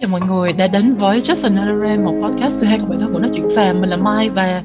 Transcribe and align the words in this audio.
Chào 0.00 0.10
mọi 0.10 0.20
người 0.28 0.52
đã 0.52 0.66
đến 0.66 0.94
với 0.94 1.20
Just 1.20 1.44
Another 1.44 1.82
Rant, 1.82 2.04
một 2.04 2.14
podcast 2.22 2.60
về 2.60 2.68
hai 2.68 2.78
con 2.78 2.88
bạn 2.90 3.00
thân 3.00 3.12
của 3.12 3.18
nói 3.18 3.30
chuyện 3.34 3.50
xàm. 3.50 3.80
Mình 3.80 3.90
là 3.90 3.96
Mai 3.96 4.30
và 4.30 4.62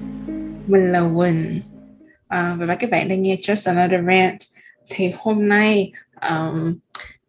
mình 0.68 0.86
là 0.86 1.10
Quỳnh. 1.18 1.62
À, 2.28 2.56
và 2.60 2.76
các 2.76 2.90
bạn 2.90 3.08
đang 3.08 3.22
nghe 3.22 3.36
Just 3.36 3.76
Another 3.76 4.06
Rant. 4.08 4.38
Thì 4.90 5.12
hôm 5.18 5.48
nay 5.48 5.92
um, 6.30 6.76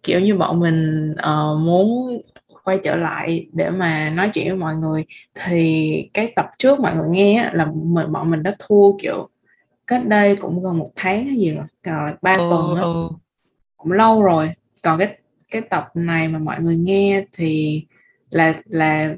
kiểu 0.03 0.21
như 0.21 0.37
bọn 0.37 0.61
mình 0.61 1.11
uh, 1.13 1.61
muốn 1.61 2.21
quay 2.65 2.79
trở 2.83 2.97
lại 2.97 3.47
để 3.53 3.71
mà 3.71 4.11
nói 4.11 4.31
chuyện 4.35 4.49
với 4.49 4.57
mọi 4.57 4.77
người 4.77 5.05
thì 5.35 6.11
cái 6.15 6.33
tập 6.37 6.51
trước 6.59 6.81
mọi 6.81 6.97
người 6.97 7.09
nghe 7.09 7.51
là 7.53 7.67
mình 7.75 8.13
bọn 8.13 8.31
mình 8.31 8.43
đã 8.43 8.57
thua 8.59 8.99
kiểu 8.99 9.29
cách 9.87 10.07
đây 10.07 10.37
cũng 10.37 10.63
gần 10.63 10.79
một 10.79 10.91
tháng 10.97 11.27
hay 11.27 11.37
gì 11.37 11.51
rồi 11.51 11.65
còn 11.85 12.11
ba 12.23 12.35
ừ, 12.35 12.49
tuần 12.51 12.77
đó. 12.77 12.83
Ừ. 12.83 13.09
cũng 13.77 13.93
lâu 13.93 14.23
rồi 14.23 14.51
còn 14.83 14.99
cái 14.99 15.19
cái 15.51 15.63
tập 15.63 15.89
này 15.95 16.29
mà 16.29 16.39
mọi 16.39 16.61
người 16.61 16.77
nghe 16.77 17.25
thì 17.33 17.85
là 18.35 18.55
là 18.65 19.17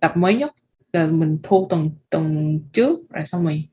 tập 0.00 0.16
mới 0.16 0.34
nhất. 0.34 0.52
Là 0.92 1.06
mình 1.06 1.38
thu 1.42 1.66
tuần 1.70 1.90
tuần 2.10 2.60
trước 2.72 2.98
rồi 3.10 3.26
xong 3.26 3.44
rồi 3.44 3.68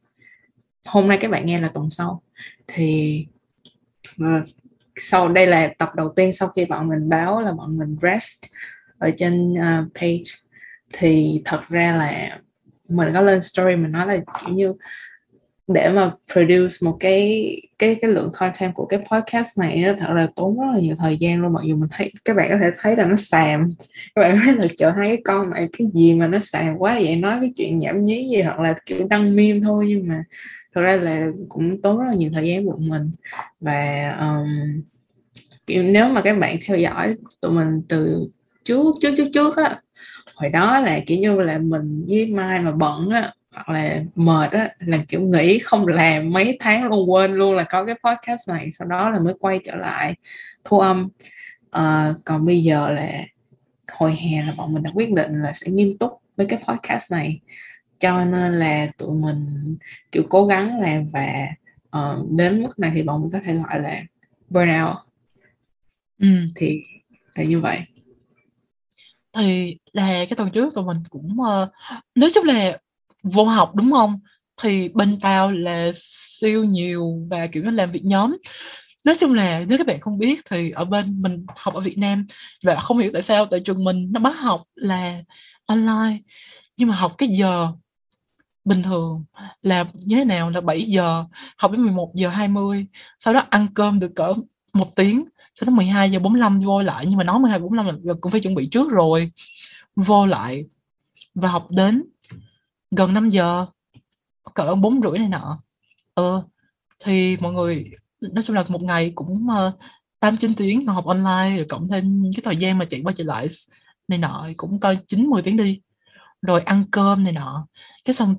hôm 0.86 1.08
nay 1.08 1.18
các 1.22 1.32
bạn 1.32 1.46
nghe 1.46 1.60
là 1.60 1.68
tuần 1.68 1.90
sau. 1.90 2.22
Thì 2.68 3.26
ờ, 4.20 4.42
sau 4.96 5.30
đây 5.30 5.48
là 5.48 5.74
tập 5.78 5.96
đầu 5.96 6.14
tiên 6.16 6.34
sau 6.34 6.48
khi 6.48 6.66
bọn 6.66 6.88
mình 6.88 7.10
báo 7.10 7.42
là 7.42 7.54
bọn 7.54 7.78
mình 7.78 7.96
rest 8.02 8.44
ở 8.98 9.12
trên 9.18 9.54
uh, 9.54 9.94
page. 9.96 10.24
Thì 10.94 11.42
thật 11.46 11.62
ra 11.70 11.92
là 11.92 12.40
mình 12.90 13.10
có 13.14 13.22
lên 13.22 13.42
story 13.42 13.76
mình 13.76 13.92
nói 13.92 14.08
là 14.08 14.18
kiểu 14.40 14.54
như 14.56 14.74
để 15.74 15.90
mà 15.90 16.12
produce 16.34 16.76
một 16.82 16.98
cái 17.00 17.56
cái 17.80 17.96
cái 17.96 18.12
lượng 18.12 18.32
content 18.34 18.74
của 18.74 18.86
cái 18.86 19.00
podcast 19.12 19.60
này 19.60 19.86
thật 20.00 20.14
là 20.14 20.28
tốn 20.36 20.60
rất 20.60 20.66
là 20.74 20.80
nhiều 20.80 20.96
thời 21.00 21.18
gian 21.18 21.42
luôn. 21.42 21.54
Mặc 21.54 21.64
dù 21.66 21.76
mình 21.76 21.90
thấy 21.92 22.12
các 22.26 22.36
bạn 22.36 22.50
có 22.50 22.58
thể 22.62 22.72
thấy 22.80 22.96
là 22.96 23.06
nó 23.06 23.16
xàm. 23.16 23.70
Các 24.16 24.22
bạn 24.22 24.40
thấy 24.46 24.56
là 24.56 24.68
chờ 24.78 24.90
hai 24.90 25.08
cái 25.08 25.22
con 25.26 25.50
này 25.50 25.68
cái 25.78 25.88
gì 25.94 26.14
mà 26.14 26.28
nó 26.28 26.40
xàm 26.40 26.78
quá 26.78 27.00
vậy? 27.04 27.16
Nói 27.16 27.38
cái 27.42 27.54
chuyện 27.58 27.80
nhảm 27.80 28.04
nhí 28.04 28.30
gì 28.30 28.42
hoặc 28.42 28.60
là 28.60 28.76
kiểu 28.86 29.08
đăng 29.08 29.36
meme 29.36 29.60
thôi. 29.64 29.86
Nhưng 29.88 30.08
mà 30.08 30.24
thật 30.76 30.82
ra 30.82 30.96
là 30.96 31.28
cũng 31.50 31.82
tốn 31.82 32.00
rất 32.00 32.06
là 32.08 32.14
nhiều 32.14 32.32
thời 32.34 32.48
gian 32.48 32.66
của 32.66 32.78
mình. 32.80 33.12
Và 33.60 34.16
um, 34.20 34.82
kiểu 35.68 35.84
nếu 35.84 36.10
mà 36.10 36.22
các 36.22 36.40
bạn 36.40 36.58
theo 36.66 36.78
dõi 36.78 37.16
tụi 37.42 37.52
mình 37.52 37.82
từ 37.88 38.28
trước 38.64 38.96
trước 39.02 39.14
trước 39.18 39.28
trước 39.34 39.58
á 39.58 39.82
hồi 40.36 40.50
đó 40.50 40.80
là 40.80 41.00
kiểu 41.06 41.18
như 41.20 41.42
là 41.42 41.58
mình 41.58 42.06
với 42.10 42.28
mai 42.28 42.62
mà 42.62 42.72
bận 42.72 43.10
á 43.10 43.34
hoặc 43.66 43.74
là 43.74 44.04
mệt 44.16 44.52
á 44.52 44.70
là 44.80 44.98
kiểu 45.08 45.22
nghỉ 45.22 45.60
không 45.60 45.88
làm 45.88 46.34
mấy 46.34 46.58
tháng 46.60 46.84
luôn 46.84 47.12
quên 47.12 47.34
luôn 47.34 47.56
là 47.56 47.64
có 47.64 47.86
cái 47.86 47.96
podcast 48.04 48.50
này 48.50 48.72
sau 48.72 48.88
đó 48.88 49.10
là 49.10 49.20
mới 49.20 49.34
quay 49.40 49.60
trở 49.66 49.76
lại 49.76 50.16
thu 50.64 50.80
âm. 50.80 51.10
À, 51.72 52.14
còn 52.26 52.46
bây 52.46 52.64
giờ 52.64 52.92
là 52.92 53.26
hồi 53.92 54.16
hè 54.16 54.44
là 54.44 54.54
bọn 54.58 54.74
mình 54.74 54.84
đã 54.84 54.92
quyết 54.94 55.12
định 55.12 55.42
là 55.42 55.54
sẽ 55.54 55.72
nghiêm 55.72 55.98
túc 55.98 56.22
với 56.38 56.46
cái 56.46 56.60
podcast 56.68 57.12
này. 57.12 57.40
Cho 58.00 58.26
nên 58.26 58.54
là 58.54 58.88
tụi 58.98 59.16
mình 59.16 59.78
kiểu 60.12 60.24
cố 60.30 60.46
gắng 60.46 60.80
làm 60.80 61.10
và 61.10 61.48
uh, 61.98 62.32
đến 62.32 62.64
mức 62.64 62.80
này 62.80 62.92
thì 62.96 63.04
bọn 63.04 63.22
mình 63.22 63.32
có 63.32 63.40
thể 63.46 63.54
gọi 63.56 63.80
là 63.80 64.04
burnout 64.50 64.98
ừ. 66.20 66.28
thì 66.56 66.84
là 67.36 67.44
như 67.44 67.60
vậy. 67.60 67.80
Thì 69.34 69.78
là 69.94 70.08
cái 70.08 70.36
tuần 70.38 70.52
trước 70.52 70.74
tụi 70.76 70.86
mình 70.86 70.98
cũng 71.10 71.38
uh, 71.40 71.70
nói 72.16 72.30
chung 72.34 72.46
là 72.46 72.78
vô 73.24 73.44
học, 73.44 73.76
đúng 73.76 73.92
không? 73.92 74.20
Thì 74.62 74.90
bên 74.90 75.20
tao 75.20 75.52
là 75.52 75.92
siêu 76.40 76.64
nhiều 76.64 77.28
và, 77.30 77.48
kiểu 77.48 77.64
nó 77.64 77.72
làm 77.72 77.92
việc 77.92 78.06
nhóm. 78.06 78.38
Nói 79.06 79.16
chung 79.20 79.34
là 79.34 79.66
nếu 79.68 79.78
các 79.78 79.88
bạn 79.88 80.00
không 80.00 80.18
biết 80.18 80.42
thì 80.50 80.72
ở 80.72 80.86
bên 80.86 81.22
mình 81.22 81.46
học 81.56 81.74
ở 81.74 81.80
Việt 81.80 81.98
Nam 81.98 82.28
và 82.64 82.76
không 82.76 82.98
hiểu 82.98 83.12
tại 83.14 83.22
sao 83.22 83.46
tại 83.46 83.60
trường 83.60 83.84
mình 83.84 84.12
nó 84.12 84.20
bắt 84.20 84.40
học 84.40 84.64
là 84.76 85.24
online. 85.66 86.18
Nhưng 86.78 86.90
mà 86.90 86.96
học 86.96 87.16
cái 87.18 87.30
giờ 87.30 87.68
bình 88.66 88.84
thường 88.84 89.24
là 89.62 89.86
như 89.94 90.16
thế 90.16 90.26
nào 90.26 90.50
là 90.50 90.62
7 90.62 90.82
giờ, 90.82 91.26
học 91.58 91.72
đến 91.72 91.82
11 91.82 92.12
giờ 92.16 92.30
20 92.30 92.88
sau 93.20 93.34
đó 93.34 93.44
ăn 93.50 93.68
cơm 93.74 94.00
được 94.00 94.12
cỡ 94.16 94.34
một 94.74 94.96
tiếng, 94.96 95.26
sau 95.56 95.66
đó 95.66 95.72
12 95.72 96.12
giờ 96.12 96.20
45 96.20 96.60
vô 96.60 96.82
lại. 96.82 97.06
Nhưng 97.10 97.18
mà 97.18 97.24
nói 97.24 97.40
12 97.40 97.60
45 97.60 98.00
là 98.04 98.14
cũng 98.22 98.32
phải 98.32 98.42
chuẩn 98.42 98.56
bị 98.56 98.68
trước 98.72 98.90
rồi, 98.90 99.32
vô 99.96 100.26
lại 100.26 100.66
và 101.36 101.50
học 101.50 101.68
đến 101.72 102.04
gần 102.92 103.14
5 103.14 103.30
giờ 103.30 103.66
cỡ 104.54 104.76
bốn 104.76 105.02
rưỡi 105.02 105.20
này 105.20 105.30
nọ. 105.30 105.62
Ờ 106.14 106.44
thì 107.00 107.38
mọi 107.38 107.54
người 107.54 107.86
nói 108.22 108.44
chung 108.44 108.56
là 108.56 108.64
một 108.68 108.84
ngày 108.84 109.12
cũng 109.16 109.50
ờ, 109.50 109.72
tám 110.20 110.34
uh, 110.34 110.40
chín 110.40 110.54
tiếng 110.56 110.86
mà 110.86 110.94
học 110.94 111.06
online 111.06 111.56
rồi 111.56 111.66
cộng 111.70 111.90
thêm 111.90 112.24
cái 112.36 112.42
thời 112.46 112.58
gian 112.58 112.78
mà 112.78 112.86
chạy 112.86 113.02
qua 113.04 113.14
chạy 113.18 113.26
lại 113.26 113.48
này 114.08 114.20
nọ 114.20 114.48
cũng 114.58 114.80
coi 114.80 114.98
chín 115.08 115.26
mười 115.26 115.42
tiếng 115.42 115.58
đi. 115.58 115.82
Rồi 116.42 116.62
ăn 116.62 116.84
cơm 116.92 117.24
này 117.24 117.34
nọ. 117.34 117.68
Cái 118.06 118.14
xong 118.14 118.36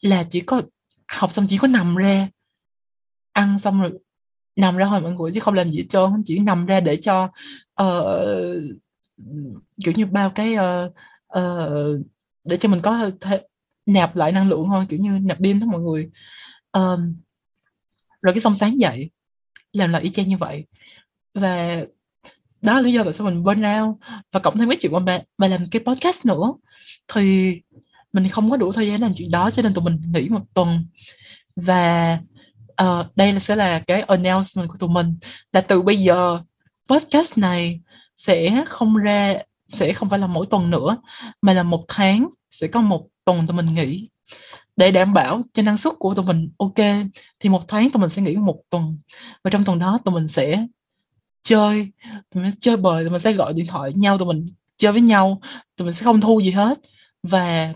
là 0.00 0.22
chỉ 0.30 0.40
có 0.40 0.62
học 1.08 1.32
xong 1.32 1.46
chỉ 1.48 1.58
có 1.58 1.68
nằm 1.68 1.96
ra. 1.96 2.28
Ăn 3.32 3.58
xong 3.58 3.80
rồi 3.80 3.92
nằm 4.56 4.76
ra 4.76 4.86
thôi 4.86 5.00
mọi 5.00 5.12
người 5.12 5.30
chứ 5.34 5.40
không 5.40 5.54
làm 5.54 5.70
gì 5.70 5.78
hết 5.78 5.86
trơn 5.90 6.22
chỉ 6.24 6.38
nằm 6.38 6.66
ra 6.66 6.80
để 6.80 6.96
cho 6.96 7.24
uh, 7.82 8.62
kiểu 9.84 9.94
như 9.96 10.06
bao 10.06 10.30
cái 10.30 10.56
uh, 10.56 10.92
uh, 11.38 12.06
để 12.44 12.56
cho 12.56 12.68
mình 12.68 12.80
có 12.82 13.10
thể 13.20 13.42
nạp 13.92 14.16
lại 14.16 14.32
năng 14.32 14.48
lượng 14.48 14.64
thôi 14.68 14.86
kiểu 14.88 14.98
như 14.98 15.10
nạp 15.10 15.38
pin 15.38 15.60
đó 15.60 15.66
mọi 15.66 15.80
người. 15.80 16.10
Um, 16.72 17.16
rồi 18.22 18.34
cái 18.34 18.40
xong 18.40 18.56
sáng 18.56 18.80
dậy 18.80 19.10
làm 19.72 19.90
lại 19.90 20.02
y 20.02 20.10
chang 20.10 20.28
như 20.28 20.36
vậy. 20.36 20.66
Và 21.34 21.84
đó 22.62 22.74
là 22.74 22.80
lý 22.80 22.92
do 22.92 23.04
tại 23.04 23.12
sao 23.12 23.26
mình 23.26 23.44
burn 23.44 23.62
out. 23.62 23.96
Và 24.32 24.40
cộng 24.40 24.58
thêm 24.58 24.68
mấy 24.68 24.76
chuyện 24.76 24.92
mà 24.92 25.20
bà, 25.38 25.48
làm 25.48 25.60
cái 25.70 25.82
podcast 25.86 26.26
nữa 26.26 26.52
thì 27.08 27.60
mình 28.12 28.28
không 28.28 28.50
có 28.50 28.56
đủ 28.56 28.72
thời 28.72 28.86
gian 28.86 29.00
làm 29.00 29.14
chuyện 29.16 29.30
đó 29.30 29.50
cho 29.50 29.62
nên 29.62 29.74
tụi 29.74 29.84
mình 29.84 30.00
nghỉ 30.14 30.28
một 30.28 30.42
tuần. 30.54 30.86
Và 31.56 32.18
uh, 32.82 33.06
đây 33.16 33.32
là 33.32 33.38
sẽ 33.40 33.56
là 33.56 33.78
cái 33.78 34.02
announcement 34.02 34.68
của 34.68 34.76
tụi 34.78 34.90
mình 34.90 35.16
là 35.52 35.60
từ 35.60 35.82
bây 35.82 35.96
giờ 35.96 36.38
podcast 36.88 37.38
này 37.38 37.80
sẽ 38.16 38.64
không 38.68 38.96
ra 38.96 39.34
sẽ 39.68 39.92
không 39.92 40.08
phải 40.08 40.18
là 40.18 40.26
mỗi 40.26 40.46
tuần 40.50 40.70
nữa 40.70 40.96
mà 41.42 41.52
là 41.52 41.62
một 41.62 41.84
tháng 41.88 42.28
sẽ 42.50 42.66
có 42.66 42.80
một 42.80 43.06
tuần 43.24 43.46
tụi 43.46 43.56
mình 43.56 43.74
nghỉ 43.74 44.08
để 44.76 44.90
đảm 44.90 45.12
bảo 45.12 45.42
cho 45.52 45.62
năng 45.62 45.78
suất 45.78 45.94
của 45.98 46.14
tụi 46.14 46.24
mình 46.24 46.50
ok 46.58 47.06
thì 47.40 47.48
một 47.48 47.68
tháng 47.68 47.90
tụi 47.90 48.00
mình 48.00 48.10
sẽ 48.10 48.22
nghỉ 48.22 48.36
một 48.36 48.62
tuần 48.70 48.98
và 49.44 49.50
trong 49.50 49.64
tuần 49.64 49.78
đó 49.78 49.98
tụi 50.04 50.14
mình 50.14 50.28
sẽ 50.28 50.66
chơi 51.42 51.90
tụi 52.30 52.42
mình 52.42 52.52
sẽ 52.52 52.56
chơi 52.60 52.76
bời 52.76 53.04
tụi 53.04 53.10
mình 53.10 53.20
sẽ 53.20 53.32
gọi 53.32 53.52
điện 53.52 53.66
thoại 53.66 53.92
nhau 53.94 54.18
tụi 54.18 54.26
mình 54.26 54.46
chơi 54.76 54.92
với 54.92 55.00
nhau 55.00 55.40
tụi 55.76 55.84
mình 55.86 55.94
sẽ 55.94 56.04
không 56.04 56.20
thu 56.20 56.40
gì 56.40 56.50
hết 56.50 56.78
và 57.22 57.72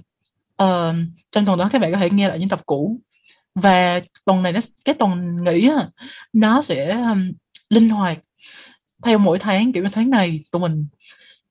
uh, 0.63 0.95
trong 1.33 1.45
tuần 1.45 1.59
đó 1.59 1.69
các 1.73 1.81
bạn 1.81 1.93
có 1.93 1.99
thể 1.99 2.11
nghe 2.11 2.29
lại 2.29 2.39
những 2.39 2.49
tập 2.49 2.61
cũ 2.67 3.01
và 3.55 4.01
tuần 4.25 4.43
này 4.43 4.53
nó 4.53 4.61
cái 4.85 4.95
tuần 4.95 5.45
nghỉ 5.45 5.69
á, 5.69 5.89
nó 6.33 6.63
sẽ 6.63 6.91
um, 6.91 7.33
linh 7.69 7.89
hoạt 7.89 8.19
theo 9.03 9.19
mỗi 9.19 9.39
tháng 9.39 9.73
kiểu 9.73 9.83
như 9.83 9.89
tháng 9.93 10.11
này 10.11 10.45
tụi 10.51 10.61
mình 10.61 10.87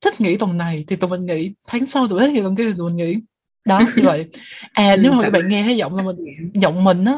thích 0.02 0.22
nghỉ 0.22 0.38
tuần 0.38 0.58
này 0.58 0.86
thì 0.88 0.96
tụi 0.96 1.10
mình 1.10 1.26
nghỉ 1.26 1.54
tháng 1.68 1.86
sau 1.86 2.08
tụi 2.08 2.20
mình 2.20 2.28
thích 2.28 2.34
nghỉ 2.34 2.42
tuần 2.42 2.56
kia 2.56 2.66
thì 2.66 2.74
tụi 2.78 2.90
mình 2.90 2.98
nghỉ 2.98 3.20
đó 3.66 3.80
như 3.96 4.04
vậy 4.04 4.30
à 4.74 4.96
nếu 4.96 5.12
mà 5.12 5.24
các 5.24 5.34
bạn 5.34 5.48
nghe 5.48 5.64
thấy 5.64 5.78
giọng 5.78 5.96
là 5.96 6.04
mình 6.04 6.16
giọng 6.54 6.84
mình 6.84 7.06
á 7.06 7.14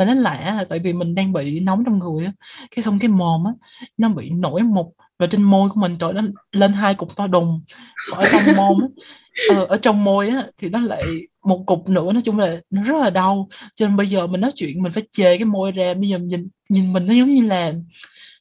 mình 0.00 0.08
nó 0.08 0.14
lạ 0.14 0.64
tại 0.68 0.78
vì 0.78 0.92
mình 0.92 1.14
đang 1.14 1.32
bị 1.32 1.60
nóng 1.60 1.84
trong 1.84 1.98
người 1.98 2.24
á. 2.24 2.32
Cái 2.70 2.82
xong 2.82 2.98
cái 2.98 3.08
mồm 3.08 3.44
á 3.44 3.52
nó 3.98 4.08
bị 4.08 4.30
nổi 4.30 4.62
một 4.62 4.92
và 5.18 5.26
trên 5.26 5.42
môi 5.42 5.68
của 5.68 5.80
mình 5.80 5.96
trời 6.00 6.12
nó 6.12 6.22
lên 6.52 6.72
hai 6.72 6.94
cục 6.94 7.16
to 7.16 7.26
đùng. 7.26 7.62
Ở 8.12 8.24
trong 8.32 8.56
mồm 8.56 8.78
ờ, 9.50 9.64
ở 9.64 9.76
trong 9.76 10.04
môi 10.04 10.28
á 10.28 10.44
thì 10.58 10.68
nó 10.68 10.80
lại 10.80 11.02
một 11.44 11.64
cục 11.66 11.88
nữa 11.88 12.12
nói 12.12 12.22
chung 12.24 12.38
là 12.38 12.60
nó 12.70 12.82
rất 12.82 12.96
là 13.02 13.10
đau. 13.10 13.48
Cho 13.74 13.86
nên 13.86 13.96
bây 13.96 14.06
giờ 14.06 14.26
mình 14.26 14.40
nói 14.40 14.52
chuyện 14.54 14.82
mình 14.82 14.92
phải 14.92 15.02
chê 15.10 15.38
cái 15.38 15.44
môi 15.44 15.72
ra. 15.72 15.94
Bây 15.94 16.08
giờ 16.08 16.18
nhìn 16.18 16.48
nhìn 16.68 16.92
mình 16.92 17.06
nó 17.06 17.14
giống 17.14 17.30
như 17.30 17.46
là 17.46 17.72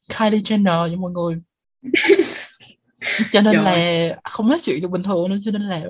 Kylie 0.10 0.42
Jenner 0.42 0.88
vậy 0.88 0.96
mọi 0.96 1.12
người. 1.12 1.36
Cho 3.32 3.42
nên 3.42 3.54
Trời. 3.54 3.64
là 3.64 4.16
không 4.24 4.50
nói 4.50 4.58
chuyện 4.64 4.82
được 4.82 4.92
bình 4.92 5.04
thường 5.04 5.30
nữa 5.30 5.38
cho 5.42 5.52
nên 5.52 5.62
là 5.62 5.84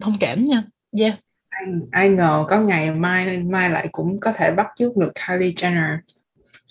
thông 0.00 0.16
cảm 0.20 0.44
nha 0.44 0.62
yeah. 1.00 1.14
Ai, 1.48 1.66
ai 1.90 2.08
ngờ 2.08 2.44
có 2.48 2.60
ngày 2.60 2.90
mai 2.90 3.38
mai 3.38 3.70
lại 3.70 3.88
cũng 3.92 4.20
có 4.20 4.32
thể 4.32 4.52
bắt 4.52 4.66
chước 4.76 4.96
được 4.96 5.12
Kylie 5.14 5.50
Jenner. 5.50 5.96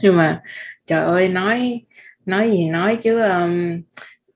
Nhưng 0.02 0.18
mà 0.18 0.42
trời 0.86 1.02
ơi 1.02 1.30
nói 1.30 1.82
nói 2.26 2.52
gì 2.52 2.70
nói 2.70 2.96
chứ 2.96 3.22
um, 3.22 3.82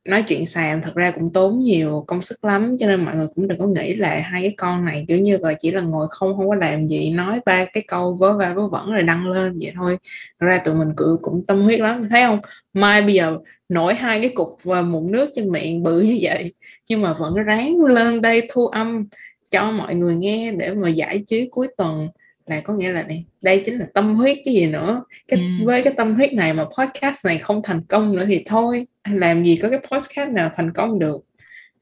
nói 0.06 0.24
chuyện 0.28 0.46
xàm 0.46 0.82
thật 0.82 0.96
ra 0.96 1.12
cũng 1.12 1.34
tốn 1.34 1.60
nhiều 1.60 2.04
công 2.08 2.22
sức 2.22 2.46
lắm 2.46 2.76
cho 2.80 2.88
nên 2.88 3.06
mọi 3.06 3.16
người 3.16 3.28
cũng 3.36 3.48
đừng 3.48 3.60
có 3.60 3.66
nghĩ 3.66 3.96
là 3.96 4.22
hai 4.24 4.42
cái 4.42 4.54
con 4.58 4.86
này 4.86 5.06
kiểu 5.08 5.20
như 5.20 5.38
là 5.42 5.54
chỉ 5.60 5.72
là 5.72 5.82
ngồi 5.82 6.08
không 6.10 6.38
không 6.38 6.50
có 6.50 6.56
làm 6.56 6.88
gì 6.88 7.10
nói 7.10 7.40
ba 7.46 7.66
cái 7.66 7.84
câu 7.88 8.14
vớ 8.16 8.38
va 8.38 8.54
vớ 8.54 8.68
vẩn 8.68 8.92
rồi 8.92 9.04
đăng 9.04 9.28
lên 9.28 9.58
vậy 9.62 9.72
thôi. 9.76 9.98
Thật 10.40 10.48
ra 10.48 10.58
tụi 10.58 10.76
mình 10.76 10.94
cũng, 10.96 11.18
cũng 11.22 11.46
tâm 11.48 11.62
huyết 11.62 11.80
lắm 11.80 12.08
thấy 12.10 12.24
không? 12.24 12.40
Mai 12.74 13.02
bây 13.02 13.14
giờ 13.14 13.38
nổi 13.70 13.96
hai 13.96 14.22
cái 14.22 14.30
cục 14.36 14.58
và 14.64 14.82
mụn 14.82 15.12
nước 15.12 15.30
trên 15.36 15.52
miệng 15.52 15.84
bự 15.84 16.02
như 16.02 16.18
vậy 16.22 16.54
nhưng 16.90 17.02
mà 17.02 17.14
vẫn 17.14 17.36
ráng 17.36 17.86
lên 17.86 18.22
đây 18.22 18.48
thu 18.52 18.68
âm 18.68 19.08
cho 19.52 19.72
mọi 19.72 19.96
người 19.96 20.16
nghe 20.16 20.52
để 20.52 20.74
mà 20.74 20.90
giải 20.90 21.24
trí 21.28 21.48
cuối 21.52 21.68
tuần 21.78 22.08
là 22.46 22.62
có 22.62 22.74
nghĩa 22.74 22.90
là 22.92 23.04
này 23.04 23.26
đây 23.42 23.62
chính 23.66 23.78
là 23.78 23.86
tâm 23.94 24.16
huyết 24.16 24.38
cái 24.46 24.54
gì 24.54 24.68
nữa. 24.68 25.04
Cái 25.28 25.40
ừ. 25.40 25.66
với 25.66 25.84
cái 25.84 25.94
tâm 25.98 26.16
huyết 26.16 26.34
này 26.34 26.54
mà 26.54 26.66
podcast 26.78 27.26
này 27.26 27.38
không 27.38 27.62
thành 27.64 27.82
công 27.86 28.16
nữa 28.16 28.26
thì 28.28 28.44
thôi 28.46 28.88
làm 29.12 29.44
gì 29.44 29.56
có 29.56 29.70
cái 29.70 29.80
podcast 29.92 30.30
nào 30.32 30.52
thành 30.56 30.74
công 30.74 31.00
được. 31.00 31.18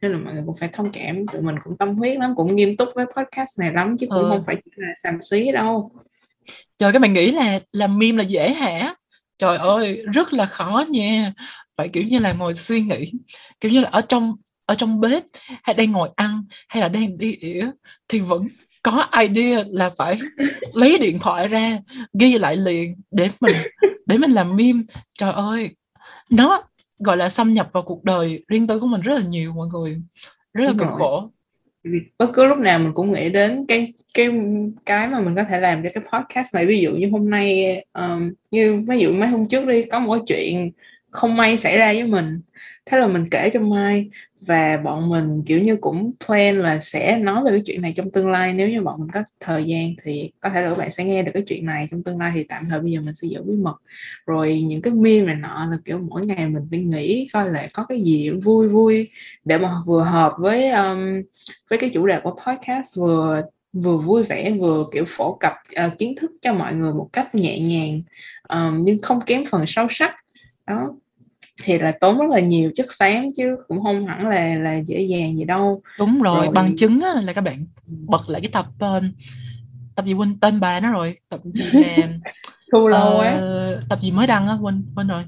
Nên 0.02 0.12
là 0.12 0.18
mọi 0.18 0.34
người 0.34 0.44
cũng 0.46 0.56
phải 0.60 0.70
thông 0.74 0.92
cảm 0.92 1.28
tụi 1.28 1.42
mình 1.42 1.56
cũng 1.64 1.78
tâm 1.78 1.96
huyết 1.96 2.18
lắm 2.18 2.34
cũng 2.36 2.56
nghiêm 2.56 2.78
túc 2.78 2.90
với 2.96 3.06
podcast 3.18 3.60
này 3.60 3.74
lắm 3.74 3.96
chứ 4.00 4.08
cũng 4.10 4.24
Ừ. 4.24 4.30
không 4.30 4.44
phải 4.46 4.56
chỉ 4.66 4.72
là 4.76 4.88
xàm 5.04 5.22
xí 5.22 5.52
đâu. 5.52 5.92
Trời 6.78 6.94
các 6.94 7.02
bạn 7.02 7.14
nghĩ 7.14 7.32
là 7.32 7.60
làm 7.72 8.00
meme 8.00 8.18
là 8.18 8.24
dễ 8.24 8.54
hả? 8.54 8.96
Trời 9.38 9.58
ơi 9.58 10.04
rất 10.14 10.34
là 10.34 10.46
khó 10.46 10.84
nha. 10.90 11.34
Phải 11.78 11.90
kiểu 11.90 12.04
như 12.04 12.20
là 12.20 12.34
ngồi 12.34 12.56
suy 12.56 12.82
nghĩ 12.82 13.12
kiểu 13.62 13.72
như 13.72 13.82
là 13.82 13.90
ở 13.90 14.02
trong 14.02 14.36
ở 14.70 14.76
trong 14.76 15.02
bếp 15.02 15.24
hay 15.64 15.74
đang 15.74 15.92
ngồi 15.92 16.10
ăn 16.16 16.44
hay 16.68 16.82
là 16.82 16.90
đang 16.90 17.18
đi 17.18 17.36
ỉa 17.40 17.66
thì 18.08 18.20
vẫn 18.20 18.48
có 18.84 19.08
idea 19.20 19.64
là 19.70 19.92
phải 19.98 20.20
lấy 20.74 20.98
điện 21.02 21.20
thoại 21.20 21.48
ra 21.48 21.78
ghi 22.20 22.38
lại 22.38 22.56
liền 22.56 22.96
để 23.12 23.30
mình 23.42 23.56
để 24.06 24.18
mình 24.18 24.32
làm 24.32 24.56
meme. 24.56 24.80
Trời 25.20 25.32
ơi 25.32 25.70
nó 26.32 26.64
gọi 27.00 27.18
là 27.18 27.30
xâm 27.30 27.54
nhập 27.54 27.70
vào 27.74 27.84
cuộc 27.84 28.04
đời 28.04 28.44
riêng 28.48 28.68
tư 28.68 28.80
của 28.80 28.88
mình 28.88 29.02
rất 29.02 29.14
là 29.14 29.26
nhiều 29.28 29.54
mọi 29.54 29.68
người 29.68 30.02
rất 30.54 30.66
là 30.66 30.74
cực 30.80 30.88
khổ. 30.98 31.32
Bất 32.18 32.32
cứ 32.34 32.46
lúc 32.46 32.58
nào 32.58 32.80
mình 32.80 32.94
cũng 32.94 33.12
nghĩ 33.12 33.30
đến 33.30 33.66
cái 33.68 33.94
cái 34.14 34.32
cái 34.86 35.08
mà 35.08 35.20
mình 35.20 35.36
có 35.36 35.44
thể 35.50 35.60
làm 35.60 35.84
cho 35.84 35.90
cái 35.94 36.04
podcast 36.14 36.56
này. 36.56 36.66
Ví 36.66 36.80
dụ 36.80 36.92
như 36.92 37.10
hôm 37.12 37.30
nay 37.30 37.76
um, 37.94 38.34
như 38.52 38.86
ví 38.88 39.00
dụ 39.00 39.14
mấy 39.14 39.28
hôm 39.28 39.48
trước 39.48 39.68
đi 39.68 39.84
có 39.84 40.00
một 40.00 40.14
cái 40.14 40.24
chuyện 40.28 40.72
không 41.12 41.38
may 41.38 41.58
xảy 41.58 41.78
ra 41.78 41.94
với 41.94 42.04
mình 42.04 42.42
thế 42.90 43.00
là 43.00 43.08
mình 43.08 43.30
kể 43.30 43.50
cho 43.54 43.60
Mai 43.60 44.10
và 44.42 44.78
bọn 44.84 45.10
mình 45.10 45.44
kiểu 45.46 45.62
như 45.62 45.76
cũng 45.76 46.12
plan 46.26 46.62
là 46.62 46.80
sẽ 46.80 47.18
nói 47.18 47.44
về 47.46 47.52
cái 47.52 47.62
chuyện 47.66 47.82
này 47.82 47.94
trong 47.96 48.12
tương 48.12 48.28
lai. 48.30 48.54
Nếu 48.54 48.70
như 48.70 48.82
bọn 48.82 49.00
mình 49.00 49.10
có 49.14 49.24
thời 49.40 49.64
gian 49.64 49.94
thì 50.04 50.32
có 50.40 50.50
thể 50.50 50.62
là 50.62 50.70
các 50.70 50.78
bạn 50.78 50.92
sẽ 50.92 51.04
nghe 51.04 51.24
được 51.24 51.32
cái 51.34 51.44
chuyện 51.48 51.66
này 51.66 51.88
trong 51.92 52.04
tương 52.04 52.20
lai 52.20 52.32
thì 52.36 52.44
tạm 52.44 52.66
thời 52.70 52.80
bây 52.80 52.92
giờ 52.92 53.02
mình 53.02 53.16
sẽ 53.16 53.28
giữ 53.28 53.44
bí 53.44 53.54
mật. 53.56 53.76
Rồi 54.26 54.62
những 54.62 54.82
cái 54.82 54.94
meme 54.94 55.26
này 55.26 55.36
nọ 55.36 55.68
là 55.72 55.78
kiểu 55.86 56.00
mỗi 56.00 56.26
ngày 56.26 56.50
mình 56.50 56.64
phải 56.72 56.80
nghĩ 56.80 57.28
coi 57.34 57.52
là 57.52 57.68
có 57.74 57.86
cái 57.90 58.02
gì 58.02 58.30
vui 58.30 58.68
vui 58.68 59.10
để 59.46 59.58
mà 59.58 59.76
vừa 59.86 60.04
hợp 60.04 60.34
với 60.40 60.70
um, 60.70 61.22
với 61.70 61.80
cái 61.80 61.90
chủ 61.94 62.06
đề 62.08 62.20
của 62.24 62.38
podcast 62.46 62.96
vừa 62.96 63.42
vừa 63.74 63.98
vui 63.98 64.24
vẻ 64.24 64.52
vừa 64.52 64.86
kiểu 64.94 65.06
phổ 65.08 65.38
cập 65.40 65.54
uh, 65.86 65.98
kiến 65.98 66.16
thức 66.16 66.32
cho 66.42 66.54
mọi 66.54 66.76
người 66.76 66.94
một 66.94 67.10
cách 67.14 67.36
nhẹ 67.36 67.60
nhàng 67.60 68.02
um, 68.50 68.86
nhưng 68.86 69.02
không 69.02 69.20
kém 69.26 69.44
phần 69.46 69.64
sâu 69.68 69.88
sắc. 69.90 70.16
Đó 70.68 70.94
thì 71.64 71.80
là 71.80 71.92
tốn 71.92 72.20
rất 72.20 72.30
là 72.30 72.40
nhiều 72.40 72.72
chất 72.76 72.86
xám 72.94 73.28
chứ 73.38 73.58
cũng 73.68 73.84
không 73.84 74.06
hẳn 74.08 74.28
là 74.28 74.56
là 74.56 74.76
dễ 74.78 75.02
dàng 75.02 75.38
gì 75.38 75.44
đâu. 75.44 75.82
Đúng 76.00 76.22
rồi, 76.22 76.46
Rồi. 76.46 76.54
bằng 76.54 76.76
chứng 76.76 77.02
á, 77.02 77.22
là 77.24 77.34
các 77.34 77.42
bạn 77.42 77.66
bật 77.88 78.30
lại 78.30 78.42
cái 78.42 78.50
tập 78.54 78.66
ờ, 78.80 79.02
tập 79.96 80.06
gì 80.06 80.14
quên 80.14 80.40
tên 80.40 80.60
bà 80.60 80.80
nó 80.80 80.92
rồi 80.92 81.18
tập 81.30 81.40
gì 81.44 81.80
mà 81.82 82.08
thu 82.72 82.88
lâu 82.88 83.20
ờ, 83.20 83.80
tập 83.90 84.00
gì 84.02 84.12
mới 84.12 84.28
đăng 84.28 84.48
á 84.48 84.58
quên 84.62 84.84
quên 84.96 85.08
rồi. 85.08 85.24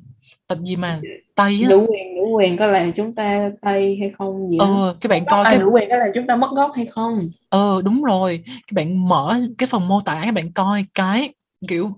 Tập 0.47 0.57
gì 0.63 0.75
mà 0.75 1.01
tây 1.35 1.59
á. 1.63 1.69
Nữ 1.69 1.77
quyền 1.89 2.15
nữ 2.15 2.21
quyền 2.35 2.57
có 2.57 2.65
làm 2.65 2.93
chúng 2.93 3.13
ta 3.13 3.51
tay 3.61 3.97
hay 3.99 4.11
không 4.17 4.49
gì 4.49 4.57
ờ 4.59 4.95
cái 5.01 5.07
bạn 5.07 5.25
coi 5.25 5.45
cái 5.45 5.57
nữ 5.59 5.69
quyền 5.73 5.89
có 5.89 5.95
làm 5.97 6.07
chúng 6.15 6.27
ta 6.27 6.35
mất 6.35 6.51
gốc 6.51 6.71
hay 6.75 6.85
không? 6.85 7.29
Ờ 7.49 7.81
đúng 7.85 8.03
rồi 8.03 8.43
cái 8.47 8.73
bạn 8.75 9.07
mở 9.07 9.39
cái 9.57 9.67
phần 9.67 9.87
mô 9.87 10.01
tả 10.01 10.21
các 10.25 10.33
bạn 10.33 10.51
coi 10.51 10.85
cái 10.93 11.33
kiểu 11.67 11.91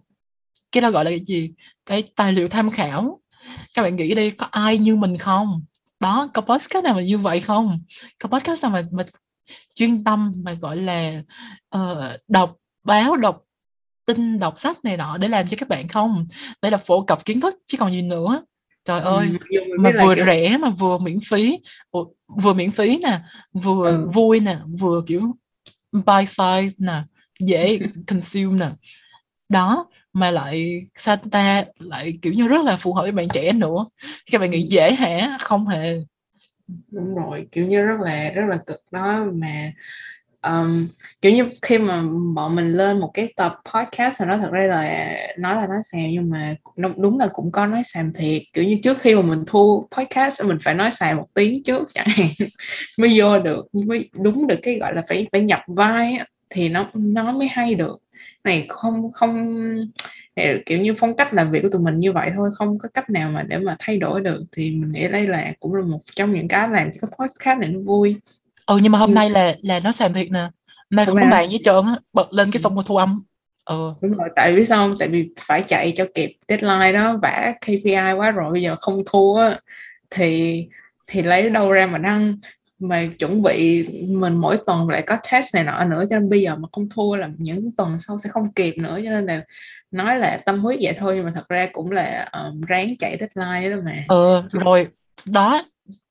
cái 0.71 0.81
đó 0.81 0.91
gọi 0.91 1.05
là 1.05 1.11
cái 1.11 1.19
gì? 1.19 1.53
Cái 1.85 2.03
tài 2.15 2.33
liệu 2.33 2.47
tham 2.47 2.69
khảo 2.69 3.19
các 3.73 3.81
bạn 3.81 3.95
nghĩ 3.95 4.15
đi 4.15 4.31
có 4.31 4.45
ai 4.51 4.77
như 4.77 4.95
mình 4.95 5.17
không? 5.17 5.63
Đó 5.99 6.27
có 6.33 6.41
podcast 6.41 6.83
nào 6.83 6.93
mà 6.93 7.01
như 7.01 7.17
vậy 7.17 7.39
không? 7.39 7.79
Có 8.19 8.29
podcast 8.29 8.63
nào 8.63 8.71
mà, 8.71 8.81
mà 8.91 9.03
chuyên 9.75 10.03
tâm 10.03 10.31
mà 10.43 10.53
gọi 10.53 10.77
là 10.77 11.21
ờ, 11.69 12.17
đọc 12.27 12.55
báo 12.83 13.15
đọc 13.15 13.41
tin 14.05 14.39
đọc 14.39 14.59
sách 14.59 14.77
này 14.85 14.97
nọ 14.97 15.17
để 15.17 15.27
làm 15.27 15.47
cho 15.47 15.57
các 15.59 15.69
bạn 15.69 15.87
không? 15.87 16.27
Để 16.61 16.69
là 16.69 16.77
phổ 16.77 17.01
cập 17.01 17.25
kiến 17.25 17.41
thức 17.41 17.55
chứ 17.65 17.77
còn 17.77 17.91
gì 17.91 18.01
nữa. 18.01 18.43
Trời 18.85 19.01
ơi 19.01 19.27
Ừ, 19.31 19.37
dù 19.51 19.59
mình 19.61 19.93
mà 19.97 20.03
vừa 20.05 20.15
kiểu- 20.15 20.25
rẻ 20.25 20.57
mà 20.57 20.69
vừa 20.69 20.97
miễn 20.97 21.17
phí. 21.29 21.59
Ủa, 21.91 22.05
vừa 22.41 22.53
miễn 22.53 22.71
phí 22.71 22.97
nè 22.97 23.19
vừa 23.53 23.91
Ừ. 23.91 24.09
vui 24.13 24.39
nè 24.39 24.57
vừa 24.79 25.01
kiểu 25.07 25.21
buy 25.91 26.25
size 26.25 26.69
nè 26.77 27.01
dễ 27.39 27.79
consume 28.07 28.59
nè. 28.59 28.69
Đó 29.49 29.85
mà 30.13 30.31
lại 30.31 30.81
Santa 30.95 31.65
lại 31.79 32.13
kiểu 32.21 32.33
như 32.33 32.47
rất 32.47 32.61
là 32.65 32.75
phù 32.75 32.93
hợp 32.93 33.01
với 33.01 33.11
bạn 33.11 33.27
trẻ 33.33 33.51
nữa. 33.53 33.85
Các 34.31 34.41
bạn 34.41 34.51
nghĩ 34.51 34.61
dễ 34.61 34.93
hả? 34.93 35.37
Không 35.41 35.67
hề. 35.67 35.97
Đúng 36.91 37.15
rồi 37.15 37.47
kiểu 37.51 37.67
như 37.67 37.81
rất 37.85 37.99
là 37.99 38.31
rất 38.35 38.43
là 38.49 38.57
cực 38.57 38.81
đó. 38.91 39.25
Mà 39.33 39.71
um, 40.41 40.87
kiểu 41.21 41.31
như 41.31 41.45
khi 41.61 41.77
mà 41.77 42.03
bọn 42.35 42.55
mình 42.55 42.73
lên 42.73 42.99
một 42.99 43.11
cái 43.13 43.33
tập 43.35 43.55
podcast 43.73 44.19
thì 44.19 44.25
nó 44.25 44.37
thật 44.37 44.51
ra 44.51 44.67
là 44.67 45.15
nói 45.37 45.55
là 45.55 45.67
nói 45.67 45.77
xàm 45.83 46.01
nhưng 46.11 46.29
mà 46.29 46.55
nó- 46.75 46.93
đúng 46.97 47.19
là 47.19 47.27
cũng 47.33 47.51
có 47.51 47.65
nói 47.65 47.81
xàm 47.85 48.13
thiệt. 48.13 48.41
Kiểu 48.53 48.63
như 48.63 48.77
trước 48.83 48.97
khi 49.01 49.15
mà 49.15 49.21
mình 49.21 49.43
thu 49.47 49.87
podcast 49.97 50.43
mình 50.45 50.57
phải 50.61 50.73
nói 50.73 50.91
xàm 50.91 51.17
một 51.17 51.27
tiếng 51.33 51.63
trước 51.63 51.87
chẳng 51.93 52.07
hạn 52.09 52.27
mới 52.97 53.19
vô 53.19 53.39
được 53.39 53.65
mới 53.73 54.09
đúng 54.13 54.47
được 54.47 54.59
cái 54.63 54.75
gọi 54.79 54.95
là 54.95 55.03
phải 55.09 55.27
phải 55.31 55.41
nhập 55.41 55.59
vai 55.67 56.19
thì 56.49 56.69
nó 56.69 56.89
nó 56.93 57.31
mới 57.31 57.47
hay 57.47 57.75
được 57.75 58.02
này 58.43 58.65
không 58.69 59.11
không 59.13 59.57
này 60.35 60.63
kiểu 60.65 60.79
như 60.81 60.95
phong 60.99 61.15
cách 61.15 61.33
làm 61.33 61.51
việc 61.51 61.59
của 61.63 61.69
tụi 61.69 61.81
mình 61.81 61.99
như 61.99 62.11
vậy 62.11 62.31
thôi 62.35 62.49
không 62.53 62.79
có 62.79 62.89
cách 62.93 63.09
nào 63.09 63.29
mà 63.31 63.43
để 63.43 63.57
mà 63.57 63.75
thay 63.79 63.97
đổi 63.97 64.21
được. 64.21 64.43
Thì 64.51 64.71
mình 64.71 64.91
nghĩ 64.91 65.07
đây 65.07 65.27
là 65.27 65.53
cũng 65.59 65.75
là 65.75 65.85
một 65.85 65.99
trong 66.15 66.33
những 66.33 66.47
cái 66.47 66.67
làm 66.69 66.91
cho 66.91 66.97
cái 67.01 67.11
podcast 67.19 67.59
này 67.59 67.69
nó 67.69 67.79
vui. 67.79 68.15
Ừ 68.65 68.79
nhưng 68.83 68.91
mà 68.91 68.99
hôm 68.99 69.09
Ừ. 69.09 69.13
nay 69.13 69.29
là 69.29 69.55
là 69.61 69.79
nó 69.83 69.91
xàm 69.91 70.13
thiệt 70.13 70.31
nè. 70.31 70.49
Nay 70.89 71.05
không 71.05 71.15
có 71.21 71.27
bạn 71.31 71.49
với 71.49 71.59
trơn 71.63 71.85
á 71.85 71.95
bật 72.13 72.33
lên 72.33 72.51
cái 72.51 72.59
Ừ. 72.59 72.61
xong 72.63 72.75
rồi 72.75 72.83
thu 72.87 72.97
âm. 72.97 73.23
Ờ 73.63 73.95
đúng 74.01 74.11
rồi 74.13 74.29
tại 74.35 74.53
vì 74.55 74.65
sao 74.65 74.87
không? 74.87 74.97
Tại 74.99 75.07
vì 75.07 75.29
phải 75.39 75.63
chạy 75.67 75.93
cho 75.95 76.05
kịp 76.15 76.35
deadline 76.47 76.91
đó 76.91 77.17
vả 77.21 77.53
KPI 77.61 78.13
quá 78.17 78.31
rồi 78.31 78.51
bây 78.51 78.61
giờ 78.61 78.75
không 78.81 79.03
thua 79.05 79.37
á, 79.41 79.59
thì 80.09 80.65
thì 81.07 81.21
lấy 81.21 81.49
đâu 81.49 81.71
ra 81.71 81.87
mà 81.87 81.97
đăng 81.97 82.37
mà 82.79 83.07
chuẩn 83.19 83.41
bị 83.41 83.87
mình 84.07 84.37
mỗi 84.37 84.57
tuần 84.65 84.89
lại 84.89 85.01
có 85.01 85.17
test 85.31 85.55
này 85.55 85.63
nọ 85.63 85.85
nữa 85.85 86.05
cho 86.09 86.19
nên 86.19 86.29
bây 86.29 86.41
giờ 86.41 86.55
mà 86.55 86.67
không 86.71 86.89
thua 86.89 87.15
là 87.15 87.29
những 87.37 87.71
tuần 87.77 87.99
sau 87.99 88.19
sẽ 88.23 88.29
không 88.29 88.53
kịp 88.53 88.77
nữa 88.77 88.99
cho 89.03 89.09
nên 89.09 89.25
là 89.25 89.43
nói 89.91 90.17
là 90.17 90.37
tâm 90.45 90.59
huyết 90.59 90.79
vậy 90.81 90.93
thôi 90.97 91.13
nhưng 91.15 91.25
mà 91.25 91.31
thật 91.35 91.49
ra 91.49 91.67
cũng 91.71 91.91
là 91.91 92.29
um, 92.31 92.61
ráng 92.61 92.97
chạy 92.99 93.17
deadline 93.19 93.75
đó 93.75 93.81
mà. 93.85 94.03
Ờ 94.07 94.43
rồi 94.51 94.87
đó 95.25 95.63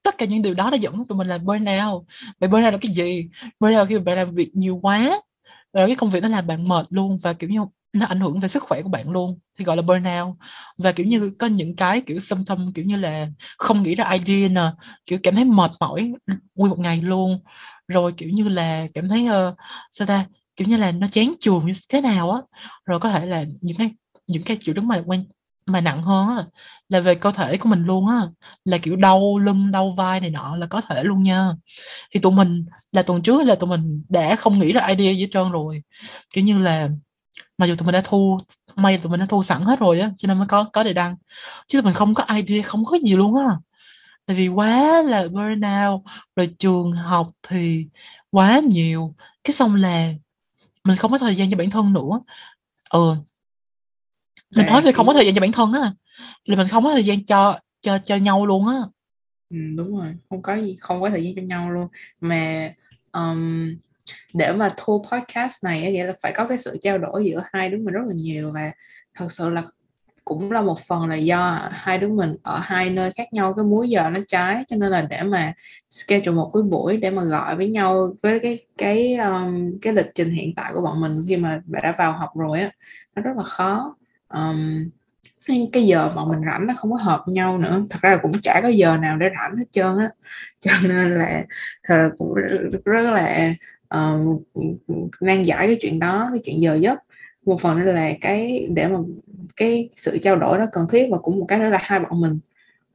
tất 0.03 0.19
cả 0.19 0.27
những 0.27 0.43
điều 0.43 0.55
đó 0.55 0.71
đã 0.71 0.77
dẫn 0.77 1.05
tụi 1.05 1.19
mình 1.19 1.29
là 1.29 1.39
burnout. 1.39 2.05
Vậy 2.41 2.49
burnout 2.49 2.73
là 2.73 2.79
cái 2.83 2.93
gì? 2.93 3.29
Burnout 3.61 3.89
khi 3.89 3.99
bạn 3.99 4.17
làm 4.17 4.35
việc 4.35 4.51
nhiều 4.55 4.79
quá 4.83 5.21
rồi 5.73 5.87
cái 5.87 5.97
công 5.97 6.11
việc 6.11 6.23
nó 6.23 6.29
làm 6.29 6.47
bạn 6.47 6.69
mệt 6.69 6.87
luôn 6.91 7.19
và 7.23 7.33
kiểu 7.33 7.51
như 7.51 7.61
nó 7.93 8.07
ảnh 8.07 8.21
hưởng 8.21 8.41
về 8.41 8.49
sức 8.49 8.63
khỏe 8.63 8.83
của 8.83 8.89
bạn 8.89 9.11
luôn 9.11 9.39
thì 9.59 9.65
gọi 9.65 9.77
là 9.77 9.83
burnout. 9.83 10.37
Và 10.79 10.93
kiểu 10.93 11.07
như 11.07 11.33
có 11.39 11.47
những 11.47 11.77
cái 11.77 12.01
kiểu 12.01 12.19
symptom 12.21 12.73
kiểu 12.73 12.85
như 12.85 12.97
là 12.97 13.29
không 13.59 13.83
nghĩ 13.83 13.95
ra 13.95 14.11
idea 14.11 14.49
nè 14.49 14.73
kiểu 15.07 15.19
cảm 15.23 15.35
thấy 15.35 15.45
mệt 15.45 15.71
mỏi 15.81 16.13
nguyên 16.55 16.71
một 16.71 16.79
ngày 16.79 17.03
luôn. 17.03 17.41
Rồi 17.89 18.13
kiểu 18.13 18.31
như 18.31 18.49
là 18.49 18.87
cảm 18.95 19.09
thấy 19.09 19.27
uh, 19.29 19.57
sao 19.93 20.07
ta 20.07 20.27
kiểu 20.57 20.69
như 20.69 20.77
là 20.77 20.93
nó 20.93 21.07
chán 21.13 21.33
chường 21.41 21.67
như 21.67 21.73
thế 21.89 22.01
nào 22.01 22.31
á. 22.31 22.41
Rồi 22.85 23.01
có 23.01 23.11
thể 23.11 23.27
là 23.27 23.45
những 23.61 23.77
cái 23.77 23.91
những 24.27 24.43
cái 24.43 24.57
triệu 24.61 24.75
chứng 24.75 24.89
mà 24.89 25.03
quan 25.07 25.25
mà 25.67 25.81
nặng 25.81 26.03
hơn 26.03 26.37
á 26.37 26.45
là 26.89 27.01
về 27.01 27.15
cơ 27.15 27.33
thể 27.33 27.57
của 27.57 27.69
mình 27.69 27.85
luôn 27.85 28.09
á 28.09 28.21
là 28.65 28.79
kiểu 28.79 28.97
đau 28.97 29.39
lưng 29.39 29.71
đau 29.71 29.93
vai 29.97 30.21
này 30.21 30.31
nọ 30.31 30.57
là 30.57 30.67
có 30.67 30.81
thể 30.81 31.05
luôn 31.05 31.23
nha. 31.23 31.51
Thì 32.11 32.21
tụi 32.21 32.33
mình 32.33 32.65
là 32.93 33.03
tuần 33.03 33.23
trước 33.23 33.43
là 33.43 33.55
tụi 33.55 33.71
mình 33.71 34.05
đã 34.09 34.37
không 34.37 34.59
nghĩ 34.59 34.73
ra 34.73 34.87
idea 34.87 35.13
gì 35.13 35.21
hết 35.21 35.29
trơn 35.33 35.51
rồi. 35.51 35.83
Kiểu 36.35 36.45
như 36.45 36.59
là 36.63 36.89
mặc 37.63 37.67
dù 37.67 37.75
tụi 37.75 37.87
mình 37.87 37.93
đã 37.93 38.01
thu 38.05 38.39
may 38.77 38.99
tụi 38.99 39.11
mình 39.11 39.21
đã 39.21 39.27
thu 39.27 39.43
sẵn 39.43 39.63
hết 39.63 39.79
rồi 39.79 40.01
á 40.01 40.11
cho 40.17 40.27
nên 40.27 40.39
mới 40.39 40.49
có 40.49 40.65
có 40.65 40.83
để 40.83 40.93
đăng. 40.93 41.17
Chứ 41.67 41.79
tụi 41.79 41.85
mình 41.85 41.95
không 41.95 42.15
có 42.15 42.25
idea 42.37 42.63
không 42.63 42.85
có 42.85 42.99
gì 42.99 43.17
luôn 43.17 43.37
á. 43.37 43.57
Tại 44.27 44.37
vì 44.37 44.49
quá 44.49 45.03
là 45.03 45.29
burnout 45.29 46.03
rồi 46.37 46.55
trường 46.59 46.93
học 46.93 47.31
thì 47.43 47.87
quá 48.31 48.61
nhiều. 48.61 49.15
Cái 49.45 49.55
xong 49.55 49.75
là 49.75 50.13
mình 50.85 50.97
không 50.97 51.11
có 51.11 51.19
thời 51.19 51.35
gian 51.35 51.51
cho 51.51 51.57
bản 51.57 51.71
thân 51.71 51.93
nữa. 51.93 52.21
Ừ. 52.91 53.15
Mình 54.57 54.67
nói 54.67 54.83
về 54.83 54.93
không 54.93 55.07
có 55.07 55.13
thời 55.13 55.27
gian 55.27 55.35
cho 55.35 55.41
bản 55.41 55.53
thân 55.53 55.73
á 55.73 55.93
là 56.45 56.57
mình 56.57 56.69
không 56.69 56.85
có 56.85 56.93
thời 56.93 57.05
gian 57.05 57.25
cho 57.25 57.59
cho 57.81 57.99
cho 57.99 58.17
nhau 58.17 58.47
luôn 58.47 58.69
á. 58.69 58.77
Ừ, 59.51 59.57
đúng 59.77 59.99
rồi. 59.99 60.15
Không 60.31 60.43
có 60.43 60.57
gì 60.57 60.77
không 60.81 61.01
có 61.01 61.11
thời 61.11 61.25
gian 61.25 61.35
cho 61.35 61.43
nhau 61.43 61.71
luôn. 61.71 61.89
Mà 62.21 62.73
um, 63.13 63.75
để 64.35 64.53
mà 64.53 64.75
thu 64.77 65.05
podcast 65.13 65.65
này 65.65 65.93
nghĩa 65.93 66.05
là 66.05 66.13
phải 66.23 66.33
có 66.33 66.47
cái 66.47 66.59
sự 66.59 66.79
trao 66.81 66.99
đổi 66.99 67.25
giữa 67.25 67.43
hai 67.53 67.71
đứa 67.71 67.79
mình 67.79 67.95
rất 67.95 68.03
là 68.07 68.15
nhiều 68.17 68.51
và 68.53 68.73
thật 69.15 69.33
sự 69.33 69.51
là 69.51 69.63
cũng 70.25 70.53
là 70.53 70.63
một 70.63 70.81
phần 70.81 71.07
là 71.07 71.15
do 71.15 71.69
hai 71.71 71.99
đứa 71.99 72.09
mình 72.09 72.37
ở 72.43 72.59
hai 72.63 72.91
nơi 72.91 73.11
khác 73.11 73.33
nhau 73.33 73.55
cái 73.55 73.65
múi 73.65 73.89
giờ 73.89 74.11
nó 74.11 74.21
trái 74.29 74.65
cho 74.69 74.77
nên 74.77 74.91
là 74.91 75.03
để 75.03 75.23
mà 75.23 75.53
schedule 75.89 76.37
một 76.37 76.51
cái 76.55 76.63
buổi 76.63 76.97
để 76.97 77.11
mà 77.11 77.25
gọi 77.25 77.57
với 77.57 77.69
nhau 77.69 78.15
với 78.23 78.41
cái 78.41 78.59
cái 78.79 79.15
um, 79.15 79.79
cái 79.83 79.93
lịch 79.93 80.11
trình 80.15 80.31
hiện 80.31 80.55
tại 80.55 80.73
của 80.75 80.83
bọn 80.83 81.01
mình 81.01 81.25
khi 81.29 81.37
mà 81.37 81.61
đã 81.67 81.95
vào 81.99 82.13
học 82.13 82.31
rồi 82.35 82.61
á 82.61 82.71
nó 83.15 83.23
rất 83.23 83.37
là 83.37 83.43
khó. 83.43 83.97
Um, 84.29 84.91
cái 85.73 85.87
giờ 85.87 86.11
bọn 86.17 86.29
mình 86.29 86.41
rảnh 86.51 86.67
nó 86.67 86.75
không 86.77 86.93
có 86.93 86.97
hợp 86.97 87.23
nhau 87.27 87.59
nữa. 87.59 87.83
Thật 87.91 87.99
ra 88.03 88.11
là 88.11 88.17
cũng 88.17 88.33
chả 88.43 88.61
có 88.63 88.69
giờ 88.69 88.97
nào 88.97 89.17
để 89.17 89.31
rảnh 89.39 89.57
hết 89.57 89.65
trơn 89.73 89.99
á. 89.99 90.11
Cho 90.61 90.73
nên 90.83 91.11
là 91.19 91.45
thật 91.85 91.97
là 91.97 92.09
cũng 92.19 92.35
rất 92.85 93.03
là 93.03 93.55
uh, 93.99 94.43
nan 95.21 95.43
giải 95.43 95.67
cái 95.67 95.77
chuyện 95.81 95.99
đó 95.99 96.29
cái 96.33 96.41
chuyện 96.45 96.63
giờ 96.63 96.75
giấc 96.75 96.99
một 97.47 97.61
phần 97.61 97.79
nữa 97.79 97.93
là 97.93 98.13
cái 98.21 98.69
để 98.71 98.89
mà 98.89 98.99
cái 99.57 99.89
sự 99.97 100.19
trao 100.19 100.37
đổi 100.37 100.59
đó 100.59 100.67
cần 100.73 100.87
thiết 100.93 101.09
và 101.11 101.19
cũng 101.19 101.39
một 101.39 101.45
cái 101.49 101.59
nữa 101.59 101.69
là 101.69 101.79
hai 101.83 102.01
bọn 102.01 102.21
mình. 102.21 102.39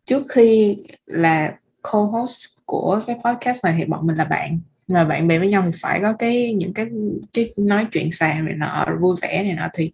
Trước 0.05 0.23
khi 0.29 0.77
là 1.05 1.55
co-host 1.81 2.57
của 2.65 3.01
cái 3.07 3.15
podcast 3.25 3.65
này 3.65 3.75
thì 3.77 3.85
bọn 3.85 4.07
mình 4.07 4.15
là 4.15 4.25
bạn. 4.25 4.59
Mà 4.87 5.05
bạn 5.05 5.27
bè 5.27 5.39
với 5.39 5.47
nhau 5.47 5.63
thì 5.65 5.79
phải 5.81 5.99
có 6.01 6.13
cái 6.13 6.53
những 6.53 6.73
cái 6.73 6.87
cái 7.33 7.53
nói 7.57 7.87
chuyện 7.91 8.11
xàm 8.11 8.45
này 8.45 8.53
nọ 8.57 8.85
vui 8.99 9.15
vẻ 9.21 9.43
này 9.43 9.53
nọ 9.53 9.67
thì 9.73 9.91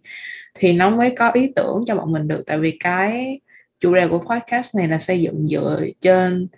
thì 0.54 0.72
nó 0.72 0.90
mới 0.90 1.14
có 1.18 1.30
ý 1.30 1.52
tưởng 1.56 1.80
cho 1.86 1.96
bọn 1.96 2.12
mình 2.12 2.28
được. 2.28 2.42
Tại 2.46 2.58
vì 2.58 2.76
cái 2.80 3.40
chủ 3.80 3.94
đề 3.94 4.08
của 4.08 4.18
podcast 4.18 4.76
này 4.76 4.88
là 4.88 4.98
xây 4.98 5.20
dựng 5.20 5.48
dựa 5.48 5.84
trên 6.00 6.48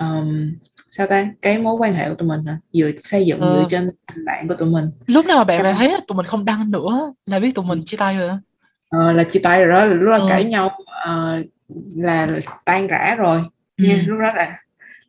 um, 0.00 0.54
sao 0.90 1.06
ta? 1.06 1.28
Cái 1.42 1.58
mối 1.58 1.74
quan 1.74 1.94
hệ 1.94 2.08
của 2.08 2.14
tụi 2.14 2.28
mình 2.28 2.44
hả? 2.44 2.58
Dựa 2.72 2.90
xây 3.00 3.26
dựng 3.26 3.40
ừ. 3.40 3.56
dựa 3.56 3.66
trên 3.70 3.90
tình 4.14 4.24
bạn 4.24 4.48
của 4.48 4.54
tụi 4.54 4.68
mình. 4.68 4.90
Lúc 5.06 5.26
nào 5.26 5.44
bạn 5.44 5.62
bè 5.62 5.72
thấy 5.72 5.96
tụi 6.08 6.16
mình 6.16 6.26
không 6.26 6.44
đăng 6.44 6.70
nữa 6.70 7.12
là 7.26 7.38
biết 7.38 7.54
tụi 7.54 7.64
mình 7.64 7.82
chia 7.84 7.96
tay 7.96 8.18
rồi 8.18 8.30
ờ, 8.90 9.12
là 9.12 9.24
chia 9.24 9.40
tay 9.42 9.64
rồi 9.64 9.68
đó. 9.68 9.84
Lúc 9.84 10.08
đó 10.08 10.16
ừ. 10.16 10.26
cãi 10.28 10.44
nhau 10.44 10.78
uh, 10.80 11.46
là 11.96 12.28
tan 12.64 12.86
rã 12.86 13.14
rồi. 13.18 13.42
Ừ. 13.76 13.84
nha 13.84 14.02
lúc 14.06 14.18
đó 14.20 14.32
là 14.32 14.58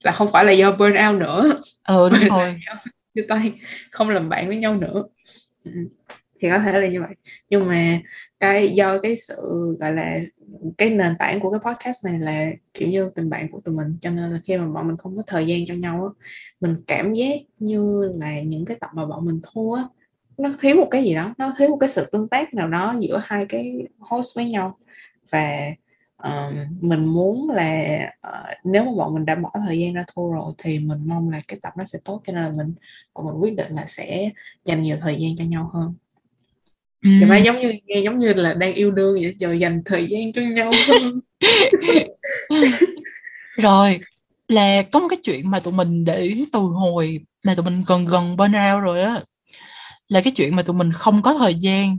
là 0.02 0.12
không 0.12 0.32
phải 0.32 0.46
là 0.46 0.52
do 0.52 0.72
burn 0.72 0.96
out 1.08 1.20
nữa. 1.20 1.62
Ừ 1.88 2.10
đúng 2.10 2.38
rồi. 2.38 2.60
chia 3.16 3.26
tay 3.30 3.54
không 3.92 4.10
làm 4.10 4.30
bạn 4.30 4.48
với 4.48 4.58
nhau 4.58 4.76
nữa. 4.76 5.04
Ừ, 5.66 5.72
thì 6.42 6.50
có 6.50 6.60
thể 6.60 6.82
là 6.82 6.88
như 6.88 7.02
vậy. 7.02 7.16
Nhưng 7.50 7.68
mà 7.68 8.00
cái 8.40 8.70
do 8.70 9.00
cái 9.00 9.16
sự 9.16 9.38
gọi 9.80 9.94
là 9.94 10.20
cái 10.78 10.90
nền 10.90 11.16
tảng 11.20 11.40
của 11.40 11.52
cái 11.52 11.60
podcast 11.60 12.06
này 12.06 12.20
là 12.20 12.52
kiểu 12.74 12.90
như 12.90 13.12
tình 13.16 13.30
bạn 13.30 13.48
của 13.52 13.60
tụi 13.60 13.76
mình. 13.76 13.98
Cho 14.02 14.10
nên 14.10 14.32
là 14.32 14.40
khi 14.44 14.58
mà 14.58 14.68
bọn 14.68 14.88
mình 14.88 14.98
không 14.98 15.18
có 15.18 15.24
thời 15.28 15.48
gian 15.48 15.66
cho 15.68 15.74
nhau 15.74 16.04
á 16.04 16.26
mình 16.62 16.76
cảm 16.88 17.14
giác 17.14 17.36
như 17.60 18.12
là 18.20 18.42
những 18.42 18.66
cái 18.66 18.78
tập 18.80 18.90
mà 18.94 19.06
bọn 19.06 19.26
mình 19.26 19.40
thua 19.44 19.74
á 19.74 19.84
nó 20.38 20.50
thiếu 20.60 20.76
một 20.76 20.88
cái 20.92 21.04
gì 21.04 21.16
đó 21.16 21.34
nó 21.38 21.54
thiếu 21.58 21.70
một 21.70 21.78
cái 21.80 21.90
sự 21.90 22.10
tương 22.12 22.28
tác 22.28 22.54
nào 22.54 22.68
đó 22.68 22.96
giữa 23.00 23.22
hai 23.26 23.46
cái 23.46 23.88
host 24.00 24.36
với 24.36 24.46
nhau. 24.46 24.78
Và 25.32 25.72
um, 26.24 26.56
mình 26.82 27.06
muốn 27.06 27.50
là 27.50 28.00
uh, 28.28 28.58
nếu 28.64 28.84
mà 28.86 28.92
bọn 28.98 29.14
mình 29.14 29.26
đã 29.26 29.36
bỏ 29.36 29.52
thời 29.66 29.80
gian 29.80 29.94
ra 29.94 30.06
thua 30.16 30.32
rồi 30.32 30.54
thì 30.58 30.80
mình 30.80 31.00
mong 31.06 31.30
là 31.30 31.42
cái 31.48 31.60
tập 31.62 31.74
nó 31.78 31.84
sẽ 31.84 32.00
tốt. 32.06 32.22
Cho 32.26 32.34
nên 32.34 32.44
là 32.44 32.52
mình 32.52 32.74
bọn 33.14 33.26
mình 33.26 33.36
quyết 33.42 33.56
định 33.56 33.74
là 33.74 33.86
sẽ 33.86 34.30
dành 34.66 34.82
nhiều 34.82 34.98
thời 35.02 35.16
gian 35.20 35.32
cho 35.38 35.44
nhau 35.44 35.70
hơn 35.74 35.94
ừ. 37.04 37.10
thì 37.20 37.26
mà 37.26 37.38
giống 37.38 37.60
như 37.60 37.74
nghe 37.86 38.00
giống 38.00 38.20
như 38.20 38.34
là 38.34 38.54
đang 38.54 38.74
yêu 38.74 38.92
đương 38.92 39.14
vậy 39.22 39.36
chờ 39.40 39.54
dành 39.54 39.82
thời 39.86 40.08
gian 40.10 40.34
cho 40.34 40.42
nhau 40.42 40.72
hơn 40.88 41.20
rồi 43.58 44.00
là 44.48 44.82
có 44.92 45.00
một 45.00 45.08
cái 45.10 45.20
chuyện 45.24 45.52
mà 45.52 45.60
tụi 45.60 45.74
mình 45.74 46.06
để 46.06 46.36
từ 46.54 46.60
hồi 46.60 47.20
mà 47.44 47.56
tụi 47.56 47.66
mình 47.66 47.84
gần 47.88 48.06
gần 48.06 48.38
bên 48.38 48.52
out 48.52 48.84
rồi 48.84 49.02
á 49.02 49.22
là 50.12 50.22
cái 50.22 50.34
chuyện 50.36 50.56
mà 50.56 50.64
tụi 50.64 50.76
mình 50.76 50.94
không 50.94 51.22
có 51.22 51.34
thời 51.38 51.56
gian. 51.56 51.98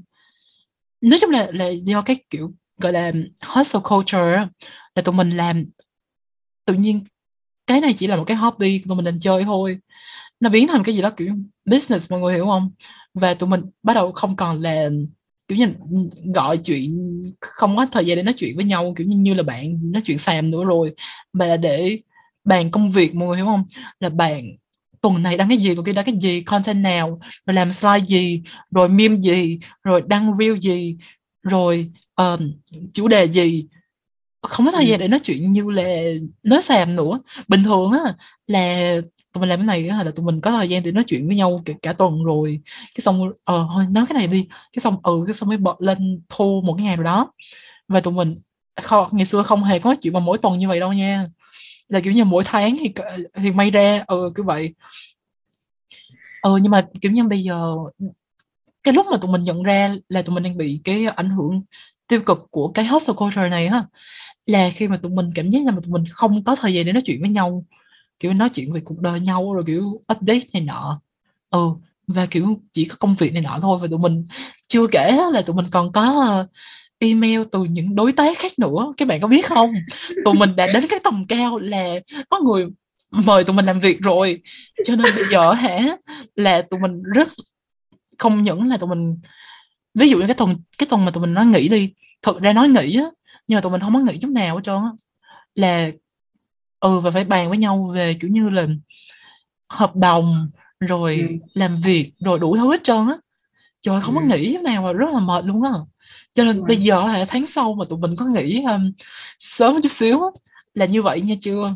Nói 1.00 1.18
chung 1.20 1.30
là 1.30 1.48
là 1.52 1.68
do 1.68 2.02
cái 2.02 2.16
kiểu 2.30 2.52
gọi 2.78 2.92
là 2.92 3.12
hustle 3.46 3.80
culture 3.84 4.46
là 4.94 5.02
tụi 5.04 5.14
mình 5.14 5.30
làm 5.30 5.64
tự 6.64 6.74
nhiên 6.74 7.04
cái 7.66 7.80
này 7.80 7.94
chỉ 7.98 8.06
là 8.06 8.16
một 8.16 8.24
cái 8.26 8.36
hobby 8.36 8.78
tụi 8.88 8.96
mình 8.96 9.04
định 9.04 9.18
chơi 9.20 9.44
thôi. 9.44 9.78
Nó 10.40 10.50
biến 10.50 10.68
thành 10.68 10.84
cái 10.84 10.94
gì 10.94 11.02
đó 11.02 11.10
kiểu 11.10 11.34
business 11.64 12.10
mọi 12.10 12.20
người 12.20 12.34
hiểu 12.34 12.46
không 12.46 12.70
và 13.14 13.34
tụi 13.34 13.48
mình 13.48 13.62
bắt 13.82 13.94
đầu 13.94 14.12
không 14.12 14.36
còn 14.36 14.60
là 14.60 14.88
kiểu 15.48 15.58
như 15.58 15.66
gọi 16.34 16.58
chuyện 16.58 17.22
không 17.40 17.76
có 17.76 17.86
thời 17.92 18.06
gian 18.06 18.16
để 18.16 18.22
nói 18.22 18.34
chuyện 18.38 18.56
với 18.56 18.64
nhau 18.64 18.94
kiểu 18.96 19.06
như 19.06 19.16
như 19.16 19.34
là 19.34 19.42
bạn 19.42 19.92
nói 19.92 20.02
chuyện 20.04 20.18
xàm 20.18 20.50
nữa 20.50 20.64
rồi. 20.64 20.94
Mà 21.32 21.46
là 21.46 21.56
để 21.56 21.98
bàn 22.44 22.70
công 22.70 22.90
việc 22.90 23.14
mọi 23.14 23.28
người 23.28 23.36
hiểu 23.36 23.46
không? 23.46 23.64
Là 24.00 24.08
bạn 24.08 24.44
tuần 25.00 25.22
này 25.22 25.36
đăng 25.36 25.48
cái 25.48 25.58
gì 25.58 25.74
tuần 25.74 25.86
kia 25.86 25.92
đăng 25.92 26.04
cái 26.04 26.16
gì 26.20 26.40
content 26.40 26.82
nào 26.82 27.20
rồi 27.46 27.54
làm 27.54 27.72
slide 27.72 28.06
gì 28.06 28.42
rồi 28.70 28.88
meme 28.88 29.16
gì 29.20 29.58
rồi 29.84 30.02
đăng 30.06 30.38
reel 30.38 30.58
gì 30.58 30.96
rồi 31.42 31.92
uh, 32.22 32.40
chủ 32.94 33.08
đề 33.08 33.24
gì. 33.24 33.66
Không 34.42 34.66
có 34.66 34.72
thời 34.72 34.86
gian 34.86 35.00
để 35.00 35.08
nói 35.08 35.20
chuyện 35.20 35.52
như 35.52 35.70
là 35.70 36.02
nói 36.44 36.62
xàm 36.62 36.96
nữa. 36.96 37.20
Bình 37.48 37.62
thường 37.64 37.92
á 37.92 38.14
là 38.46 38.96
tụi 39.32 39.40
mình 39.40 39.48
làm 39.48 39.58
cái 39.58 39.66
này 39.66 39.88
á 39.88 40.02
là 40.02 40.10
tụi 40.10 40.26
mình 40.26 40.40
có 40.40 40.50
thời 40.50 40.68
gian 40.68 40.82
để 40.82 40.92
nói 40.92 41.04
chuyện 41.06 41.26
với 41.26 41.36
nhau 41.36 41.62
cả, 41.64 41.72
cả 41.82 41.92
tuần 41.92 42.24
rồi. 42.24 42.60
Cái 42.94 43.02
xong 43.02 43.32
ờ 43.44 43.68
thôi 43.72 43.84
nói 43.90 44.04
cái 44.08 44.14
này 44.14 44.26
đi. 44.26 44.46
Cái 44.72 44.80
xong 44.82 44.96
ừ 45.02 45.24
cái 45.26 45.34
xong 45.34 45.48
mới 45.48 45.58
bật 45.58 45.80
lên 45.80 46.20
thu 46.28 46.62
một 46.66 46.74
cái 46.76 46.84
ngày 46.84 46.96
rồi 46.96 47.04
đó. 47.04 47.32
Và 47.88 48.00
tụi 48.00 48.14
mình 48.14 48.36
không, 48.82 49.08
ngày 49.12 49.26
xưa 49.26 49.42
không 49.42 49.64
hề 49.64 49.78
có 49.78 49.94
chuyện 50.00 50.12
mà 50.12 50.20
mỗi 50.20 50.38
tuần 50.38 50.58
như 50.58 50.68
vậy 50.68 50.80
đâu 50.80 50.92
nha. 50.92 51.28
Là 51.88 52.00
kiểu 52.00 52.12
như 52.12 52.24
mỗi 52.24 52.42
tháng 52.46 52.76
thì 52.80 52.92
thì 53.34 53.50
may 53.50 53.70
ra 53.70 54.04
ừ 54.06 54.32
cứ 54.34 54.42
vậy. 54.42 54.74
Ừ 56.42 56.58
nhưng 56.62 56.70
mà 56.70 56.86
kiểu 57.00 57.12
như 57.12 57.24
bây 57.24 57.42
giờ 57.42 57.76
cái 58.82 58.94
lúc 58.94 59.06
mà 59.10 59.16
tụi 59.16 59.30
mình 59.30 59.42
nhận 59.42 59.62
ra 59.62 59.94
là 60.08 60.22
tụi 60.22 60.34
mình 60.34 60.42
đang 60.42 60.56
bị 60.56 60.80
cái 60.84 61.06
ảnh 61.06 61.30
hưởng 61.30 61.62
tiêu 62.08 62.20
cực 62.20 62.38
của 62.50 62.68
cái 62.68 62.84
hustle 62.84 63.14
culture 63.14 63.48
này 63.48 63.68
ha 63.68 63.84
là 64.46 64.70
khi 64.74 64.88
mà 64.88 64.96
tụi 64.96 65.12
mình 65.12 65.30
cảm 65.34 65.50
giác 65.50 65.60
là 65.66 65.72
tụi 65.72 65.92
mình 65.92 66.04
không 66.10 66.44
có 66.44 66.54
thời 66.54 66.74
gian 66.74 66.86
để 66.86 66.92
nói 66.92 67.02
chuyện 67.06 67.20
với 67.20 67.30
nhau 67.30 67.64
kiểu 68.22 68.34
nói 68.34 68.48
chuyện 68.50 68.72
về 68.72 68.80
cuộc 68.84 69.00
đời 69.00 69.20
nhau, 69.20 69.54
rồi 69.54 69.64
kiểu 69.66 70.00
update 70.12 70.46
này 70.52 70.62
nọ. 70.62 71.00
Ừ 71.50 71.70
và 72.06 72.26
kiểu 72.26 72.60
chỉ 72.72 72.84
có 72.84 72.96
công 72.98 73.14
việc 73.14 73.32
này 73.32 73.42
nọ 73.42 73.58
thôi 73.62 73.78
và 73.82 73.88
tụi 73.90 73.98
mình 73.98 74.24
chưa 74.66 74.86
kể 74.86 75.18
là 75.32 75.42
tụi 75.42 75.56
mình 75.56 75.66
còn 75.70 75.92
có 75.92 76.02
ờ, 76.02 76.46
email 76.98 77.42
từ 77.52 77.64
những 77.64 77.94
đối 77.94 78.12
tác 78.12 78.38
khác 78.38 78.52
nữa. 78.58 78.92
Các 78.96 79.08
bạn 79.08 79.20
có 79.20 79.28
biết 79.28 79.46
không? 79.46 79.74
Tụi 80.24 80.34
mình 80.34 80.56
đã 80.56 80.66
đến 80.74 80.86
cái 80.88 80.98
tầm 81.04 81.26
cao 81.28 81.58
là 81.58 81.94
có 82.30 82.40
người 82.40 82.66
mời 83.24 83.44
tụi 83.44 83.56
mình 83.56 83.64
làm 83.64 83.80
việc 83.80 84.00
rồi. 84.00 84.40
Cho 84.84 84.96
nên 84.96 85.14
bây 85.14 85.24
giờ 85.30 85.52
hả, 85.52 85.96
là 86.36 86.62
tụi 86.62 86.80
mình 86.80 87.02
rất 87.02 87.28
không 88.18 88.42
những 88.42 88.68
là 88.68 88.76
tụi 88.76 88.88
mình, 88.88 89.18
ví 89.94 90.08
dụ 90.08 90.18
như 90.18 90.26
cái 90.26 90.34
tuần 90.34 90.56
cái 90.78 90.86
tuần 90.90 91.04
mà 91.04 91.10
tụi 91.10 91.20
mình 91.20 91.34
nói 91.34 91.46
nghỉ 91.46 91.68
đi 91.68 91.92
thực 92.22 92.40
ra 92.40 92.52
nói 92.52 92.68
nghỉ 92.68 92.96
á, 92.96 93.04
nhưng 93.46 93.56
mà 93.56 93.60
tụi 93.60 93.72
mình 93.72 93.80
không 93.80 93.94
có 93.94 94.00
nghỉ 94.00 94.18
chút 94.18 94.30
nào 94.30 94.56
hết 94.56 94.62
trơn 94.64 94.74
á. 94.74 94.90
Là 95.54 95.90
ừ 96.82 97.00
và 97.00 97.10
phải 97.10 97.24
bàn 97.24 97.48
với 97.48 97.58
nhau 97.58 97.92
về 97.94 98.14
kiểu 98.20 98.30
như 98.30 98.48
là 98.48 98.66
hợp 99.68 99.96
đồng 99.96 100.50
rồi 100.80 101.16
ừ. 101.16 101.26
làm 101.54 101.76
việc 101.84 102.12
rồi 102.20 102.38
đủ 102.38 102.56
thứ 102.56 102.70
hết 102.70 102.84
trơn 102.84 103.06
á 103.08 103.16
trời 103.80 104.00
không 104.02 104.14
ừ. 104.14 104.20
có 104.20 104.26
nghỉ 104.26 104.58
nào 104.64 104.82
mà 104.82 104.92
rất 104.92 105.06
là 105.12 105.20
mệt 105.20 105.44
luôn 105.44 105.62
á 105.62 105.70
cho 106.34 106.44
nên 106.44 106.56
ừ. 106.56 106.64
bây 106.68 106.76
giờ 106.76 107.06
là 107.06 107.24
tháng 107.28 107.46
sau 107.46 107.74
mà 107.74 107.84
tụi 107.88 107.98
mình 107.98 108.10
có 108.18 108.26
nghỉ 108.26 108.62
um, 108.62 108.92
sớm 109.38 109.82
chút 109.82 109.92
xíu 109.92 110.22
á 110.22 110.28
là 110.74 110.86
như 110.86 111.02
vậy 111.02 111.20
nha 111.20 111.34
chưa 111.40 111.68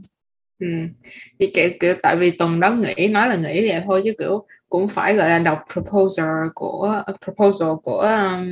ừ. 0.58 0.66
thì 1.38 1.50
kiểu, 1.54 1.70
kiểu 1.80 1.94
tại 2.02 2.16
vì 2.16 2.30
tuần 2.30 2.60
đó 2.60 2.70
nghỉ 2.70 3.08
nói 3.08 3.28
là 3.28 3.36
nghỉ 3.36 3.68
vậy 3.68 3.82
thôi 3.84 4.02
chứ 4.04 4.12
kiểu 4.18 4.46
cũng 4.68 4.88
phải 4.88 5.14
gọi 5.14 5.28
là 5.28 5.38
đọc 5.38 5.64
proposal 5.72 6.48
của 6.54 7.02
proposal 7.24 7.68
của 7.82 7.98
um, 7.98 8.50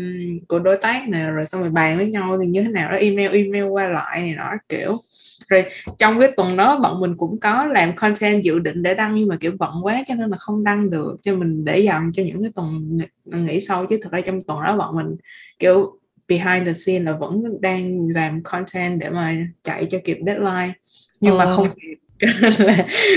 của 0.49 0.59
đối 0.59 0.77
tác 0.77 1.09
nè 1.09 1.31
rồi 1.31 1.47
xong 1.47 1.61
rồi 1.61 1.71
bàn 1.71 1.97
với 1.97 2.07
nhau 2.07 2.39
thì 2.43 2.49
như 2.49 2.63
thế 2.63 2.69
nào 2.69 2.93
đó 2.93 2.97
email 2.97 3.35
email 3.35 3.65
qua 3.65 3.89
lại 3.89 4.21
này 4.21 4.35
nó 4.37 4.51
kiểu 4.69 4.99
rồi 5.49 5.65
trong 5.99 6.21
cái 6.21 6.33
tuần 6.37 6.57
đó 6.57 6.79
bọn 6.79 7.01
mình 7.01 7.17
cũng 7.17 7.41
có 7.41 7.65
làm 7.65 7.97
content 7.97 8.43
dự 8.43 8.59
định 8.59 8.83
để 8.83 8.95
đăng 8.95 9.15
nhưng 9.15 9.29
mà 9.29 9.37
kiểu 9.37 9.53
bận 9.59 9.73
quá 9.83 10.03
cho 10.07 10.15
nên 10.15 10.31
là 10.31 10.37
không 10.37 10.65
đăng 10.65 10.91
được 10.91 11.17
cho 11.23 11.37
mình 11.37 11.65
để 11.65 11.79
dành 11.79 12.11
cho 12.13 12.23
những 12.23 12.43
cái 12.43 12.51
tuần 12.55 12.99
nghỉ 13.25 13.61
sau. 13.61 13.87
Chứ 13.87 13.99
thực 14.03 14.13
ra 14.13 14.21
trong 14.21 14.43
tuần 14.43 14.63
đó 14.65 14.77
bọn 14.77 14.97
mình 14.97 15.17
kiểu 15.59 15.99
behind 16.29 16.67
the 16.67 16.73
scene 16.73 17.05
là 17.05 17.13
vẫn 17.13 17.43
đang 17.61 18.09
làm 18.15 18.43
content 18.43 19.01
để 19.01 19.11
mà 19.11 19.37
chạy 19.63 19.87
cho 19.91 19.99
kịp 20.05 20.19
deadline. 20.27 20.73
Nhưng 21.21 21.39
ờ. 21.39 21.47
mà 21.47 21.57
không 21.57 21.69
kịp. 21.69 21.95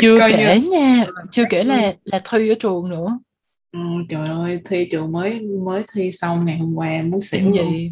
Chưa 0.01 0.19
kể 0.29 0.59
như... 0.59 0.71
nha 0.71 1.05
chưa 1.31 1.43
kể 1.49 1.63
là 1.63 1.93
là 2.03 2.21
thi 2.31 2.49
ở 2.49 2.55
trường 2.59 2.89
nữa. 2.89 3.19
Ừ, 3.71 3.79
trời 4.09 4.29
ơi 4.29 4.61
thi 4.65 4.87
trường 4.91 5.11
mới 5.11 5.41
mới 5.65 5.83
thi 5.93 6.11
xong 6.11 6.45
ngày 6.45 6.57
hôm 6.57 6.75
qua 6.75 7.01
muốn 7.01 7.21
xỉu 7.21 7.51
gì? 7.53 7.91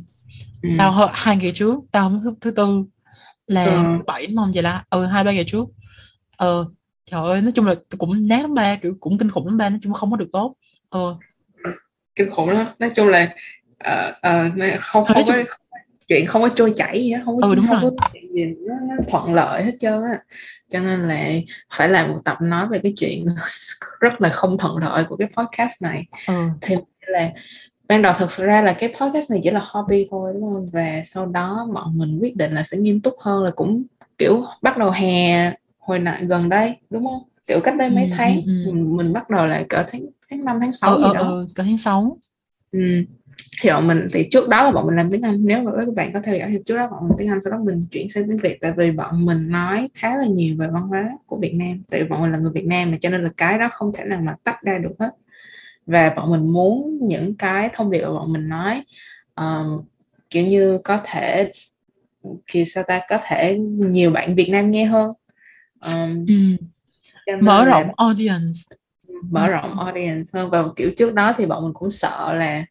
ừ. 0.65 0.69
tao 0.77 1.09
hai 1.13 1.37
ngày 1.37 1.51
trước 1.55 1.79
tao 1.91 2.21
thứ 2.41 2.51
tư 2.51 2.83
là 3.47 3.65
ừ. 3.65 4.03
bảy 4.07 4.27
mong 4.33 4.51
vậy 4.53 4.63
là 4.63 4.83
ừ 4.89 5.05
hai 5.05 5.23
ba 5.23 5.31
ngày 5.31 5.45
trước. 5.47 5.65
Ờ 6.37 6.65
trời 7.05 7.21
ơi 7.21 7.41
nói 7.41 7.51
chung 7.51 7.65
là 7.65 7.75
cũng 7.97 8.27
nát 8.27 8.41
lắm 8.41 8.53
ba 8.53 8.75
kiểu 8.75 8.95
cũng 8.99 9.17
kinh 9.17 9.29
khủng 9.29 9.45
lắm 9.45 9.57
ba 9.57 9.69
nói 9.69 9.79
chung 9.83 9.93
không 9.93 10.11
có 10.11 10.17
được 10.17 10.29
tốt. 10.33 10.55
Ờ. 10.89 11.15
Kinh 12.15 12.31
khủng 12.31 12.49
lắm. 12.49 12.65
Nói 12.79 12.91
chung 12.95 13.07
là 13.07 13.35
uh, 13.87 14.15
uh, 14.47 14.79
không 14.79 15.05
không 15.05 15.23
có 15.27 15.43
chuyện 16.07 16.25
không 16.25 16.41
có 16.41 16.49
trôi 16.49 16.73
chảy 16.75 17.03
gì 17.03 17.11
hết 17.11 17.21
không 17.25 17.41
có, 17.41 17.47
ừ, 17.47 17.55
đúng 17.55 17.67
không 17.67 17.81
rồi. 17.81 17.91
có 17.97 18.07
chuyện 18.13 18.33
gì 18.33 18.45
nó, 18.59 18.75
nó 18.79 18.95
thuận 19.07 19.33
lợi 19.33 19.63
hết 19.63 19.73
trơn 19.79 20.03
á. 20.03 20.19
Cho 20.69 20.79
nên 20.79 21.07
là 21.07 21.29
phải 21.73 21.89
làm 21.89 22.11
một 22.11 22.21
tập 22.25 22.37
nói 22.41 22.67
về 22.67 22.79
cái 22.83 22.93
chuyện 22.97 23.25
rất 23.99 24.21
là 24.21 24.29
không 24.29 24.57
thuận 24.57 24.77
lợi 24.77 25.03
của 25.09 25.17
cái 25.17 25.29
podcast 25.37 25.81
này. 25.81 26.05
Ừ. 26.27 26.49
thì 26.61 26.75
là 27.07 27.31
ban 27.87 28.01
đầu 28.01 28.13
thật 28.17 28.31
sự 28.31 28.45
ra 28.45 28.61
là 28.61 28.73
cái 28.73 28.93
podcast 28.99 29.31
này 29.31 29.39
chỉ 29.43 29.51
là 29.51 29.61
hobby 29.63 30.07
thôi 30.11 30.31
đúng 30.33 30.53
không? 30.53 30.69
Và 30.69 31.01
sau 31.05 31.25
đó 31.25 31.67
bọn 31.73 31.97
mình 31.97 32.19
quyết 32.21 32.35
định 32.35 32.51
là 32.51 32.63
sẽ 32.63 32.77
nghiêm 32.77 32.99
túc 32.99 33.15
hơn 33.19 33.43
là 33.43 33.51
cũng 33.51 33.83
kiểu 34.17 34.43
bắt 34.61 34.77
đầu 34.77 34.91
hè 34.91 35.53
hồi 35.79 35.99
nãy 35.99 36.25
gần 36.25 36.49
đây 36.49 36.75
đúng 36.89 37.05
không? 37.05 37.23
Kiểu 37.47 37.59
cách 37.63 37.75
đây 37.77 37.89
mấy 37.89 38.03
ừ, 38.03 38.09
tháng 38.17 38.35
ừ, 38.45 38.65
ừ. 38.65 38.71
Mình, 38.71 38.97
mình 38.97 39.13
bắt 39.13 39.29
đầu 39.29 39.47
lại 39.47 39.65
cỡ 39.69 39.83
tháng 39.91 40.01
tháng 40.29 40.45
năm 40.45 40.57
tháng 40.61 40.71
sáu 40.71 40.95
ừ, 40.95 41.03
gì 41.03 41.13
đó. 41.13 41.19
ừ, 41.19 41.47
cỡ 41.55 41.63
tháng 41.63 41.77
sáu. 41.77 42.17
Ừ. 42.71 42.79
Thì 43.61 43.69
bọn 43.69 43.87
mình 43.87 44.07
thì 44.13 44.27
trước 44.31 44.49
đó 44.49 44.63
là 44.63 44.71
bọn 44.71 44.87
mình 44.87 44.95
làm 44.95 45.11
tiếng 45.11 45.21
Anh 45.21 45.45
nếu 45.45 45.63
mà 45.63 45.71
các 45.77 45.93
bạn 45.95 46.13
có 46.13 46.19
theo 46.23 46.37
dõi 46.37 46.49
thì 46.49 46.59
trước 46.65 46.75
đó 46.75 46.87
bọn 46.91 47.07
mình 47.07 47.17
tiếng 47.17 47.29
Anh 47.29 47.39
sau 47.43 47.51
đó 47.51 47.59
mình 47.63 47.81
chuyển 47.91 48.09
sang 48.09 48.27
tiếng 48.27 48.37
Việt 48.37 48.57
tại 48.61 48.73
vì 48.77 48.91
bọn 48.91 49.25
mình 49.25 49.49
nói 49.49 49.89
khá 49.93 50.17
là 50.17 50.25
nhiều 50.25 50.55
về 50.57 50.67
văn 50.67 50.83
hóa 50.83 51.09
của 51.25 51.37
Việt 51.37 51.53
Nam 51.53 51.81
tại 51.89 52.03
vì 52.03 52.09
bọn 52.09 52.21
mình 52.21 52.31
là 52.31 52.37
người 52.37 52.51
Việt 52.51 52.65
Nam 52.65 52.91
mà 52.91 52.97
cho 53.01 53.09
nên 53.09 53.23
là 53.23 53.29
cái 53.37 53.59
đó 53.59 53.69
không 53.73 53.91
thể 53.93 54.03
nào 54.03 54.21
mà 54.21 54.35
tách 54.43 54.61
ra 54.61 54.77
được 54.77 54.93
hết 54.99 55.09
và 55.85 56.13
bọn 56.15 56.31
mình 56.31 56.53
muốn 56.53 56.99
những 57.01 57.35
cái 57.35 57.69
thông 57.73 57.91
điệp 57.91 58.01
mà 58.01 58.09
bọn 58.09 58.33
mình 58.33 58.49
nói 58.49 58.83
um, 59.35 59.81
kiểu 60.29 60.47
như 60.47 60.79
có 60.83 60.99
thể 61.05 61.51
khi 62.47 62.65
sao 62.65 62.83
ta 62.87 63.01
có 63.09 63.17
thể 63.27 63.57
nhiều 63.77 64.11
bạn 64.11 64.35
Việt 64.35 64.49
Nam 64.49 64.71
nghe 64.71 64.85
hơn. 64.85 65.11
Um, 65.79 66.25
ừ. 66.27 67.35
mở 67.41 67.65
là 67.65 67.81
rộng 67.81 67.91
audience. 67.97 68.59
Mở 69.29 69.49
rộng 69.49 69.79
audience 69.79 70.29
hơn. 70.33 70.49
Và 70.49 70.63
kiểu 70.75 70.91
trước 70.97 71.13
đó 71.13 71.33
thì 71.37 71.45
bọn 71.45 71.63
mình 71.63 71.73
cũng 71.73 71.91
sợ 71.91 72.33
là 72.33 72.65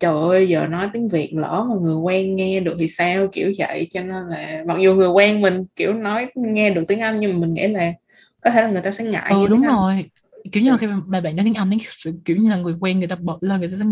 trời 0.00 0.12
ơi 0.12 0.48
giờ 0.48 0.66
nói 0.66 0.88
tiếng 0.92 1.08
Việt 1.08 1.32
lỡ 1.34 1.66
mà 1.68 1.74
người 1.80 1.96
quen 1.96 2.36
nghe 2.36 2.60
được 2.60 2.76
thì 2.78 2.88
sao 2.88 3.28
kiểu 3.32 3.52
vậy. 3.58 3.86
Cho 3.90 4.00
nên 4.00 4.28
là 4.28 4.62
mặc 4.66 4.78
dù 4.80 4.94
người 4.94 5.08
quen 5.08 5.40
mình 5.40 5.64
kiểu 5.76 5.92
nói 5.92 6.28
nghe 6.34 6.70
được 6.70 6.84
tiếng 6.88 7.00
Anh 7.00 7.20
nhưng 7.20 7.32
mà 7.32 7.38
mình 7.38 7.54
nghĩ 7.54 7.66
là 7.66 7.92
có 8.40 8.50
thể 8.50 8.62
là 8.62 8.68
người 8.68 8.82
ta 8.82 8.90
sẽ 8.90 9.04
ngại 9.04 9.30
ừ 9.30 9.46
đúng 9.48 9.62
rồi 9.62 10.10
kiểu 10.52 10.62
như 10.62 10.70
là 10.70 10.76
khi 10.76 10.86
mà 11.06 11.20
bạn 11.20 11.36
nói 11.36 11.44
tiếng 11.44 11.54
Anh 11.54 11.70
ấy 11.70 11.78
kiểu 12.24 12.36
như 12.36 12.50
là 12.50 12.56
người 12.56 12.74
quen 12.80 12.98
người 12.98 13.08
ta 13.08 13.16
bật 13.16 13.36
lên 13.40 13.60
người 13.60 13.70
ta 13.80 13.84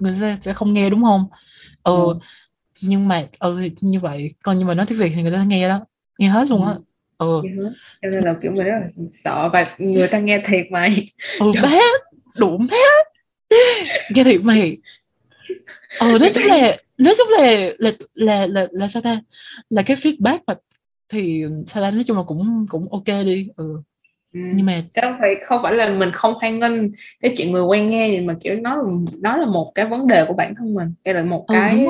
người 0.00 0.14
ta 0.20 0.38
sẽ 0.42 0.52
không 0.52 0.72
nghe 0.74 0.90
đúng 0.90 1.02
không? 1.02 1.24
Ừ, 1.84 1.92
Ừ. 1.92 2.18
nhưng 2.80 3.08
mà 3.08 3.24
ừ 3.38 3.68
như 3.80 4.00
vậy 4.00 4.34
còn 4.42 4.58
nhưng 4.58 4.68
mà 4.68 4.74
nói 4.74 4.86
tiếng 4.88 4.98
Việt 4.98 5.12
thì 5.16 5.22
người 5.22 5.32
ta 5.32 5.44
nghe 5.44 5.68
đó 5.68 5.80
nghe 6.18 6.28
hết 6.28 6.48
luôn 6.50 6.66
á. 6.66 6.74
Ừ. 7.18 7.42
Hết. 7.42 7.70
cho 8.02 8.08
nên 8.10 8.24
là 8.24 8.34
kiểu 8.42 8.52
mình 8.52 8.66
rất 8.66 8.72
là 8.80 8.88
sợ 9.10 9.48
và 9.52 9.66
người 9.78 10.08
ta 10.08 10.18
nghe 10.18 10.42
thiệt 10.46 10.66
mày 10.70 11.10
ừ 11.40 11.52
bé 11.62 11.80
đủ 12.38 12.58
bé 12.58 12.76
nghe 14.14 14.24
thiệt 14.24 14.40
mày 14.44 14.78
ờ 15.98 16.18
nói 16.18 16.28
chung 16.34 16.44
là 16.44 16.76
nói 16.98 17.14
chung 17.18 17.28
là 17.38 17.70
là 17.78 17.90
là 18.14 18.46
là, 18.46 18.66
là 18.72 18.88
sao 18.88 19.02
ta? 19.02 19.20
Là 19.68 19.82
cái 19.82 19.96
feedback 19.96 20.38
mà 20.46 20.54
thì 21.08 21.44
sao 21.66 21.82
ta? 21.82 21.90
Nói 21.90 22.04
chung 22.04 22.16
là 22.16 22.22
cũng 22.22 22.66
cũng 22.68 22.88
ok 22.92 23.06
đi. 23.06 23.48
Ừ 23.56 23.82
ừ. 24.36 24.40
nhưng 24.54 24.66
mà 24.66 24.80
chứ 24.94 25.00
không 25.02 25.16
phải 25.20 25.34
không 25.44 25.62
phải 25.62 25.74
là 25.74 25.88
mình 25.88 26.10
không 26.12 26.34
hoan 26.34 26.58
nghênh 26.58 26.90
cái 27.20 27.34
chuyện 27.36 27.52
người 27.52 27.62
quen 27.62 27.90
nghe 27.90 28.10
nhưng 28.12 28.26
mà 28.26 28.34
kiểu 28.40 28.56
nó 28.60 28.82
nó 29.20 29.36
là 29.36 29.46
một 29.46 29.72
cái 29.74 29.86
vấn 29.86 30.06
đề 30.06 30.24
của 30.28 30.34
bản 30.34 30.54
thân 30.54 30.74
mình 30.74 30.94
đây 31.04 31.14
là 31.14 31.24
một 31.24 31.44
ừ 31.48 31.54
cái 31.54 31.86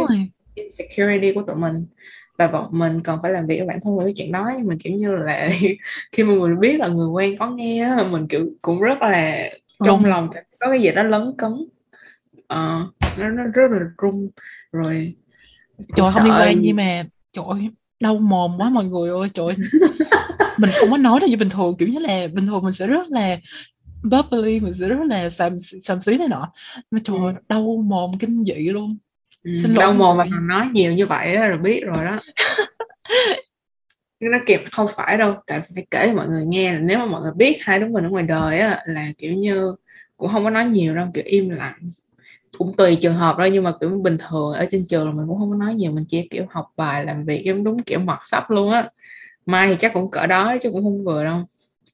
insecurity 0.54 1.32
của 1.32 1.42
tụi 1.42 1.56
mình 1.56 1.86
và 2.38 2.46
bọn 2.46 2.68
mình 2.70 3.00
cần 3.04 3.18
phải 3.22 3.32
làm 3.32 3.46
việc 3.46 3.58
với 3.58 3.66
bản 3.66 3.78
thân 3.84 3.98
về 3.98 4.04
cái 4.04 4.14
chuyện 4.16 4.32
đó 4.32 4.50
nhưng 4.58 4.66
mà 4.66 4.74
kiểu 4.84 4.92
như 4.94 5.16
là 5.16 5.50
khi 6.12 6.22
mà 6.24 6.34
mình 6.34 6.60
biết 6.60 6.80
là 6.80 6.88
người 6.88 7.08
quen 7.08 7.36
có 7.38 7.50
nghe 7.50 8.04
mình 8.10 8.28
kiểu 8.28 8.46
cũng 8.62 8.80
rất 8.80 9.02
là 9.02 9.50
trong 9.84 10.00
Rung. 10.00 10.10
lòng 10.10 10.28
có 10.60 10.70
cái 10.70 10.80
gì 10.82 10.92
đó 10.92 11.02
lấn 11.02 11.34
cấn 11.38 11.52
Ờ, 12.46 12.86
nó 13.18 13.28
nó 13.28 13.44
rất 13.44 13.62
là 13.70 13.78
rung 14.02 14.28
rồi 14.72 15.14
trời 15.96 16.10
không 16.12 16.24
liên 16.24 16.32
quan 16.40 16.62
gì 16.62 16.72
mà 16.72 17.04
trời 17.32 17.70
đau 18.00 18.18
mồm 18.18 18.52
quá 18.58 18.70
mọi 18.70 18.84
người 18.84 19.10
ơi 19.10 19.28
trời 19.34 19.54
mình 20.58 20.70
không 20.80 20.90
có 20.90 20.96
nói 20.96 21.20
được 21.20 21.26
như 21.30 21.36
bình 21.36 21.48
thường 21.48 21.76
kiểu 21.78 21.88
như 21.88 21.98
là 21.98 22.26
bình 22.32 22.46
thường 22.46 22.64
mình 22.64 22.72
sẽ 22.72 22.86
rất 22.86 23.08
là 23.08 23.38
bubbly 24.02 24.60
mình 24.60 24.74
sẽ 24.74 24.88
rất 24.88 24.98
là 25.08 25.30
xàm 25.30 25.58
xàm 25.82 26.00
xí 26.00 26.18
này 26.18 26.28
nọ. 26.28 26.52
Mà 26.90 26.98
trời 27.04 27.16
ơi, 27.16 27.34
đau 27.48 27.82
mồm 27.84 28.18
kinh 28.18 28.44
dị 28.44 28.68
luôn. 28.68 28.96
Ừ, 29.42 29.50
xin 29.62 29.74
đau 29.74 29.92
mồm 29.92 30.16
mà 30.16 30.24
còn 30.30 30.46
nói 30.46 30.68
nhiều 30.72 30.92
như 30.92 31.06
vậy 31.06 31.36
rồi 31.36 31.58
biết 31.58 31.84
rồi 31.84 32.04
đó. 32.04 32.20
Nó 34.20 34.38
kịp 34.46 34.60
không 34.72 34.86
phải 34.96 35.18
đâu 35.18 35.34
tại 35.46 35.60
phải 35.74 35.86
kể 35.90 36.06
cho 36.06 36.14
mọi 36.14 36.28
người 36.28 36.46
nghe 36.46 36.72
là 36.72 36.78
nếu 36.78 36.98
mà 36.98 37.06
mọi 37.06 37.22
người 37.22 37.32
biết 37.36 37.58
hai 37.60 37.78
đứa 37.78 37.88
mình 37.88 38.04
ở 38.04 38.08
ngoài 38.08 38.24
đời 38.24 38.58
á 38.58 38.82
là 38.86 39.08
kiểu 39.18 39.34
như 39.34 39.74
cũng 40.16 40.30
không 40.32 40.44
có 40.44 40.50
nói 40.50 40.66
nhiều 40.66 40.94
đâu 40.94 41.06
kiểu 41.14 41.24
im 41.26 41.48
lặng 41.48 41.78
cũng 42.58 42.76
tùy 42.76 42.96
trường 42.96 43.14
hợp 43.14 43.34
thôi 43.38 43.50
nhưng 43.50 43.64
mà 43.64 43.72
kiểu 43.80 43.90
bình 44.02 44.18
thường 44.28 44.52
ở 44.52 44.66
trên 44.70 44.84
trường 44.88 45.06
là 45.06 45.12
mình 45.12 45.26
cũng 45.28 45.38
không 45.38 45.50
có 45.50 45.56
nói 45.56 45.75
nhiều 45.75 45.92
mình 45.92 46.04
chỉ 46.08 46.28
kiểu 46.28 46.46
học 46.50 46.66
bài 46.76 47.04
làm 47.04 47.25
việc 47.25 47.42
giống 47.46 47.64
đúng 47.64 47.82
kiểu 47.82 47.98
mặt 48.00 48.18
sắp 48.25 48.50
luôn 48.50 48.70
á. 48.72 48.90
Mai 49.46 49.68
thì 49.68 49.76
chắc 49.80 49.92
cũng 49.94 50.10
cỡ 50.10 50.26
đó 50.26 50.56
chứ 50.62 50.70
cũng 50.70 50.82
không 50.84 51.04
vừa 51.04 51.25
đâu. 51.25 51.44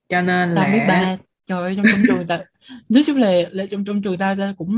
Cho 0.09 0.21
nên 0.21 0.55
là 0.55 0.67
ba 0.87 1.17
trời 1.47 1.61
ơi 1.61 1.73
trong 1.77 1.85
trong 1.91 2.05
trường 2.07 2.27
ta 2.27 2.39
nói 2.89 3.03
chung 3.05 3.17
là 3.17 3.31
là 3.51 3.65
trong 3.71 3.85
trong 3.85 4.01
trường 4.01 4.17
ta 4.17 4.35
ta 4.39 4.53
cũng 4.57 4.69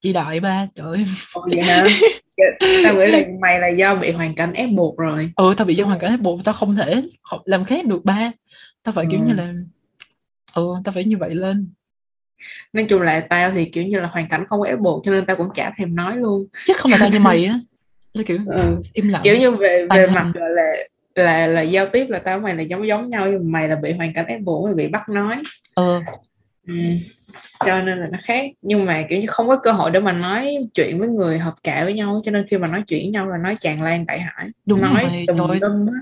chị 0.00 0.12
đại 0.12 0.40
ba 0.40 0.66
trời 0.74 0.86
ơi. 0.86 1.04
Vậy 1.50 1.62
hả? 1.62 1.84
Tao 2.82 2.94
nghĩ 2.96 3.06
là 3.06 3.22
mày 3.40 3.60
là 3.60 3.68
do 3.68 3.94
bị 3.94 4.10
hoàn 4.12 4.34
cảnh 4.34 4.52
ép 4.52 4.70
buộc 4.70 4.98
rồi. 4.98 5.32
Ừ 5.36 5.54
tao 5.56 5.66
bị 5.66 5.74
do 5.74 5.84
hoàn 5.86 5.98
cảnh 5.98 6.10
ép 6.10 6.20
buộc 6.20 6.40
tao 6.44 6.54
không 6.54 6.74
thể 6.74 7.02
học 7.22 7.42
làm 7.44 7.64
khác 7.64 7.86
được 7.86 8.04
ba. 8.04 8.30
Tao 8.82 8.92
phải 8.92 9.06
kiểu 9.10 9.20
Ừ. 9.20 9.26
như 9.26 9.34
là 9.34 9.52
ừ 10.54 10.66
tao 10.84 10.92
phải 10.92 11.04
như 11.04 11.16
vậy 11.16 11.34
lên 11.34 11.68
nói 12.72 12.86
chung 12.88 13.02
là 13.02 13.20
tao 13.20 13.50
thì 13.50 13.64
kiểu 13.64 13.84
như 13.84 14.00
là 14.00 14.06
hoàn 14.06 14.28
cảnh 14.28 14.44
không 14.48 14.60
có 14.60 14.66
ép 14.66 14.78
buộc 14.78 15.04
cho 15.04 15.12
nên 15.12 15.26
tao 15.26 15.36
cũng 15.36 15.50
chả 15.54 15.72
thèm 15.76 15.96
nói 15.96 16.16
luôn. 16.16 16.46
Chứ 16.66 16.72
không 16.76 16.92
là 16.92 16.98
tao 17.00 17.08
như 17.08 17.18
mày 17.18 17.44
á. 17.44 17.60
Là 18.14 18.22
kiểu 18.26 18.38
ừ. 18.46 18.80
im 18.92 19.08
lặng. 19.08 19.22
Kiểu 19.24 19.36
như 19.36 19.50
về 19.50 19.86
về 19.90 20.00
hình. 20.00 20.14
mặt 20.14 20.32
là 20.34 20.76
là 21.14 21.46
là 21.46 21.60
giao 21.60 21.86
tiếp 21.86 22.06
là 22.08 22.18
tao 22.18 22.38
mày 22.38 22.54
là 22.54 22.62
giống 22.62 22.86
giống 22.86 23.10
nhau 23.10 23.26
nhưng 23.30 23.38
mà 23.38 23.58
mày 23.58 23.68
là 23.68 23.76
bị 23.76 23.92
hoàn 23.92 24.12
cảnh 24.12 24.26
ép 24.26 24.40
buộc 24.40 24.64
mày 24.64 24.74
bị 24.74 24.88
bắt 24.88 25.08
nói. 25.08 25.42
Ờ. 25.74 26.02
Ừ. 26.68 26.74
cho 27.66 27.80
nên 27.82 27.98
là 27.98 28.06
nó 28.12 28.18
khác. 28.22 28.50
Nhưng 28.62 28.84
mà 28.84 29.04
kiểu 29.10 29.20
như 29.20 29.26
không 29.26 29.48
có 29.48 29.56
cơ 29.56 29.72
hội 29.72 29.90
để 29.90 30.00
mà 30.00 30.12
nói 30.12 30.56
chuyện 30.74 30.98
với 30.98 31.08
người 31.08 31.38
hợp 31.38 31.54
cạ 31.62 31.84
với 31.84 31.94
nhau 31.94 32.20
cho 32.24 32.32
nên 32.32 32.46
khi 32.50 32.58
mà 32.58 32.66
nói 32.66 32.82
chuyện 32.86 33.00
với 33.02 33.10
nhau 33.10 33.28
là 33.28 33.36
nói 33.38 33.56
tràn 33.58 33.82
lan 33.82 34.06
tại 34.06 34.20
hải. 34.20 34.48
Đúng 34.66 34.80
nói 34.80 35.02
rồi, 35.02 35.24
tùm 35.26 35.36
trời 35.36 35.58
lum 35.60 35.86
á 35.86 36.00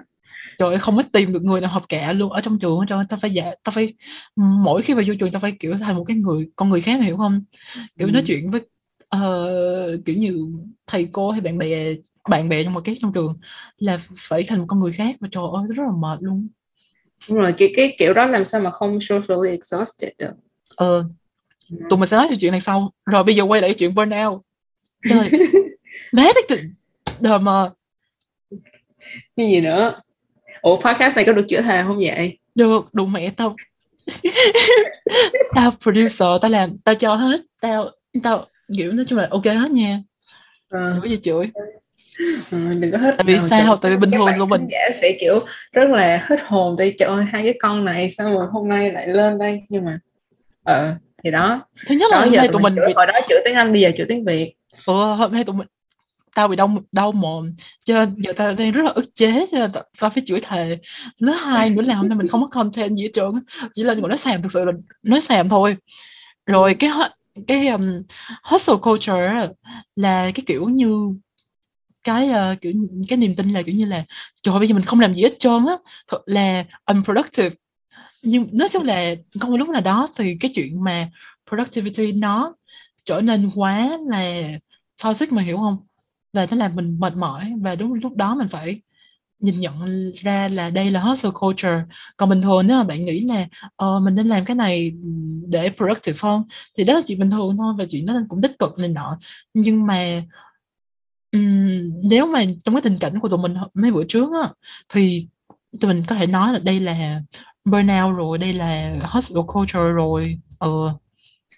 trời 0.59 0.69
ơi 0.71 0.79
không 0.79 0.97
có 0.97 1.03
tìm 1.13 1.33
được 1.33 1.43
người 1.43 1.61
nào 1.61 1.71
hợp 1.71 1.83
cả 1.89 2.13
luôn. 2.13 2.33
Ở 2.33 2.41
trong 2.41 2.59
trường 2.59 2.79
trơn 2.89 2.99
tao 3.09 3.19
phải 3.19 3.31
dạ 3.31 3.45
tao 3.65 3.71
phải 3.73 3.95
mỗi 4.37 4.83
khi 4.83 4.95
mà 4.95 5.03
vô 5.07 5.15
trường 5.21 5.33
tao 5.33 5.41
phải 5.41 5.53
kiểu 5.61 5.79
thành 5.81 5.97
một 5.97 6.05
cái 6.05 6.17
người 6.17 6.49
con 6.57 6.71
người 6.71 6.81
khác 6.81 7.01
hiểu 7.03 7.17
không? 7.17 7.43
Kiểu 7.99 8.09
Ừ. 8.09 8.13
nói 8.13 8.23
chuyện 8.27 8.51
với 8.51 8.61
ờ, 9.09 9.99
kiểu 10.05 10.17
như 10.17 10.47
thầy 10.87 11.09
cô 11.13 11.31
hay 11.31 11.41
bạn 11.41 11.59
bè 11.59 11.95
bạn 12.29 12.49
bè 12.49 12.65
trong 12.65 12.73
một 12.73 12.81
cái 12.85 12.99
trong 13.03 13.13
trường 13.13 13.39
là 13.79 13.99
phải 14.17 14.43
thành 14.43 14.59
một 14.59 14.65
con 14.69 14.81
người 14.81 14.93
khác 14.93 15.17
và 15.21 15.29
trời 15.33 15.45
ơi 15.55 15.65
rất 15.77 15.85
là 15.85 15.93
mệt 15.99 16.19
luôn. 16.23 16.49
Đúng 17.29 17.39
rồi 17.39 17.55
cái 17.57 17.73
cái 17.77 17.97
kiểu 17.99 18.15
đó 18.15 18.27
làm 18.27 18.45
sao 18.45 18.61
mà 18.61 18.71
không 18.71 19.01
socially 19.01 19.51
exhausted 19.51 20.11
được. 20.19 20.33
Ờ. 20.77 21.05
Ừ. 21.71 21.77
tụi 21.91 21.99
mình 21.99 22.09
sẽ 22.09 22.17
nói 22.17 22.29
về 22.31 22.37
chuyện 22.41 22.53
này 22.53 22.61
sau. 22.61 22.93
Rồi 23.07 23.25
bây 23.25 23.37
giờ 23.37 23.43
quay 23.45 23.61
lại 23.61 23.75
chuyện 23.75 23.95
burnout. 23.95 24.43
Trời 25.09 25.31
bé 26.13 26.33
thích 26.49 26.61
đời 27.21 27.39
mà 27.39 27.71
cái 29.37 29.49
gì 29.51 29.61
nữa 29.61 30.01
ủa 30.65 30.77
podcast 30.77 31.17
này 31.17 31.25
có 31.25 31.33
được 31.33 31.47
chữa 31.49 31.61
thề 31.63 31.83
không 31.83 31.99
vậy? 32.03 32.39
Được 32.55 32.85
đủ 32.93 33.07
mẹ 33.07 33.31
tao 33.37 33.57
tao 35.55 35.71
producer 35.83 36.29
tao 36.43 36.51
làm 36.51 36.79
tao 36.85 36.95
cho 36.95 37.15
hết 37.15 37.41
tao 37.61 37.91
tao 38.23 38.47
kiểu 38.77 38.93
nói 38.93 39.05
chung 39.09 39.19
là 39.19 39.29
ok 39.31 39.45
hết 39.45 39.71
nha. 39.71 40.01
Ờ. 40.69 40.91
đừng 40.93 41.01
có 41.03 41.09
gì 41.09 41.19
chửi. 41.25 41.51
Ừ, 42.51 42.59
đừng 42.81 42.93
có 42.93 42.99
hết 42.99 43.15
Tại 43.19 43.25
vì 43.27 43.39
sao? 43.51 43.77
Tại 43.77 43.91
vì 43.91 43.97
bình 43.97 44.11
thường 44.11 44.29
tụi 44.39 44.47
mình- 44.47 44.67
giả 44.71 44.79
sẽ 44.95 45.17
kiểu 45.21 45.39
rất 45.73 45.91
là 45.91 46.25
hết 46.29 46.37
hồn 46.45 46.75
tại 46.79 46.95
trời 46.99 47.09
ơi 47.09 47.25
hai 47.25 47.43
cái 47.43 47.55
con 47.61 47.85
này 47.85 48.11
sao 48.11 48.29
mà 48.31 48.47
hôm 48.53 48.69
nay 48.69 48.93
lại 48.93 49.09
lên 49.09 49.39
đây? 49.39 49.63
Nhưng 49.69 49.85
mà 49.85 49.99
ờ 50.65 50.95
thì 51.25 51.31
đó. 51.31 51.67
Thứ 51.87 51.95
nhất 51.95 52.11
là 52.11 52.17
đó 52.19 52.25
hôm 52.25 52.35
giờ 52.35 52.39
nay 52.39 52.49
tụi 52.53 52.63
mình 52.63 52.75
chửi, 52.77 52.93
hồi 52.97 53.07
đó 53.07 53.13
chửi 53.29 53.39
tiếng 53.45 53.55
Anh 53.55 53.73
bây 53.73 53.81
giờ 53.81 53.91
chửi 53.97 54.07
tiếng 54.09 54.25
Việt. 54.25 54.53
Ừ, 54.87 54.93
hôm 55.15 55.33
nay 55.33 55.45
tụi 55.45 55.57
mình 55.57 55.67
tao 56.35 56.49
bị 56.49 56.57
đau 56.57 56.83
đau 56.93 57.13
mồm 57.13 57.51
cho 57.85 57.95
nên 57.95 58.15
giờ 58.17 58.33
tao 58.37 58.53
đang 58.55 58.73
rất 58.73 58.83
là 58.85 58.93
ức 58.95 59.15
chế 59.15 59.47
cho 59.53 59.59
nên 59.59 59.73
tao, 59.73 59.83
tao 60.01 60.11
phải 60.11 60.23
chửi 60.27 60.41
thề. 60.41 60.79
Lớp 61.19 61.37
hai 61.39 61.71
nữa 61.71 61.83
làm 61.83 62.09
nên 62.09 62.19
mình 62.19 62.29
không 62.29 62.41
có 62.41 62.49
content 62.49 62.97
gì 62.97 63.03
hết 63.03 63.11
trơn 63.15 63.31
chỉ 63.75 63.83
là 63.83 63.95
ngồi 63.95 64.09
nói 64.09 64.19
xàm 64.19 64.43
thực 64.43 64.53
sự 64.53 64.65
là 64.65 64.73
nói 65.03 65.21
xàm 65.21 65.49
thôi. 65.49 65.77
Rồi 66.47 66.75
cái 66.75 66.91
cái 67.47 67.69
um, 67.69 68.03
hustle 68.43 68.75
culture 68.83 69.49
là 69.97 70.31
cái 70.35 70.45
kiểu 70.47 70.69
như 70.69 71.15
cái 72.05 72.31
uh, 72.31 72.61
kiểu 72.61 72.73
cái 73.09 73.17
niềm 73.17 73.37
tin 73.37 73.51
là 73.53 73.63
kiểu 73.63 73.75
như 73.75 73.87
là 73.87 74.05
trời 74.43 74.59
bây 74.59 74.69
giờ 74.69 74.75
mình 74.75 74.85
không 74.85 75.01
làm 75.01 75.15
gì 75.15 75.23
hết 75.23 75.37
trơn 75.39 75.67
á 75.69 75.77
thật 76.09 76.19
là 76.27 76.65
unproductive. 76.87 77.51
Nhưng 78.23 78.49
nói 78.53 78.69
chung 78.69 78.85
là 78.85 79.15
không 79.41 79.51
có 79.51 79.57
lúc 79.57 79.69
nào 79.69 79.81
đó 79.81 80.09
thì 80.17 80.37
cái 80.41 80.51
chuyện 80.55 80.85
mà 80.85 81.09
productivity 81.49 82.13
nó 82.13 82.55
trở 83.05 83.21
nên 83.21 83.51
quá 83.55 83.99
là 84.11 84.49
toxic 85.03 85.33
mà 85.33 85.43
hiểu 85.43 85.57
không? 85.57 85.79
Và 86.35 86.47
nó 86.51 86.57
làm 86.57 86.75
mình 86.75 86.97
mệt 87.01 87.17
mỏi 87.17 87.53
và 87.61 87.75
đúng 87.75 87.95
lúc 87.95 88.17
đó 88.17 88.35
mình 88.35 88.49
phải 88.49 88.81
nhìn 89.39 89.61
nhận 89.61 89.75
ra 90.17 90.49
là 90.49 90.71
đây 90.71 90.91
là 90.91 91.01
hustle 91.01 91.31
culture. 91.35 91.83
Còn 92.17 92.29
bình 92.29 92.43
thường 92.43 92.67
nếu 92.67 92.77
mà 92.77 92.85
bạn 92.85 93.05
nghĩ 93.05 93.21
là 93.21 93.47
ờ, 93.77 94.01
mình 94.01 94.15
nên 94.15 94.27
làm 94.27 94.45
cái 94.45 94.57
này 94.57 94.93
để 95.49 95.71
productive 95.77 96.19
hơn 96.21 96.43
thì 96.77 96.85
đó 96.85 96.95
là 96.95 97.01
chuyện 97.07 97.19
bình 97.19 97.31
thường 97.31 97.57
thôi 97.57 97.75
và 97.79 97.85
chuyện 97.91 98.07
đó 98.07 98.15
cũng 98.29 98.43
tích 98.43 98.59
cực 98.59 98.79
này 98.79 98.89
nọ. 98.89 99.19
Nhưng 99.55 99.87
mà 99.87 100.23
um, 101.33 101.93
nếu 102.09 102.27
mà 102.27 102.45
trong 102.63 102.75
cái 102.75 102.83
tình 102.83 102.99
cảnh 102.99 103.21
của 103.21 103.29
tụi 103.29 103.39
mình 103.39 103.55
mấy 103.75 103.93
bữa 103.93 104.05
trước 104.09 104.29
á 104.43 104.51
thì 104.89 105.29
tụi 105.81 105.95
mình 105.95 106.03
có 106.09 106.15
thể 106.15 106.27
nói 106.27 106.53
là 106.53 106.59
đây 106.59 106.81
là 106.81 107.21
burnout 107.65 108.17
rồi 108.17 108.39
đây 108.39 108.53
là 108.53 108.99
hustle 109.03 109.43
culture 109.47 109.91
rồi. 109.95 110.39
Ờ. 110.59 110.69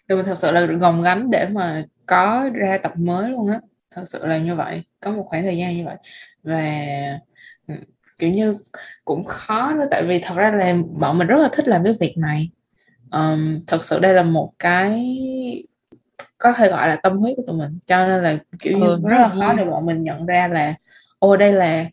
Tụi 0.09 0.17
mình 0.17 0.27
thật 0.27 0.39
sự 0.39 0.51
là 0.51 0.67
gồng 0.67 1.03
gánh 1.03 1.31
để 1.31 1.49
mà 1.53 1.85
có 2.07 2.51
ra 2.55 2.79
tập 2.79 2.93
mới 2.97 3.31
luôn 3.31 3.49
á 3.49 3.59
thật 3.97 4.05
sự 4.09 4.27
là 4.27 4.39
như 4.39 4.55
vậy 4.55 4.83
có 5.01 5.11
một 5.11 5.27
khoảng 5.29 5.43
thời 5.43 5.57
gian 5.57 5.77
như 5.77 5.85
vậy. 5.85 5.97
Và 6.43 6.65
ừ, 7.69 7.75
kiểu 8.19 8.31
như 8.31 8.59
cũng 9.05 9.25
khó 9.25 9.73
nữa 9.75 9.87
tại 9.91 10.03
vì 10.07 10.19
thật 10.21 10.35
ra 10.37 10.51
là 10.51 10.75
bọn 10.99 11.19
mình 11.19 11.27
rất 11.27 11.37
là 11.39 11.49
thích 11.53 11.69
làm 11.69 11.85
cái 11.85 11.95
việc 12.01 12.15
này. 12.19 12.51
Ờm, 13.11 13.61
thật 13.67 13.85
sự 13.85 13.99
đây 13.99 14.15
là 14.15 14.23
một 14.23 14.53
cái 14.59 15.17
có 16.39 16.53
thể 16.53 16.69
gọi 16.69 16.89
là 16.89 16.97
tâm 16.97 17.17
huyết 17.19 17.37
của 17.37 17.43
tụi 17.47 17.57
mình. 17.57 17.79
Cho 17.87 18.07
nên 18.07 18.23
là 18.23 18.39
kiểu 18.59 18.79
như 18.79 18.87
Ờ, 18.87 19.01
rất 19.11 19.19
là 19.19 19.29
khó 19.29 19.47
vui. 19.49 19.57
để 19.57 19.65
bọn 19.65 19.87
mình 19.87 20.03
nhận 20.03 20.27
ra 20.27 20.49
là 20.49 20.75
ô 21.19 21.37
đây 21.37 21.53
là 21.53 21.85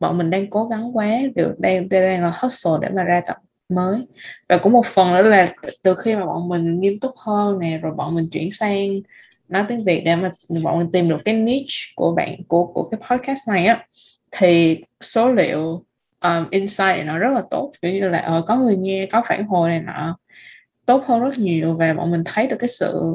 bọn 0.00 0.18
mình 0.18 0.30
đang 0.30 0.50
cố 0.50 0.64
gắng 0.64 0.96
quá 0.96 1.08
được 1.34 1.54
đây 1.58 1.86
đây 1.90 2.02
đang 2.06 2.22
là 2.22 2.32
hustle 2.40 2.72
để 2.80 2.88
mà 2.88 3.02
ra 3.02 3.20
tập 3.26 3.36
mới. 3.68 4.06
Và 4.48 4.58
cũng 4.58 4.72
một 4.72 4.86
phần 4.86 5.12
nữa 5.14 5.22
là 5.22 5.54
từ 5.84 5.94
khi 5.94 6.16
mà 6.16 6.26
bọn 6.26 6.48
mình 6.48 6.80
nghiêm 6.80 7.00
túc 7.00 7.14
hơn 7.26 7.58
nè 7.58 7.78
rồi 7.78 7.94
bọn 7.94 8.14
mình 8.14 8.28
chuyển 8.32 8.52
sang 8.52 8.88
nói 9.50 9.64
tiếng 9.68 9.84
Việt 9.84 10.02
để 10.04 10.16
mà 10.16 10.32
bọn 10.48 10.78
mình 10.78 10.92
tìm 10.92 11.08
được 11.08 11.18
cái 11.24 11.34
niche 11.34 11.92
của 11.94 12.14
bạn 12.14 12.44
của 12.48 12.66
của 12.66 12.88
cái 12.90 13.00
podcast 13.10 13.48
này 13.48 13.66
á 13.66 13.86
thì 14.30 14.84
số 15.00 15.32
liệu 15.32 15.84
um, 16.20 16.50
insight 16.50 16.96
này 16.96 17.04
nó 17.04 17.18
rất 17.18 17.30
là 17.32 17.42
tốt. 17.50 17.72
Kiểu 17.82 17.92
như 17.92 18.08
là 18.08 18.18
ờ, 18.18 18.44
có 18.48 18.56
người 18.56 18.76
nghe 18.76 19.06
có 19.06 19.22
phản 19.26 19.46
hồi 19.46 19.68
này 19.68 19.80
nọ 19.80 20.18
tốt 20.86 21.04
hơn 21.06 21.20
rất 21.20 21.38
nhiều 21.38 21.76
và 21.76 21.94
bọn 21.94 22.10
mình 22.10 22.22
thấy 22.24 22.46
được 22.46 22.56
cái 22.58 22.68
sự 22.68 23.14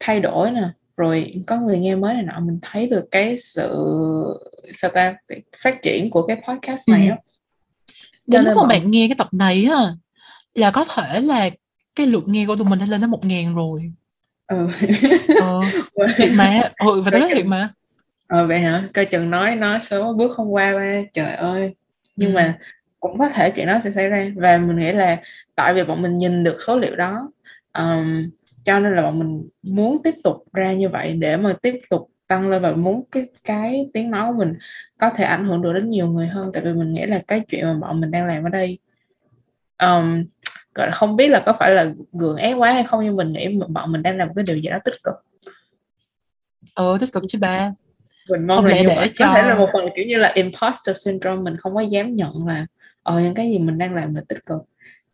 thay 0.00 0.20
đổi 0.20 0.50
nè. 0.50 0.68
Rồi 0.96 1.34
có 1.46 1.56
người 1.56 1.78
nghe 1.78 1.94
mới 1.94 2.14
này 2.14 2.22
nọ 2.22 2.40
mình 2.40 2.58
thấy 2.62 2.88
được 2.88 3.04
cái 3.10 3.36
sự 3.36 3.70
sao 4.74 4.90
ta 4.90 5.14
phát 5.62 5.82
triển 5.82 6.10
của 6.10 6.26
cái 6.26 6.42
podcast 6.48 6.88
này 6.88 7.08
á. 7.08 7.16
Đến 8.26 8.44
lúc 8.44 8.56
mà 8.56 8.66
bạn 8.68 8.90
nghe 8.90 9.08
cái 9.08 9.16
tập 9.18 9.28
này 9.32 9.68
á 9.70 9.80
là 10.54 10.70
có 10.70 10.84
thể 10.84 11.20
là 11.20 11.50
cái 11.94 12.06
lượt 12.06 12.24
nghe 12.26 12.46
của 12.46 12.56
tụi 12.56 12.68
mình 12.68 12.78
đã 12.78 12.86
lên 12.86 13.00
tới 13.00 13.08
một 13.08 13.24
ngàn 13.24 13.54
rồi 13.54 13.92
ừ. 14.52 14.68
ờ, 15.40 15.60
thiệt 16.16 16.30
mà 16.34 16.62
ừ, 16.86 17.00
và 17.02 17.10
tới 17.10 17.28
thiệt 17.34 17.46
mà. 17.46 17.68
Ờ 18.26 18.46
vậy 18.46 18.58
hả? 18.58 18.88
Coi 18.94 19.04
chừng 19.04 19.30
nói 19.30 19.56
nói 19.56 19.78
số 19.82 20.12
bước 20.12 20.32
không 20.32 20.54
qua 20.54 20.74
ba 20.74 21.02
trời 21.12 21.34
ơi. 21.34 21.74
Nhưng 22.16 22.30
ừ. 22.30 22.34
mà 22.34 22.58
cũng 23.00 23.18
có 23.18 23.28
thể 23.28 23.50
chuyện 23.50 23.66
đó 23.66 23.78
sẽ 23.84 23.90
xảy 23.90 24.08
ra. 24.08 24.30
Và 24.36 24.58
mình 24.58 24.78
nghĩ 24.78 24.92
là 24.92 25.16
tại 25.54 25.74
vì 25.74 25.84
bọn 25.84 26.02
mình 26.02 26.18
nhìn 26.18 26.44
được 26.44 26.56
số 26.66 26.78
liệu 26.78 26.96
đó 26.96 27.30
um, 27.78 28.30
cho 28.64 28.78
nên 28.78 28.92
là 28.92 29.02
bọn 29.02 29.18
mình 29.18 29.48
muốn 29.62 30.02
tiếp 30.02 30.14
tục 30.24 30.44
ra 30.52 30.72
như 30.72 30.88
vậy 30.88 31.12
để 31.12 31.36
mà 31.36 31.54
tiếp 31.62 31.80
tục 31.90 32.10
tăng 32.26 32.50
lên 32.50 32.62
và 32.62 32.72
muốn 32.72 33.04
cái 33.10 33.26
cái 33.44 33.90
tiếng 33.94 34.10
nói 34.10 34.32
của 34.32 34.38
mình 34.38 34.54
có 34.98 35.10
thể 35.10 35.24
ảnh 35.24 35.44
hưởng 35.44 35.62
được 35.62 35.72
đến 35.72 35.90
nhiều 35.90 36.06
người 36.06 36.26
hơn. 36.26 36.50
Tại 36.52 36.62
vì 36.64 36.72
mình 36.72 36.92
nghĩ 36.92 37.06
là 37.06 37.20
cái 37.28 37.40
chuyện 37.48 37.64
mà 37.64 37.74
bọn 37.80 38.00
mình 38.00 38.10
đang 38.10 38.26
làm 38.26 38.44
ở 38.44 38.48
đây 38.48 38.78
um, 39.78 40.24
gọi 40.74 40.86
là 40.86 40.92
không 40.92 41.16
biết 41.16 41.28
là 41.28 41.42
có 41.46 41.52
phải 41.52 41.70
là 41.70 41.92
gượng 42.12 42.36
ép 42.36 42.56
quá 42.56 42.72
hay 42.72 42.84
không 42.84 43.04
nhưng 43.04 43.16
mình 43.16 43.32
nghĩ 43.32 43.58
bọn 43.68 43.92
mình 43.92 44.02
đang 44.02 44.16
làm 44.16 44.28
một 44.28 44.34
cái 44.36 44.44
điều 44.44 44.56
gì 44.56 44.68
đó 44.68 44.78
tích 44.84 44.94
cực. 45.02 45.14
Ờ 46.74 46.98
tích 47.00 47.12
cực 47.12 47.22
chứ 47.28 47.38
ba. 47.38 47.72
Mình 48.30 48.46
mong 48.46 48.56
không 48.56 48.64
là 48.64 48.82
để 48.86 49.08
cho... 49.12 49.26
có 49.26 49.34
thể 49.34 49.42
là 49.42 49.58
một 49.58 49.68
phần 49.72 49.84
kiểu 49.96 50.06
như 50.06 50.18
là 50.18 50.32
imposter 50.34 50.96
syndrome 51.04 51.42
mình 51.42 51.56
không 51.56 51.74
có 51.74 51.80
dám 51.80 52.16
nhận 52.16 52.46
là 52.46 52.66
ờ 53.02 53.20
những 53.20 53.34
cái 53.34 53.50
gì 53.50 53.58
mình 53.58 53.78
đang 53.78 53.94
làm 53.94 54.14
là 54.14 54.22
tích 54.28 54.46
cực. 54.46 54.62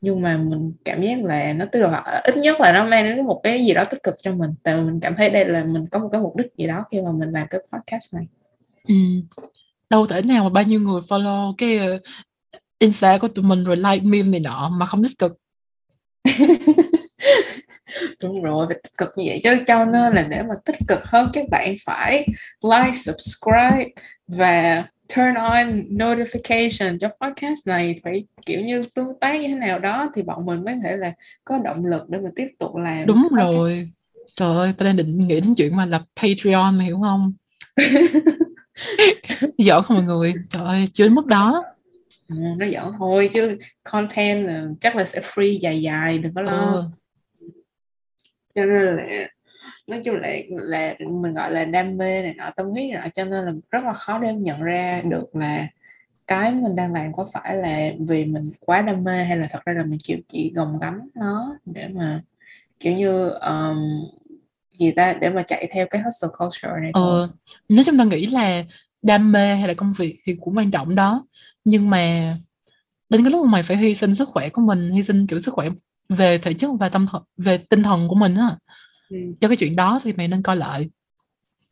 Nhưng 0.00 0.22
mà 0.22 0.36
mình 0.36 0.72
cảm 0.84 1.02
giác 1.02 1.24
là 1.24 1.52
nó 1.52 1.64
tức 1.72 1.80
là 1.80 2.22
ít 2.24 2.36
nhất 2.36 2.60
là 2.60 2.72
nó 2.72 2.84
mang 2.84 3.04
đến 3.04 3.26
một 3.26 3.40
cái 3.42 3.64
gì 3.64 3.74
đó 3.74 3.84
tích 3.84 4.02
cực 4.02 4.14
cho 4.22 4.34
mình. 4.34 4.50
Tại 4.62 4.80
mình 4.80 5.00
cảm 5.00 5.14
thấy 5.16 5.30
đây 5.30 5.44
là 5.44 5.64
mình 5.64 5.86
có 5.86 5.98
một 5.98 6.08
cái 6.12 6.20
mục 6.20 6.36
đích 6.36 6.46
gì 6.56 6.66
đó 6.66 6.84
khi 6.90 7.00
mà 7.00 7.12
mình 7.12 7.30
làm 7.30 7.46
cái 7.50 7.60
podcast 7.72 8.14
này. 8.14 8.26
Ừ. 8.88 8.94
đâu 9.90 10.06
thể 10.06 10.22
nào 10.22 10.44
mà 10.44 10.50
bao 10.50 10.64
nhiêu 10.64 10.80
người 10.80 11.00
follow 11.08 11.54
cái 11.58 11.78
uh, 11.94 12.02
insta 12.78 13.18
của 13.18 13.28
tụi 13.28 13.44
mình 13.44 13.64
rồi 13.64 13.76
like 13.76 14.00
meme 14.02 14.30
này 14.30 14.40
nọ 14.40 14.70
mà 14.80 14.86
không 14.86 15.02
tích 15.02 15.18
cực 15.18 15.38
đúng 18.22 18.42
rồi 18.42 18.66
phải 18.68 18.78
tích 18.82 18.98
cực 18.98 19.08
như 19.16 19.24
vậy. 19.28 19.40
Chứ 19.44 19.64
cho 19.66 19.84
nên 19.84 20.14
là 20.14 20.22
để 20.22 20.42
mà 20.42 20.54
tích 20.64 20.76
cực 20.88 21.04
hơn 21.04 21.30
các 21.32 21.44
bạn 21.50 21.76
phải 21.84 22.26
like 22.62 22.92
subscribe 22.92 23.88
và 24.26 24.84
turn 25.16 25.34
on 25.34 25.82
notification. 25.90 26.98
Cho 26.98 27.08
podcast 27.20 27.66
này 27.66 28.00
phải 28.04 28.24
kiểu 28.46 28.60
như 28.60 28.82
tương 28.94 29.20
tác 29.20 29.40
như 29.40 29.48
thế 29.48 29.54
nào 29.54 29.78
đó 29.78 30.10
thì 30.14 30.22
bọn 30.22 30.46
mình 30.46 30.64
mới 30.64 30.74
thể 30.82 30.96
là 30.96 31.12
có 31.44 31.58
động 31.58 31.84
lực 31.86 32.08
để 32.08 32.18
mà 32.18 32.30
tiếp 32.36 32.48
tục 32.58 32.76
làm 32.76 33.06
đúng 33.06 33.22
podcast. 33.22 33.52
rồi. 33.52 33.90
Trời 34.36 34.56
ơi 34.56 34.72
tôi 34.78 34.86
đang 34.86 34.96
định 34.96 35.18
nghĩ 35.18 35.40
đến 35.40 35.54
chuyện 35.54 35.76
mà 35.76 35.84
lập 35.86 36.02
Patreon 36.16 36.78
hiểu 36.78 37.00
không? 37.02 37.32
Giỡn 39.58 39.82
không 39.82 39.96
mọi 39.96 40.04
người. 40.04 40.34
Trời 40.50 40.64
ơi 40.64 40.88
chưa 40.92 41.04
đến 41.04 41.14
mức 41.14 41.26
đó 41.26 41.64
ừ, 42.28 42.34
nó 42.58 42.66
giỡn 42.66 42.92
thôi 42.98 43.30
chứ 43.32 43.58
content 43.84 44.46
là 44.46 44.66
chắc 44.80 44.96
là 44.96 45.04
sẽ 45.04 45.20
free 45.20 45.58
dài 45.60 45.82
dài 45.82 46.18
đừng 46.18 46.34
có 46.34 46.42
lo 46.42 46.72
ừ. 46.72 46.84
cho 48.54 48.64
nên 48.64 48.82
là 48.96 49.28
nói 49.86 50.00
chung 50.04 50.16
là 50.16 50.36
là 50.48 50.94
mình 50.98 51.34
gọi 51.34 51.52
là 51.52 51.64
đam 51.64 51.96
mê 51.96 52.22
này 52.22 52.34
nọ 52.34 52.50
tâm 52.56 52.66
huyết 52.66 52.90
này 52.90 53.02
nọ 53.02 53.08
cho 53.14 53.24
nên 53.24 53.44
là 53.44 53.52
rất 53.70 53.84
là 53.84 53.92
khó 53.92 54.18
để 54.18 54.32
nhận 54.32 54.62
ra 54.62 55.02
được 55.04 55.36
là 55.36 55.68
cái 56.26 56.52
mình 56.52 56.76
đang 56.76 56.92
làm 56.92 57.12
có 57.12 57.28
phải 57.32 57.56
là 57.56 57.90
vì 58.08 58.24
mình 58.24 58.52
quá 58.60 58.82
đam 58.82 59.04
mê 59.04 59.24
hay 59.24 59.36
là 59.36 59.48
thật 59.50 59.64
ra 59.64 59.72
là 59.72 59.84
mình 59.84 59.98
chịu 60.02 60.18
chỉ 60.28 60.52
gồng 60.54 60.78
gánh 60.80 61.08
nó 61.14 61.56
để 61.64 61.88
mà 61.88 62.22
kiểu 62.80 62.92
như 62.92 63.28
um, 63.30 63.78
gì 64.72 64.90
ta 64.90 65.14
để 65.20 65.30
mà 65.30 65.42
chạy 65.42 65.68
theo 65.72 65.86
cái 65.90 66.02
hustle 66.02 66.28
culture 66.38 66.80
này 66.82 66.90
thôi. 66.94 67.20
Ờ, 67.20 67.28
nếu 67.68 67.84
chúng 67.86 67.98
ta 67.98 68.04
nghĩ 68.04 68.26
là 68.26 68.64
đam 69.02 69.32
mê 69.32 69.54
hay 69.56 69.68
là 69.68 69.74
công 69.74 69.92
việc 69.92 70.18
thì 70.24 70.36
cũng 70.40 70.56
quan 70.56 70.70
trọng 70.70 70.94
đó 70.94 71.26
nhưng 71.68 71.90
mà 71.90 72.36
đến 73.08 73.22
cái 73.22 73.30
lúc 73.30 73.44
mà 73.44 73.50
mày 73.50 73.62
phải 73.62 73.76
hy 73.76 73.94
sinh 73.94 74.14
sức 74.14 74.28
khỏe 74.28 74.48
của 74.48 74.62
mình 74.62 74.90
hy 74.90 75.02
sinh 75.02 75.26
kiểu 75.26 75.38
sức 75.38 75.54
khỏe 75.54 75.68
về 76.08 76.38
thể 76.38 76.54
chất 76.54 76.70
và 76.80 76.88
tâm 76.88 77.06
thần 77.06 77.22
về 77.36 77.58
tinh 77.58 77.82
thần 77.82 78.08
của 78.08 78.14
mình 78.14 78.34
á 78.34 78.56
ừ. 79.10 79.16
cho 79.40 79.48
cái 79.48 79.56
chuyện 79.56 79.76
đó 79.76 79.98
thì 80.02 80.12
mày 80.12 80.28
nên 80.28 80.42
coi 80.42 80.56
lại 80.56 80.90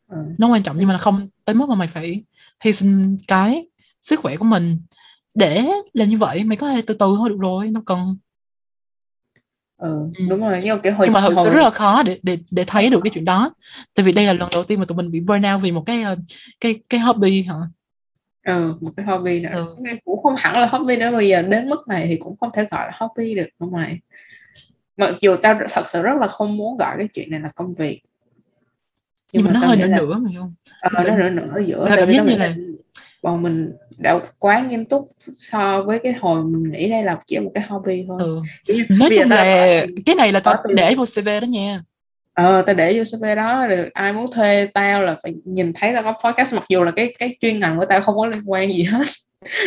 ừ. 0.07 0.17
nó 0.37 0.47
quan 0.47 0.63
trọng 0.63 0.77
nhưng 0.79 0.87
mà 0.87 0.97
không 0.97 1.27
tới 1.45 1.55
mức 1.55 1.69
mà 1.69 1.75
mày 1.75 1.87
phải 1.87 2.23
hy 2.63 2.73
sinh 2.73 3.17
cái 3.27 3.67
sức 4.01 4.19
khỏe 4.19 4.37
của 4.37 4.45
mình 4.45 4.79
để 5.33 5.65
làm 5.93 6.09
như 6.09 6.17
vậy 6.17 6.43
mày 6.43 6.57
có 6.57 6.69
thể 6.69 6.81
từ 6.81 6.93
từ 6.93 7.15
thôi 7.17 7.29
được 7.29 7.37
rồi 7.39 7.67
nó 7.67 7.81
cần 7.85 8.17
ừ, 9.77 10.11
ừ. 10.17 10.25
đúng 10.29 10.39
rồi 10.39 10.61
nhưng, 10.63 10.81
cái 10.81 10.93
hồi, 10.93 11.07
nhưng 11.07 11.13
mà 11.13 11.21
hồi... 11.21 11.35
sự 11.43 11.49
rất 11.49 11.63
là 11.63 11.69
khó 11.69 12.03
để 12.03 12.19
để 12.23 12.37
để 12.51 12.63
thấy 12.67 12.89
được 12.89 12.99
cái 13.03 13.11
chuyện 13.13 13.25
đó 13.25 13.53
tại 13.93 14.03
vì 14.03 14.11
đây 14.11 14.25
là 14.25 14.33
lần 14.33 14.49
đầu 14.51 14.63
tiên 14.63 14.79
mà 14.79 14.85
tụi 14.85 14.95
mình 14.95 15.11
bị 15.11 15.19
burnout 15.19 15.61
vì 15.61 15.71
một 15.71 15.83
cái 15.85 16.01
ờ, 16.01 16.15
cái 16.61 16.75
cái 16.89 16.99
hobby 16.99 17.41
hả 17.41 17.55
ừ 18.47 18.73
một 18.81 18.91
cái 18.97 19.05
hobby 19.05 19.39
nữa 19.39 19.49
ừ. 19.53 19.75
cũng 20.05 20.23
không 20.23 20.35
hẳn 20.37 20.57
là 20.59 20.65
hobby 20.65 20.97
nữa 20.97 21.11
bây 21.11 21.27
giờ 21.27 21.41
đến 21.41 21.69
mức 21.69 21.87
này 21.87 22.05
thì 22.07 22.17
cũng 22.17 22.35
không 22.39 22.49
thể 22.53 22.67
gọi 22.71 22.87
là 22.87 22.91
hobby 22.93 23.35
được 23.35 23.47
đúng 23.59 23.73
rồi 23.73 23.99
mặc 24.97 25.15
dù 25.21 25.35
tao 25.35 25.59
thật 25.69 25.89
sự 25.89 26.01
rất 26.01 26.17
là 26.21 26.27
không 26.27 26.57
muốn 26.57 26.77
gọi 26.77 26.95
cái 26.97 27.07
chuyện 27.07 27.31
này 27.31 27.39
là 27.39 27.49
công 27.55 27.73
việc. 27.73 28.01
Nhưng, 29.33 29.43
nhưng 29.43 29.45
mà, 29.45 29.51
nó 29.51 29.67
hơi 29.67 29.77
nửa 29.77 29.87
nửa 29.87 30.17
mà 30.17 30.29
không 30.37 30.53
ờ, 30.81 31.03
nó 31.03 31.17
nửa 31.17 31.29
nửa 31.29 31.59
giữa 31.67 31.85
cảm 31.95 32.11
giác 32.11 32.25
như 32.25 32.37
là 32.37 32.55
bọn 33.23 33.43
mình 33.43 33.71
đã 33.97 34.19
quá 34.39 34.59
nghiêm 34.59 34.85
túc 34.85 35.09
so 35.31 35.81
với 35.81 35.99
cái 35.99 36.13
hồi 36.13 36.43
mình 36.43 36.71
nghĩ 36.71 36.89
đây 36.89 37.03
là 37.03 37.19
chỉ 37.27 37.39
một 37.39 37.51
cái 37.55 37.63
hobby 37.67 38.05
thôi. 38.07 38.21
Ừ. 38.21 38.41
nói 38.89 39.09
chung 39.15 39.29
là 39.29 39.85
cái 40.05 40.15
này 40.15 40.31
là 40.31 40.39
tao 40.39 40.63
để 40.75 40.95
vô 40.95 41.05
cv 41.05 41.25
đó 41.25 41.45
nha 41.47 41.81
ờ 42.37 42.61
tao 42.61 42.75
để 42.75 42.97
vô 42.97 43.03
cv 43.03 43.25
đó 43.35 43.67
rồi 43.67 43.89
ai 43.93 44.13
muốn 44.13 44.31
thuê 44.31 44.67
tao 44.73 45.01
là 45.01 45.15
phải 45.23 45.33
nhìn 45.45 45.73
thấy 45.73 45.93
tao 45.93 46.03
có 46.03 46.13
podcast 46.23 46.53
mặc 46.53 46.63
dù 46.69 46.83
là 46.83 46.91
cái 46.91 47.15
cái 47.19 47.37
chuyên 47.41 47.59
ngành 47.59 47.77
của 47.77 47.85
tao 47.89 48.01
không 48.01 48.17
có 48.17 48.25
liên 48.25 48.41
quan 48.45 48.69
gì 48.69 48.83
hết. 48.83 49.07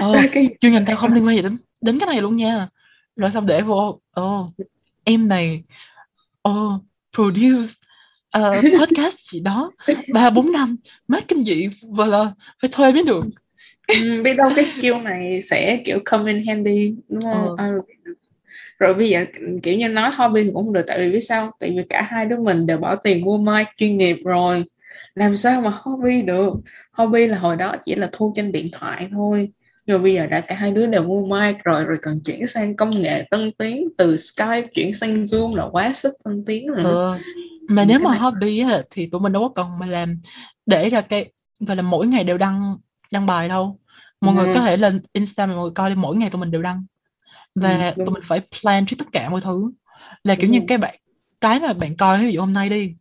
Ờ, 0.00 0.16
cái... 0.32 0.48
chuyên 0.60 0.72
ngành 0.72 0.84
tao 0.84 0.96
không 0.96 1.14
liên 1.14 1.26
quan 1.26 1.36
gì 1.36 1.42
đến 1.42 1.56
đến 1.80 1.98
cái 1.98 2.06
này 2.06 2.22
luôn 2.22 2.36
nha. 2.36 2.68
Rồi 3.16 3.30
xong 3.30 3.46
để 3.46 3.62
vô 3.62 4.00
ồ 4.10 4.40
oh, 4.40 4.66
em 5.04 5.28
này 5.28 5.62
oh, 6.48 6.82
produce 7.14 7.68
uh, 8.38 8.80
podcast 8.80 9.16
gì 9.32 9.40
đó 9.40 9.72
ba 10.12 10.30
bốn 10.30 10.52
năm 10.52 10.76
mát 11.08 11.28
kinh 11.28 11.44
dị 11.44 11.68
và 11.82 12.06
là 12.06 12.32
phải 12.60 12.70
thuê 12.72 12.92
mới 12.92 13.02
được. 13.04 13.24
Ừ, 13.86 14.22
biết 14.24 14.34
đâu 14.34 14.50
cái 14.56 14.64
skill 14.64 14.94
này 14.94 15.42
sẽ 15.42 15.82
kiểu 15.84 15.98
come 16.04 16.32
in 16.32 16.46
handy 16.46 16.94
đúng 17.08 17.22
không? 17.22 17.56
Ừ. 17.58 17.80
rồi 18.80 18.94
bây 18.94 19.08
giờ 19.08 19.24
kiểu 19.62 19.78
như 19.78 19.88
nói 19.88 20.10
hobby 20.14 20.44
thì 20.44 20.50
cũng 20.54 20.64
không 20.64 20.72
được 20.72 20.84
tại 20.86 20.98
vì 20.98 21.12
biết 21.12 21.20
sao? 21.20 21.52
Tại 21.60 21.70
vì 21.70 21.82
cả 21.88 22.02
hai 22.02 22.26
đứa 22.26 22.36
mình 22.36 22.66
đều 22.66 22.78
bỏ 22.78 22.96
tiền 22.96 23.24
mua 23.24 23.38
mic 23.38 23.66
chuyên 23.76 23.96
nghiệp 23.96 24.16
rồi. 24.24 24.64
Làm 25.14 25.36
sao 25.36 25.60
mà 25.60 25.78
hobby 25.82 26.22
được? 26.22 26.52
Hobby 26.92 27.26
là 27.26 27.38
hồi 27.38 27.56
đó 27.56 27.76
chỉ 27.84 27.94
là 27.94 28.08
thu 28.12 28.32
trên 28.36 28.52
điện 28.52 28.68
thoại 28.72 29.08
thôi. 29.10 29.50
Nhưng 29.86 30.02
bây 30.02 30.14
giờ 30.14 30.26
đã 30.26 30.40
cả 30.40 30.54
hai 30.54 30.70
đứa 30.70 30.86
đều 30.86 31.02
mua 31.02 31.26
mic 31.26 31.56
rồi 31.64 31.84
rồi 31.84 31.98
cần 32.02 32.20
chuyển 32.24 32.46
sang 32.46 32.76
công 32.76 33.02
nghệ 33.02 33.26
tân 33.30 33.52
tiến 33.58 33.88
từ 33.98 34.16
Skype 34.16 34.66
chuyển 34.74 34.94
sang 34.94 35.22
Zoom 35.22 35.54
là 35.54 35.68
quá 35.72 35.92
sức 35.92 36.14
tân 36.24 36.44
tiến 36.46 36.66
rồi. 36.66 36.84
Ừ. 36.84 37.14
mà 37.68 37.84
nếu 37.84 38.00
mà 38.00 38.14
hobby 38.14 38.60
á, 38.60 38.82
thì 38.90 39.06
tụi 39.06 39.20
mình 39.20 39.32
đâu 39.32 39.42
có 39.42 39.48
cần 39.62 39.78
mà 39.80 39.86
làm 39.86 40.20
để 40.66 40.90
ra 40.90 41.00
cái 41.00 41.32
gọi 41.60 41.76
là 41.76 41.82
mỗi 41.82 42.06
ngày 42.06 42.24
đều 42.24 42.38
đăng 42.38 42.76
đăng 43.12 43.26
bài 43.26 43.48
đâu. 43.48 43.78
Mọi 44.20 44.36
ừ. 44.36 44.44
người 44.44 44.54
có 44.54 44.60
thể 44.60 44.76
lên 44.76 45.00
Insta 45.12 45.46
mọi 45.46 45.56
người 45.56 45.70
coi 45.74 45.94
mỗi 45.94 46.16
ngày 46.16 46.30
tụi 46.30 46.40
mình 46.40 46.50
đều 46.50 46.62
đăng 46.62 46.84
và 47.60 47.92
ừ, 47.96 48.04
tụi 48.06 48.14
mình 48.14 48.22
phải 48.24 48.40
plan 48.60 48.86
trước 48.86 48.96
tất 48.98 49.06
cả 49.12 49.28
mọi 49.28 49.40
thứ. 49.40 49.72
Là 50.24 50.34
kiểu 50.34 50.50
ừ. 50.50 50.52
như 50.52 50.60
cái 50.68 50.78
bạn 50.78 50.94
cái 51.40 51.60
mà 51.60 51.72
bạn 51.72 51.96
coi 51.96 52.20
ví 52.20 52.32
dụ 52.32 52.40
hôm 52.40 52.52
nay 52.52 52.68
đi 52.68 52.94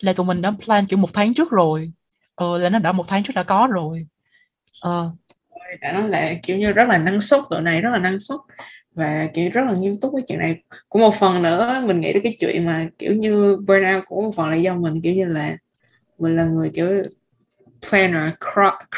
là 0.00 0.12
tụi 0.12 0.26
mình 0.26 0.42
đã 0.42 0.52
plan 0.64 0.86
kiểu 0.86 0.98
một 0.98 1.10
tháng 1.14 1.34
trước 1.34 1.50
rồi. 1.50 1.92
Ờ, 2.34 2.58
là 2.58 2.68
nó 2.68 2.78
đã 2.78 2.92
một 2.92 3.08
tháng 3.08 3.22
trước 3.22 3.32
đã 3.36 3.42
có 3.42 3.68
rồi. 3.72 4.06
Ờ, 4.80 5.10
đã 5.80 5.92
nói 5.92 6.08
là 6.08 6.34
kiểu 6.42 6.56
như 6.56 6.72
rất 6.72 6.88
là 6.88 6.98
năng 6.98 7.20
suất 7.20 7.40
tụi 7.50 7.60
này 7.60 7.80
rất 7.80 7.90
là 7.92 7.98
năng 7.98 8.20
suất. 8.20 8.40
Và 8.94 9.28
kiểu 9.34 9.50
rất 9.50 9.62
là 9.66 9.72
nghiêm 9.72 10.00
túc 10.00 10.12
với 10.12 10.22
chuyện 10.28 10.38
này. 10.38 10.62
Cũng 10.88 11.02
một 11.02 11.14
phần 11.14 11.42
nữa 11.42 11.82
mình 11.86 12.00
nghĩ 12.00 12.12
đến 12.12 12.22
cái 12.22 12.36
chuyện 12.40 12.66
mà 12.66 12.88
kiểu 12.98 13.14
như 13.14 13.56
burnout 13.66 14.04
cũng 14.06 14.24
một 14.24 14.32
phần 14.36 14.48
là 14.48 14.56
do 14.56 14.74
mình 14.74 15.00
kiểu 15.02 15.14
như 15.14 15.24
là 15.26 15.56
mình 16.18 16.36
là 16.36 16.44
người 16.44 16.70
kiểu 16.74 17.02
planner 17.90 18.32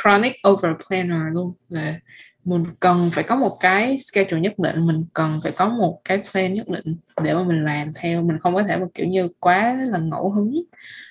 chronic 0.02 0.32
over 0.48 0.72
planner 0.88 1.22
luôn. 1.32 1.52
Là 1.68 1.94
mình 2.44 2.64
cần 2.80 3.10
phải 3.12 3.24
có 3.24 3.36
một 3.36 3.56
cái 3.60 3.98
schedule 3.98 4.40
nhất 4.40 4.58
định 4.58 4.86
mình 4.86 5.04
cần 5.14 5.40
phải 5.42 5.52
có 5.52 5.68
một 5.68 6.00
cái 6.04 6.22
plan 6.30 6.54
nhất 6.54 6.68
định 6.68 6.96
để 7.22 7.34
mà 7.34 7.42
mình 7.42 7.64
làm 7.64 7.92
theo. 7.94 8.22
Mình 8.22 8.38
không 8.38 8.54
có 8.54 8.62
thể 8.62 8.76
một 8.76 8.88
kiểu 8.94 9.06
như 9.06 9.28
quá 9.40 9.76
là 9.90 9.98
ngẫu 9.98 10.30
hứng 10.30 10.62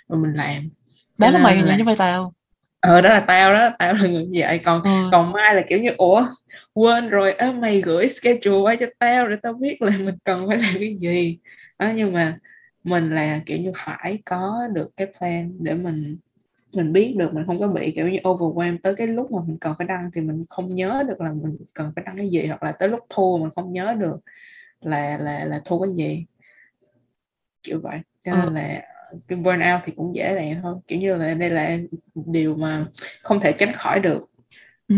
rồi 0.10 0.20
mình 0.20 0.34
làm. 0.34 0.70
Đó 1.18 1.32
là 1.32 1.40
mày 1.40 1.58
như 1.78 1.84
vậy 1.86 1.96
tao. 1.98 2.34
Ờ 2.80 3.02
đó 3.02 3.10
là 3.10 3.20
tao 3.20 3.54
đó 3.54 3.70
tao 3.80 3.94
là 3.94 4.08
người 4.08 4.26
như 4.26 4.40
vậy 4.42 4.60
còn 4.60 4.84
ừ. 4.84 4.90
còn 5.12 5.32
mai 5.32 5.56
là 5.56 5.62
kiểu 5.70 5.80
như 5.80 5.90
ủa 5.98 6.28
quên 6.74 7.10
rồi 7.10 7.34
á 7.34 7.52
mày 7.52 7.82
gửi 7.82 8.08
schedule 8.10 8.62
qua 8.62 8.76
cho 8.76 8.86
tao 9.00 9.28
để 9.30 9.36
tao 9.44 9.54
biết 9.54 9.82
là 9.82 9.92
mình 9.98 10.16
cần 10.24 10.48
phải 10.48 10.58
làm 10.58 10.76
cái 10.80 10.98
gì. 11.02 11.38
Đó 11.80 11.92
nhưng 11.96 12.14
mà 12.14 12.38
mình 12.84 13.16
là 13.16 13.40
kiểu 13.46 13.58
như 13.58 13.72
phải 13.76 14.20
có 14.26 14.68
được 14.74 14.90
cái 14.98 15.08
plan 15.20 15.52
để 15.60 15.74
mình 15.74 16.18
mình 16.78 16.94
biết 16.94 17.16
được 17.18 17.34
mình 17.34 17.44
không 17.48 17.60
có 17.60 17.68
bị 17.68 17.92
kiểu 17.92 18.10
như 18.10 18.18
overwhelm 18.18 18.78
tới 18.84 18.96
cái 18.96 19.08
lúc 19.08 19.32
mà 19.32 19.40
mình 19.48 19.58
cần 19.58 19.74
phải 19.78 19.88
đăng 19.88 20.12
thì 20.14 20.22
mình 20.22 20.46
không 20.50 20.76
nhớ 20.76 21.04
được 21.08 21.22
là 21.22 21.34
mình 21.34 21.58
cần 21.74 21.92
phải 21.96 22.04
đăng 22.06 22.18
cái 22.18 22.30
gì 22.30 22.46
hoặc 22.46 22.64
là 22.64 22.72
tới 22.72 22.90
lúc 22.90 23.00
thu 23.10 23.38
mình 23.38 23.50
không 23.56 23.74
nhớ 23.74 23.96
được 24.00 24.18
là 24.82 25.18
là 25.18 25.46
là 25.46 25.62
thu 25.66 25.80
cái 25.80 25.94
gì. 25.96 26.26
Kiểu 27.64 27.80
vậy. 27.84 28.00
Cho 28.22 28.32
nên 28.32 28.46
ừ. 28.46 28.52
là 28.54 28.82
cái 29.28 29.38
burnout 29.38 29.82
thì 29.86 29.94
cũng 29.96 30.16
dễ 30.16 30.36
dàng 30.36 30.60
thôi 30.62 30.76
kiểu 30.88 31.00
như 31.00 31.16
là 31.16 31.34
đây 31.34 31.50
là 31.50 31.78
điều 32.16 32.56
mà 32.56 32.86
không 33.22 33.40
thể 33.40 33.52
tránh 33.52 33.74
khỏi 33.74 34.00
được. 34.00 34.30
Ừ. 34.88 34.96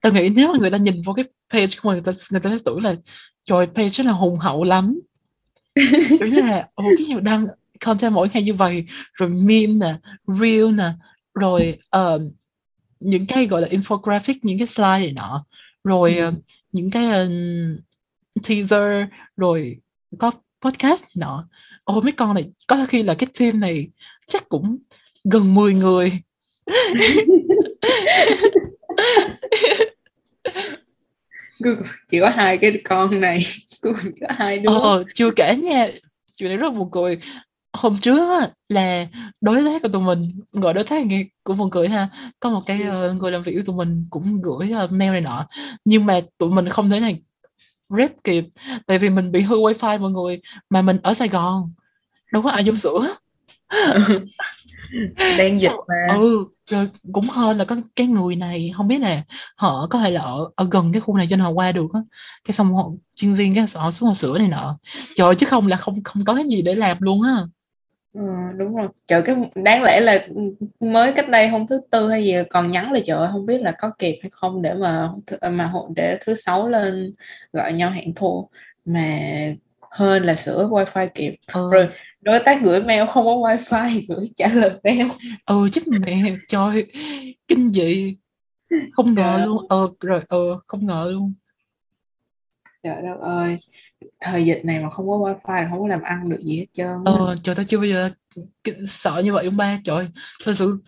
tao 0.00 0.12
nghĩ 0.12 0.28
nếu 0.28 0.52
mà 0.52 0.58
người 0.58 0.70
ta 0.70 0.76
nhìn 0.76 1.02
vào 1.02 1.14
cái 1.14 1.24
page 1.50 1.76
của 1.82 1.90
người 1.90 2.00
ta 2.00 2.12
người 2.30 2.40
ta 2.40 2.50
sẽ 2.50 2.56
tưởng 2.64 2.82
là 2.82 2.94
trời 3.44 3.66
page 3.66 4.04
là 4.04 4.12
hùng 4.12 4.36
hậu 4.36 4.64
lắm. 4.64 5.00
Kiểu 6.18 6.28
như 6.28 6.40
là 6.40 6.68
ồ 6.74 6.84
cái 6.98 7.06
nhiều 7.06 7.20
đăng 7.20 7.46
content 7.86 8.12
mỗi 8.12 8.28
ngày 8.34 8.42
như 8.42 8.54
vậy 8.54 8.84
rồi 9.12 9.28
meme 9.28 9.66
nè 9.66 9.94
reel 10.40 10.70
nè 10.72 10.92
rồi 11.34 11.78
uh, 11.96 12.22
những 13.00 13.26
cái 13.26 13.46
gọi 13.46 13.60
là 13.60 13.68
infographic 13.68 14.34
những 14.42 14.58
cái 14.58 14.66
slide 14.66 14.98
này 14.98 15.12
nọ 15.16 15.44
rồi 15.84 16.16
ừ. 16.16 16.28
uh, 16.28 16.34
những 16.72 16.90
cái 16.90 17.06
uh, 17.06 18.44
teaser 18.48 19.04
rồi 19.36 19.80
podcast 20.60 21.02
này 21.02 21.10
nọ. 21.14 21.48
Ôi 21.84 22.02
mấy 22.02 22.12
con 22.12 22.34
này 22.34 22.50
có 22.66 22.86
khi 22.88 23.02
là 23.02 23.14
cái 23.14 23.28
team 23.38 23.60
này 23.60 23.88
chắc 24.28 24.48
cũng 24.48 24.78
gần 25.24 25.54
10 25.54 25.74
người. 25.74 26.12
Chỉ 32.08 32.20
có 32.20 32.28
hai 32.28 32.58
cái 32.58 32.80
con 32.84 33.20
này. 33.20 33.46
Chỉ 33.66 33.78
có 34.20 34.26
hai 34.28 34.58
đứa. 34.58 34.78
Ờ, 34.80 35.04
chưa 35.14 35.30
kể 35.30 35.56
nha 35.56 35.88
chuyện 36.36 36.48
này 36.48 36.56
rất 36.56 36.70
buồn 36.70 36.88
cười 36.92 37.18
hôm 37.76 37.98
trước 37.98 38.40
á, 38.40 38.48
là 38.68 39.06
đối 39.40 39.64
tác 39.64 39.82
của 39.82 39.88
tụi 39.88 40.02
mình 40.02 40.40
gọi 40.52 40.74
đối 40.74 40.84
tác 40.84 41.06
nghe 41.06 41.24
cũng 41.44 41.58
buồn 41.58 41.70
cười 41.70 41.88
ha. 41.88 42.08
Có 42.40 42.50
một 42.50 42.62
cái 42.66 42.80
uh, 42.80 43.16
người 43.16 43.30
làm 43.30 43.42
việc 43.42 43.54
của 43.56 43.62
tụi 43.66 43.76
mình 43.76 44.06
cũng 44.10 44.42
gửi 44.42 44.72
uh, 44.84 44.92
mail 44.92 45.12
này 45.12 45.20
nọ. 45.20 45.46
Nhưng 45.84 46.06
mà 46.06 46.20
tụi 46.38 46.50
mình 46.50 46.68
không 46.68 46.90
thể 46.90 47.00
này 47.00 47.20
rep 47.88 48.12
kịp 48.24 48.44
tại 48.86 48.98
vì 48.98 49.10
mình 49.10 49.32
bị 49.32 49.42
hư 49.42 49.56
wifi 49.56 50.00
mọi 50.00 50.10
người 50.10 50.40
mà 50.70 50.82
mình 50.82 50.98
ở 51.02 51.14
Sài 51.14 51.28
Gòn 51.28 51.72
đâu 52.32 52.42
có 52.42 52.50
ai 52.50 52.64
dùng 52.64 52.76
sữa 52.76 53.14
đang 55.38 55.60
dịch 55.60 55.72
mà. 55.88 56.14
Ừ 56.14 56.44
rồi 56.70 56.88
cũng 57.12 57.28
hơn 57.28 57.58
là 57.58 57.64
có 57.64 57.76
cái 57.96 58.06
người 58.06 58.36
này 58.36 58.72
không 58.76 58.88
biết 58.88 59.00
là 59.00 59.22
họ 59.56 59.86
có 59.90 59.98
thể 59.98 60.10
là 60.10 60.20
ở, 60.20 60.50
ở 60.54 60.68
gần 60.70 60.92
cái 60.92 61.00
khu 61.00 61.16
này 61.16 61.26
cho 61.30 61.36
nên 61.36 61.44
họ 61.44 61.50
qua 61.50 61.72
được 61.72 61.86
á. 61.92 62.00
Cái 62.44 62.54
xong 62.54 62.74
họ 62.74 62.90
chuyên 63.14 63.34
viên 63.34 63.54
cái 63.54 63.64
họ 63.74 63.90
xuống 63.90 64.08
họ 64.08 64.14
sửa 64.14 64.38
này 64.38 64.48
nọ. 64.48 64.78
Trời 65.16 65.34
chứ 65.34 65.46
không 65.46 65.66
là 65.66 65.76
không 65.76 66.02
không 66.04 66.24
có 66.24 66.34
cái 66.34 66.44
gì 66.48 66.62
để 66.62 66.74
làm 66.74 66.96
luôn 67.00 67.22
á 67.22 67.42
ừ, 68.16 68.22
đúng 68.56 68.76
rồi. 68.76 68.88
Trời 69.06 69.22
cái 69.22 69.36
đáng 69.54 69.82
lẽ 69.82 70.00
là 70.00 70.26
mới 70.80 71.12
cách 71.12 71.28
đây 71.28 71.48
hôm 71.48 71.66
thứ 71.66 71.80
tư 71.90 72.10
hay 72.10 72.24
gì 72.24 72.34
còn 72.50 72.70
nhắn 72.70 72.92
là 72.92 73.00
trời 73.04 73.28
không 73.32 73.46
biết 73.46 73.60
là 73.60 73.72
có 73.78 73.90
kịp 73.98 74.18
hay 74.22 74.30
không 74.32 74.62
để 74.62 74.74
mà 74.74 75.10
mà 75.50 75.72
để 75.96 76.18
thứ 76.26 76.34
sáu 76.34 76.68
lên 76.68 77.14
gọi 77.52 77.72
nhau 77.72 77.90
hẹn 77.90 78.14
thu 78.14 78.48
mà 78.84 79.18
hơn 79.90 80.22
là 80.22 80.34
sửa 80.34 80.68
wifi 80.68 81.08
kịp. 81.14 81.34
Ừ. 81.52 81.70
rồi 81.72 81.88
đối 82.20 82.40
tác 82.40 82.62
gửi 82.62 82.82
mail 82.82 83.04
không 83.08 83.24
có 83.24 83.32
wifi 83.32 84.02
gửi 84.08 84.30
trả 84.36 84.48
lời 84.48 84.70
mail. 84.84 85.06
Ừ 85.46 85.68
chứ 85.72 85.80
mẹ 85.86 86.22
trời 86.48 86.86
kinh 87.48 87.72
dị. 87.72 88.16
Không 88.92 89.14
ngờ 89.14 89.34
trời 89.36 89.46
luôn. 89.46 89.66
ờ 89.68 89.88
rồi 90.00 90.20
ờ 90.28 90.38
không 90.66 90.86
ngờ 90.86 91.08
luôn 91.12 91.32
trời 92.86 93.02
đất 93.02 93.20
ơi 93.20 93.58
thời 94.20 94.44
dịch 94.44 94.60
này 94.64 94.80
mà 94.80 94.90
không 94.90 95.08
có 95.08 95.14
wifi 95.14 95.62
là 95.62 95.68
không 95.70 95.80
có 95.80 95.88
làm 95.88 96.02
ăn 96.02 96.28
được 96.28 96.40
gì 96.40 96.58
hết 96.58 96.66
trơn 96.72 97.04
ờ 97.04 97.36
trời 97.42 97.54
tao 97.54 97.64
chưa 97.64 97.78
bao 97.78 97.86
giờ 97.86 98.10
sợ 98.88 99.22
như 99.24 99.32
vậy 99.32 99.44
ông 99.44 99.56
ba 99.56 99.80
trời 99.84 100.08
thật 100.44 100.54
sự 100.56 100.78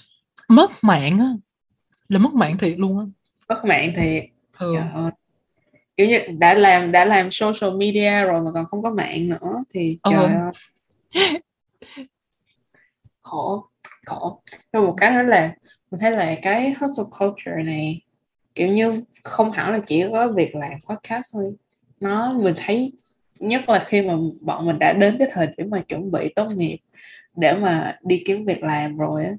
mất 0.49 0.71
mạng 0.83 1.19
á 1.19 1.33
là 2.09 2.19
mất 2.19 2.35
mạng 2.35 2.59
thiệt 2.59 2.79
luôn 2.79 2.99
á. 2.99 3.05
Mất 3.49 3.65
mạng 3.65 3.93
thiệt. 3.97 4.25
Ừ. 4.59 4.75
trời 4.75 4.87
ơi. 4.95 5.11
Kiểu 5.97 6.07
như 6.07 6.19
đã 6.39 6.55
làm 6.55 6.93
đã 6.93 7.05
làm 7.05 7.31
social 7.31 7.77
media 7.77 8.25
rồi 8.25 8.41
mà 8.41 8.51
còn 8.55 8.67
không 8.67 8.83
có 8.83 8.91
mạng 8.91 9.29
nữa 9.29 9.65
thì 9.75 9.99
trời 10.11 10.25
ừ. 10.25 10.31
ơi. 10.35 11.41
Khổ 13.23 13.67
khổ. 14.07 14.43
Rồi 14.73 14.87
một 14.87 14.95
cái 14.97 15.11
nữa 15.11 15.23
là 15.23 15.55
mình 15.91 16.01
thấy 16.01 16.11
là 16.11 16.35
cái 16.43 16.75
hustle 16.81 17.05
culture 17.19 17.63
này 17.65 18.01
kiểu 18.55 18.69
như 18.69 19.03
không 19.25 19.53
hẳn 19.53 19.73
là 19.73 19.81
chỉ 19.87 20.05
có 20.13 20.29
việc 20.29 20.55
làm 20.55 20.81
podcast 20.89 21.33
thôi 21.33 21.55
nó, 22.01 22.33
mình 22.33 22.55
thấy 22.57 22.93
nhất 23.41 23.69
là 23.69 23.79
khi 23.79 24.03
mà 24.03 24.15
bọn 24.41 24.67
mình 24.67 24.79
đã 24.79 24.93
đến 24.93 25.17
cái 25.19 25.29
thời 25.33 25.47
điểm 25.57 25.71
mà 25.71 25.81
chuẩn 25.81 26.11
bị 26.11 26.29
tốt 26.37 26.49
nghiệp 26.55 26.79
để 27.37 27.55
mà 27.55 27.99
đi 28.03 28.23
kiếm 28.27 28.45
việc 28.45 28.63
làm 28.63 28.97
rồi 28.97 29.25
á. 29.25 29.33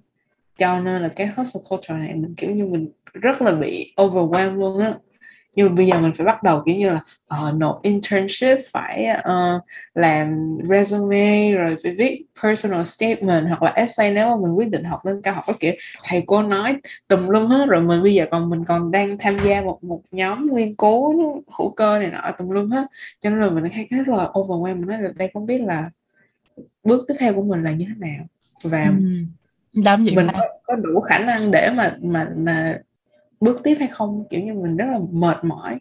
Cho 0.57 0.79
nên 0.79 1.01
là 1.01 1.07
cái 1.07 1.27
hustle 1.27 1.61
culture 1.69 1.93
này 1.93 2.15
mình, 2.15 2.35
kiểu 2.37 2.55
như, 2.55 2.65
mình 2.65 2.89
rất 3.13 3.41
là 3.41 3.51
bị 3.51 3.93
overwhelmed 3.97 4.55
luôn 4.55 4.79
á 4.79 4.93
nhưng 5.59 5.69
mà 5.69 5.75
bây 5.75 5.87
giờ 5.87 5.99
mình 5.99 6.11
phải 6.17 6.25
bắt 6.25 6.43
đầu 6.43 6.63
kiểu 6.65 6.75
như 6.75 6.89
là 6.89 7.01
uh, 7.47 7.55
nộp 7.55 7.79
internship 7.83 8.57
phải 8.71 9.07
uh, 9.19 9.61
làm 9.93 10.57
resume 10.69 11.51
rồi 11.51 11.77
phải 11.83 11.95
viết 11.95 12.25
personal 12.43 12.83
statement 12.83 13.47
hoặc 13.47 13.63
là 13.63 13.71
essay 13.71 14.13
nếu 14.13 14.29
mà 14.29 14.35
mình 14.35 14.57
quyết 14.57 14.69
định 14.69 14.83
học 14.83 15.05
lên 15.05 15.21
cao 15.21 15.33
học 15.33 15.45
kiểu. 15.59 15.73
Thầy 16.03 16.23
cô 16.27 16.41
nói 16.41 16.77
tùm 17.07 17.27
lum 17.27 17.47
hết 17.47 17.65
rồi 17.69 17.81
mình 17.81 18.03
bây 18.03 18.13
giờ 18.13 18.25
còn 18.31 18.49
mình 18.49 18.65
còn 18.65 18.91
đang 18.91 19.17
tham 19.17 19.37
gia 19.43 19.61
một 19.61 19.83
một 19.83 20.01
nhóm 20.11 20.47
nghiên 20.55 20.75
cứu 20.75 21.21
hữu 21.57 21.71
cơ 21.71 21.99
này 21.99 22.11
nọ 22.11 22.31
tùm 22.37 22.49
lum 22.49 22.69
hết. 22.69 22.85
Cho 23.19 23.29
nên 23.29 23.39
là 23.39 23.49
mình 23.49 23.63
thấy 23.73 23.87
rất 23.89 24.07
là 24.17 24.25
overwhelmed 24.33 24.75
mình 24.75 24.87
nói 24.87 25.01
là 25.01 25.09
đây 25.15 25.29
không 25.33 25.45
biết 25.45 25.61
là 25.61 25.89
bước 26.83 27.05
tiếp 27.07 27.15
theo 27.19 27.33
của 27.33 27.43
mình 27.43 27.63
là 27.63 27.71
như 27.71 27.85
thế 27.87 28.07
nào. 28.07 28.25
Và 28.63 28.83
ừ. 28.83 29.05
Làm 29.73 30.05
gì 30.05 30.15
mình 30.15 30.27
có, 30.33 30.41
có 30.63 30.75
đủ 30.75 30.99
khả 30.99 31.19
năng 31.19 31.51
để 31.51 31.71
mà 31.75 31.95
mà 32.01 32.27
mà 32.35 32.77
bước 33.39 33.61
tiếp 33.63 33.75
hay 33.79 33.87
không? 33.87 34.23
Kiểu 34.29 34.41
như 34.41 34.53
mình 34.53 34.77
rất 34.77 34.85
là 34.91 34.99
mệt 35.11 35.37
mỏi. 35.43 35.79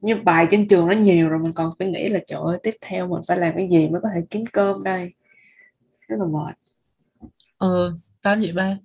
Như 0.00 0.16
bài 0.16 0.46
trên 0.50 0.68
trường 0.68 0.86
nó 0.86 0.92
nhiều 0.92 1.28
rồi 1.28 1.38
mình 1.38 1.52
còn 1.52 1.72
phải 1.78 1.88
nghĩ 1.88 2.08
là 2.08 2.20
trời 2.26 2.40
ơi 2.46 2.58
tiếp 2.62 2.74
theo 2.80 3.08
mình 3.08 3.22
phải 3.28 3.38
làm 3.38 3.54
cái 3.56 3.68
gì 3.68 3.88
mới 3.88 4.00
có 4.00 4.08
thể 4.14 4.20
kiếm 4.30 4.44
cơm 4.52 4.82
đây? 4.82 5.14
Rất 6.08 6.16
là 6.18 6.26
mệt. 6.26 6.54
Ờ 7.58 7.92
tao 8.22 8.36
vậy 8.36 8.52
ba. 8.52 8.76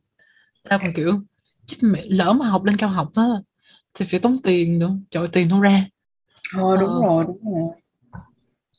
Tao 0.70 0.80
còn 0.80 0.94
kiểu 0.94 1.22
chết 1.66 1.78
mẹ 1.82 2.02
lỡ 2.10 2.34
mà 2.34 2.46
học 2.46 2.64
lên 2.64 2.78
cao 2.78 2.90
học 2.90 3.10
á 3.16 3.24
thì 3.94 4.06
phải 4.10 4.20
tốn 4.20 4.38
tiền 4.44 4.80
nữa. 4.80 4.92
Trời 5.12 5.28
tiền 5.28 5.50
không 5.50 5.62
ra. 5.62 5.86
Ờ 6.58 6.78
đúng 6.78 6.90
ờ. 6.90 7.08
rồi 7.08 7.26
đúng 7.28 7.54
rồi. 7.54 7.72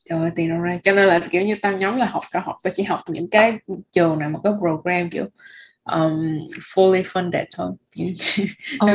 Trời 0.09 0.19
ơi 0.19 0.31
tiền 0.37 0.49
đâu 0.49 0.59
ra. 0.59 0.79
Cho 0.83 0.93
nên 0.93 1.09
là 1.09 1.21
kiểu 1.31 1.43
như 1.43 1.55
tao 1.63 1.73
nhóm 1.73 1.97
là 1.97 2.07
học 2.07 2.23
cao 2.31 2.43
học 2.47 2.57
tao 2.63 2.73
chỉ 2.77 2.83
học 2.83 3.01
những 3.09 3.31
cái 3.31 3.59
trường 3.93 4.19
nào 4.19 4.31
mà 4.31 4.39
có 4.45 4.59
program 4.61 5.11
kiểu 5.11 5.25
um, 5.93 6.39
fully 6.75 7.03
funded 7.03 7.45
thôi 7.57 7.71
ừ. 7.97 8.05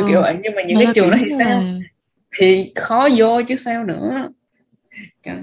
kiểu 0.10 0.22
vậy 0.22 0.40
nhưng 0.44 0.56
mà 0.56 0.62
những 0.62 0.78
cái 0.78 0.94
trường 0.96 1.12
đó 1.12 1.18
thì 1.20 1.30
sao 1.40 1.50
là... 1.50 1.80
thì 2.40 2.72
khó 2.76 3.10
vô 3.18 3.42
chứ 3.48 3.56
sao 3.56 3.84
nữa 3.84 4.30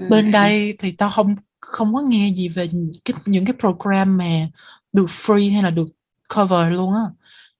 bên 0.09 0.31
đây 0.31 0.75
thì 0.79 0.91
tao 0.91 1.09
không 1.09 1.35
không 1.59 1.93
có 1.93 2.01
nghe 2.01 2.29
gì 2.35 2.49
về 2.49 2.69
cái, 3.05 3.17
những 3.25 3.45
cái 3.45 3.53
program 3.59 4.17
mà 4.17 4.47
được 4.93 5.05
free 5.09 5.53
hay 5.53 5.63
là 5.63 5.69
được 5.69 5.87
cover 6.35 6.73
luôn 6.73 6.93
á 6.93 7.01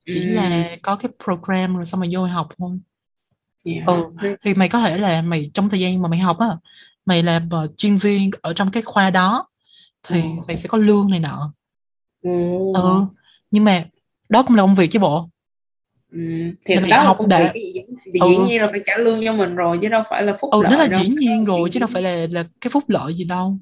chỉ 0.06 0.22
ừ. 0.22 0.36
là 0.36 0.76
có 0.82 0.96
cái 0.96 1.12
program 1.24 1.76
rồi 1.76 1.86
xong 1.86 2.00
mà 2.00 2.08
vô 2.12 2.26
học 2.26 2.48
thôi 2.58 2.80
yeah. 3.66 3.88
ừ 3.88 4.04
thì 4.44 4.54
mày 4.54 4.70
có 4.70 4.80
thể 4.80 4.98
là 4.98 5.22
mày 5.22 5.52
trong 5.54 5.70
thời 5.70 5.80
gian 5.80 6.02
mà 6.02 6.10
mày 6.10 6.20
học 6.20 6.40
á 6.40 6.48
mày 7.06 7.24
làm 7.24 7.50
uh, 7.64 7.78
chuyên 7.78 7.98
viên 7.98 8.30
ở 8.42 8.54
trong 8.54 8.72
cái 8.72 8.84
khoa 8.84 9.10
đó 9.10 9.48
thì 10.04 10.22
ừ. 10.22 10.28
mày 10.48 10.58
sẽ 10.58 10.68
có 10.68 10.78
lương 10.78 11.10
này 11.10 11.20
nọ 11.20 11.54
ừ. 12.22 12.30
ừ 12.76 13.06
nhưng 13.54 13.64
mà 13.64 13.86
đó 14.30 14.44
cũng 14.44 14.56
là 14.56 14.64
công 14.64 14.76
việc 14.76 14.88
chứ 14.92 15.00
bộ. 15.00 15.30
Ừ, 16.12 16.20
thì 16.66 16.76
đó 16.90 17.00
học 17.00 17.18
để 17.28 17.52
thì 17.54 18.20
ừ. 18.20 18.28
dĩ 18.30 18.38
nhiên 18.38 18.62
là 18.62 18.68
phải 18.72 18.82
trả 18.86 18.98
lương 18.98 19.26
cho 19.26 19.34
mình 19.34 19.56
rồi 19.56 19.80
chứ 19.82 19.90
đâu 19.90 20.04
phải 20.10 20.24
là 20.24 20.38
phúc 20.42 20.52
ừ, 20.52 20.62
lợi 20.64 20.72
nó 20.72 20.78
là 20.78 20.88
đâu. 20.88 21.02
dĩ 21.04 21.10
nhiên 21.10 21.46
rồi 21.46 21.70
chứ 21.70 21.80
đâu 21.80 21.90
phải 21.94 22.02
là 22.02 22.28
là 22.32 22.46
cái 22.62 22.72
phúc 22.72 22.84
lợi 22.88 23.16
gì 23.16 23.24
đâu. 23.24 23.58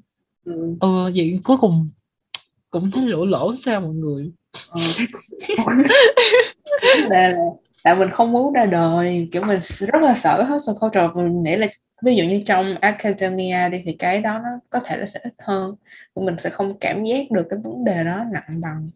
Ừ, 0.45 0.75
ừ 0.79 1.11
vậy 1.15 1.39
cuối 1.43 1.57
cùng 1.57 1.89
cũng 2.69 2.91
thấy 2.91 3.05
lỗ 3.05 3.25
lỗ 3.25 3.55
sao 3.55 3.81
mọi 3.81 3.93
người? 3.93 4.31
Ừ. 4.71 4.81
là 7.09 7.33
tại 7.83 7.95
mình 7.95 8.09
không 8.09 8.31
muốn 8.31 8.53
ra 8.53 8.65
đời. 8.65 9.29
Kiểu 9.31 9.43
mình 9.43 9.59
rất 9.61 10.01
là 10.01 10.15
sợ 10.15 10.43
hustle 10.43 10.73
culture. 10.79 11.07
Mình 11.15 11.43
nghĩ 11.43 11.55
là 11.55 11.67
ví 12.01 12.15
dụ 12.15 12.23
như 12.23 12.41
trong 12.45 12.75
academia 12.81 13.69
đi 13.69 13.81
thì 13.85 13.93
cái 13.99 14.21
đó 14.21 14.39
nó 14.43 14.49
có 14.69 14.79
thể 14.79 14.97
là 14.97 15.05
sẽ 15.05 15.19
ít 15.23 15.33
hơn. 15.39 15.75
Mình 16.15 16.35
sẽ 16.39 16.49
không 16.49 16.77
cảm 16.79 17.03
giác 17.03 17.31
được 17.31 17.43
cái 17.49 17.59
vấn 17.63 17.83
đề 17.83 18.03
đó 18.03 18.25
nặng 18.31 18.61
bằng 18.61 18.89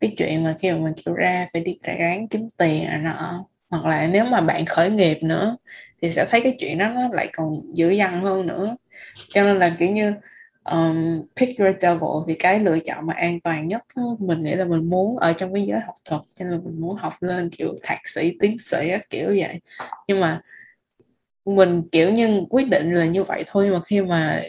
cái 0.00 0.14
chuyện 0.16 0.44
mà 0.44 0.54
khi 0.60 0.72
mà 0.72 0.78
mình 0.78 0.92
kiểu 1.04 1.14
ra 1.14 1.48
phải 1.52 1.62
đi 1.62 1.78
ráng 1.82 2.28
kiếm 2.28 2.48
tiền 2.58 2.90
rồi 2.90 2.98
nọ. 2.98 3.44
Hoặc 3.70 3.86
là 3.86 4.06
nếu 4.06 4.24
mà 4.24 4.40
bạn 4.40 4.64
khởi 4.64 4.90
nghiệp 4.90 5.18
nữa 5.22 5.56
thì 6.02 6.10
sẽ 6.10 6.26
thấy 6.30 6.40
cái 6.40 6.56
chuyện 6.60 6.78
đó 6.78 6.88
nó 6.88 7.08
lại 7.12 7.28
còn 7.32 7.60
dữ 7.74 7.90
dằn 7.90 8.22
hơn 8.22 8.46
nữa. 8.46 8.76
Cho 9.28 9.42
nên 9.42 9.56
là 9.56 9.76
kiểu 9.78 9.90
như 9.90 10.12
um, 10.64 11.22
pick 11.36 11.58
your 11.58 11.74
devil 11.80 12.10
thì 12.28 12.34
cái 12.34 12.60
lựa 12.60 12.78
chọn 12.78 13.06
mà 13.06 13.14
an 13.14 13.40
toàn 13.40 13.68
nhất 13.68 13.82
mình 14.18 14.42
nghĩ 14.42 14.54
là 14.54 14.64
mình 14.64 14.90
muốn 14.90 15.16
ở 15.16 15.32
trong 15.32 15.54
cái 15.54 15.62
giới 15.66 15.80
học 15.80 15.94
thuật. 16.04 16.22
Cho 16.34 16.44
nên 16.44 16.52
là 16.52 16.58
mình 16.64 16.80
muốn 16.80 16.96
học 16.96 17.12
lên 17.20 17.50
kiểu 17.50 17.74
thạc 17.82 18.08
sĩ 18.08 18.36
tiến 18.40 18.58
sĩ 18.58 18.88
các 18.90 19.10
kiểu 19.10 19.28
vậy. 19.28 19.60
Nhưng 20.08 20.20
mà 20.20 20.40
mình 21.44 21.82
kiểu 21.92 22.12
như 22.12 22.42
quyết 22.50 22.68
định 22.68 22.94
là 22.94 23.06
như 23.06 23.24
vậy 23.24 23.44
thôi. 23.46 23.70
Mà 23.70 23.80
khi 23.86 24.00
mà 24.00 24.42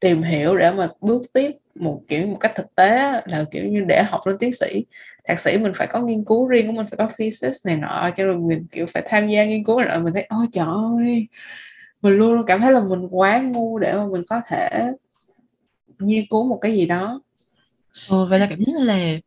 tìm 0.00 0.22
hiểu 0.22 0.56
để 0.56 0.70
mà 0.70 0.88
bước 1.00 1.22
tiếp 1.32 1.50
một 1.74 2.02
kiểu 2.08 2.26
một 2.26 2.36
cách 2.40 2.52
thực 2.54 2.74
tế 2.74 3.20
là 3.26 3.44
kiểu 3.50 3.64
như 3.64 3.84
để 3.88 4.02
học 4.02 4.26
lên 4.26 4.38
tiến 4.38 4.52
sĩ. 4.52 4.84
Thạc 5.24 5.40
sĩ 5.40 5.58
mình 5.58 5.72
phải 5.76 5.86
có 5.86 6.00
nghiên 6.00 6.24
cứu 6.24 6.48
riêng 6.48 6.66
của 6.66 6.72
mình 6.72 6.86
phải 6.86 6.96
có 6.96 7.08
thesis 7.18 7.66
này 7.66 7.76
nọ 7.76 8.10
cho 8.16 8.24
nên 8.24 8.48
mình 8.48 8.66
kiểu 8.70 8.86
phải 8.86 9.02
tham 9.06 9.28
gia 9.28 9.44
nghiên 9.44 9.64
cứu 9.64 9.82
rồi 9.82 10.00
mình 10.00 10.14
thấy 10.14 10.26
ôi 10.28 10.46
trời 10.52 10.66
ơi! 10.66 11.28
Mình 12.02 12.12
luôn 12.12 12.42
cảm 12.46 12.60
thấy 12.60 12.72
là 12.72 12.80
mình 12.80 13.08
quá 13.10 13.42
ngu 13.42 13.78
để 13.78 13.92
mà 13.92 14.06
mình 14.06 14.22
có 14.28 14.40
thể 14.46 14.92
nghiên 15.98 16.24
cứu 16.30 16.48
một 16.48 16.58
cái 16.62 16.72
gì 16.72 16.86
đó. 16.86 17.20
Ừ, 18.10 18.26
vậy 18.26 18.38
là 18.38 18.46
cảm 18.50 18.60
giác 18.60 18.72
là 18.82 19.18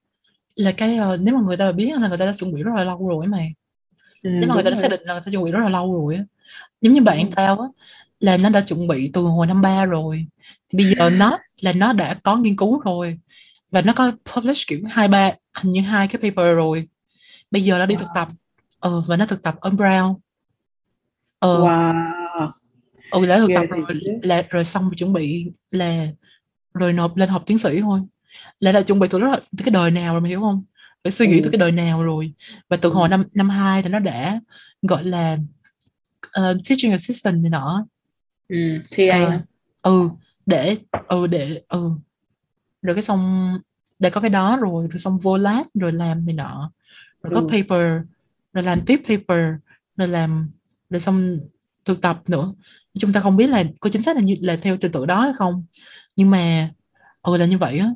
là 0.55 0.71
cái 0.71 0.99
uh, 0.99 1.19
nếu 1.19 1.35
mà 1.35 1.41
người 1.41 1.57
ta 1.57 1.71
biết 1.71 1.91
là 2.01 2.07
người 2.07 2.17
ta 2.17 2.25
đã 2.25 2.33
chuẩn 2.33 2.53
bị 2.53 2.63
rất 2.63 2.71
là 2.75 2.83
lâu 2.83 3.07
rồi 3.07 3.27
mà 3.27 3.37
ừ, 4.23 4.29
nếu 4.29 4.49
mà 4.49 4.55
người 4.55 4.63
ta 4.63 4.69
đã 4.69 4.75
xác 4.75 4.91
định 4.91 5.01
là 5.03 5.13
người 5.13 5.21
ta 5.25 5.31
chuẩn 5.31 5.43
bị 5.43 5.51
rất 5.51 5.59
là 5.63 5.69
lâu 5.69 5.93
rồi 5.93 6.19
giống 6.81 6.93
như 6.93 7.01
bạn 7.01 7.19
ừ. 7.19 7.25
tao 7.35 7.59
á 7.59 7.67
là 8.19 8.37
nó 8.37 8.49
đã 8.49 8.61
chuẩn 8.61 8.87
bị 8.87 9.11
từ 9.13 9.21
hồi 9.21 9.47
năm 9.47 9.61
ba 9.61 9.85
rồi. 9.85 10.25
Thì 10.69 10.77
bây 10.77 10.85
giờ 10.85 11.09
nó 11.09 11.37
là 11.61 11.71
nó 11.71 11.93
đã 11.93 12.13
có 12.13 12.35
nghiên 12.35 12.55
cứu 12.55 12.79
rồi 12.79 13.19
và 13.71 13.81
nó 13.81 13.93
có 13.93 14.11
publish 14.35 14.67
kiểu 14.67 14.79
hai 14.89 15.07
ba 15.07 15.31
hình 15.57 15.71
như 15.71 15.81
hai 15.81 16.07
cái 16.07 16.21
paper 16.21 16.55
rồi. 16.55 16.87
Bây 17.51 17.63
giờ 17.63 17.79
nó 17.79 17.85
đi 17.85 17.95
wow. 17.95 17.99
thực 17.99 18.07
tập 18.15 18.27
ừ, 18.79 19.01
và 19.07 19.17
nó 19.17 19.25
thực 19.25 19.43
tập 19.43 19.55
ở 19.59 19.69
Brown. 19.69 20.15
Ừ. 21.39 21.63
wow. 21.63 22.51
Ừ 23.11 23.25
đã 23.25 23.37
thực 23.37 23.49
tập 23.55 23.65
rồi 23.69 23.85
là 24.23 24.43
rồi 24.49 24.63
xong 24.63 24.83
rồi 24.83 24.93
chuẩn 24.97 25.13
bị 25.13 25.51
là 25.71 26.07
rồi 26.73 26.93
nộp 26.93 27.17
lên 27.17 27.29
học 27.29 27.43
tiến 27.45 27.57
sĩ 27.57 27.81
thôi. 27.81 28.01
Là 28.59 28.71
đã 28.71 28.81
chuẩn 28.81 28.99
bị 28.99 29.07
từ 29.07 29.19
rất 29.19 29.31
là 29.31 29.39
từ 29.57 29.63
cái 29.65 29.71
đời 29.71 29.91
nào 29.91 30.13
rồi 30.13 30.21
mày 30.21 30.29
hiểu 30.29 30.41
không? 30.41 30.63
Phải 31.03 31.11
suy 31.11 31.27
nghĩ 31.27 31.39
ừ. 31.39 31.41
từ 31.43 31.49
cái 31.49 31.59
đời 31.59 31.71
nào 31.71 32.03
rồi. 32.03 32.33
Và 32.69 32.77
từ 32.77 32.89
ừ. 32.89 32.93
hồi 32.93 33.09
năm 33.09 33.23
năm 33.33 33.49
hai 33.49 33.81
thì 33.81 33.89
nó 33.89 33.99
đã 33.99 34.39
gọi 34.81 35.03
là 35.03 35.37
uh, 36.27 36.57
teaching 36.69 36.91
assistant 36.91 37.41
này 37.41 37.49
nọ 37.49 37.85
ừ 38.47 38.79
TA 38.97 39.27
uh, 39.27 39.41
ừ 39.81 40.09
để 40.45 40.75
ừ 41.07 41.27
để 41.27 41.61
ừ. 41.69 41.91
Rồi 42.81 42.95
cái 42.95 43.03
xong 43.03 43.51
để 43.99 44.09
có 44.09 44.21
cái 44.21 44.29
đó 44.29 44.57
rồi 44.57 44.87
rồi 44.87 44.99
xong 44.99 45.17
vô 45.17 45.37
lab 45.37 45.65
rồi 45.73 45.93
làm 45.93 46.25
này 46.25 46.35
nọ. 46.35 46.71
Rồi 47.23 47.31
có 47.33 47.39
ừ. 47.39 47.47
paper 47.51 48.01
rồi 48.53 48.63
làm 48.63 48.81
tiếp 48.85 49.01
paper 49.09 49.53
rồi 49.97 50.07
làm 50.07 50.49
rồi 50.89 50.99
xong 50.99 51.39
thực 51.85 52.01
tập 52.01 52.21
nữa. 52.27 52.53
Chúng 52.99 53.13
ta 53.13 53.19
không 53.19 53.37
biết 53.37 53.47
là 53.47 53.63
có 53.79 53.89
chính 53.89 54.01
xác 54.01 54.15
là 54.15 54.21
như 54.21 54.35
là 54.41 54.55
theo 54.55 54.77
trình 54.77 54.91
tự 54.91 55.05
đó 55.05 55.21
hay 55.21 55.33
không. 55.33 55.65
Nhưng 56.15 56.29
mà 56.29 56.69
ừ 57.21 57.37
là 57.37 57.45
như 57.45 57.57
vậy 57.57 57.79
á. 57.79 57.89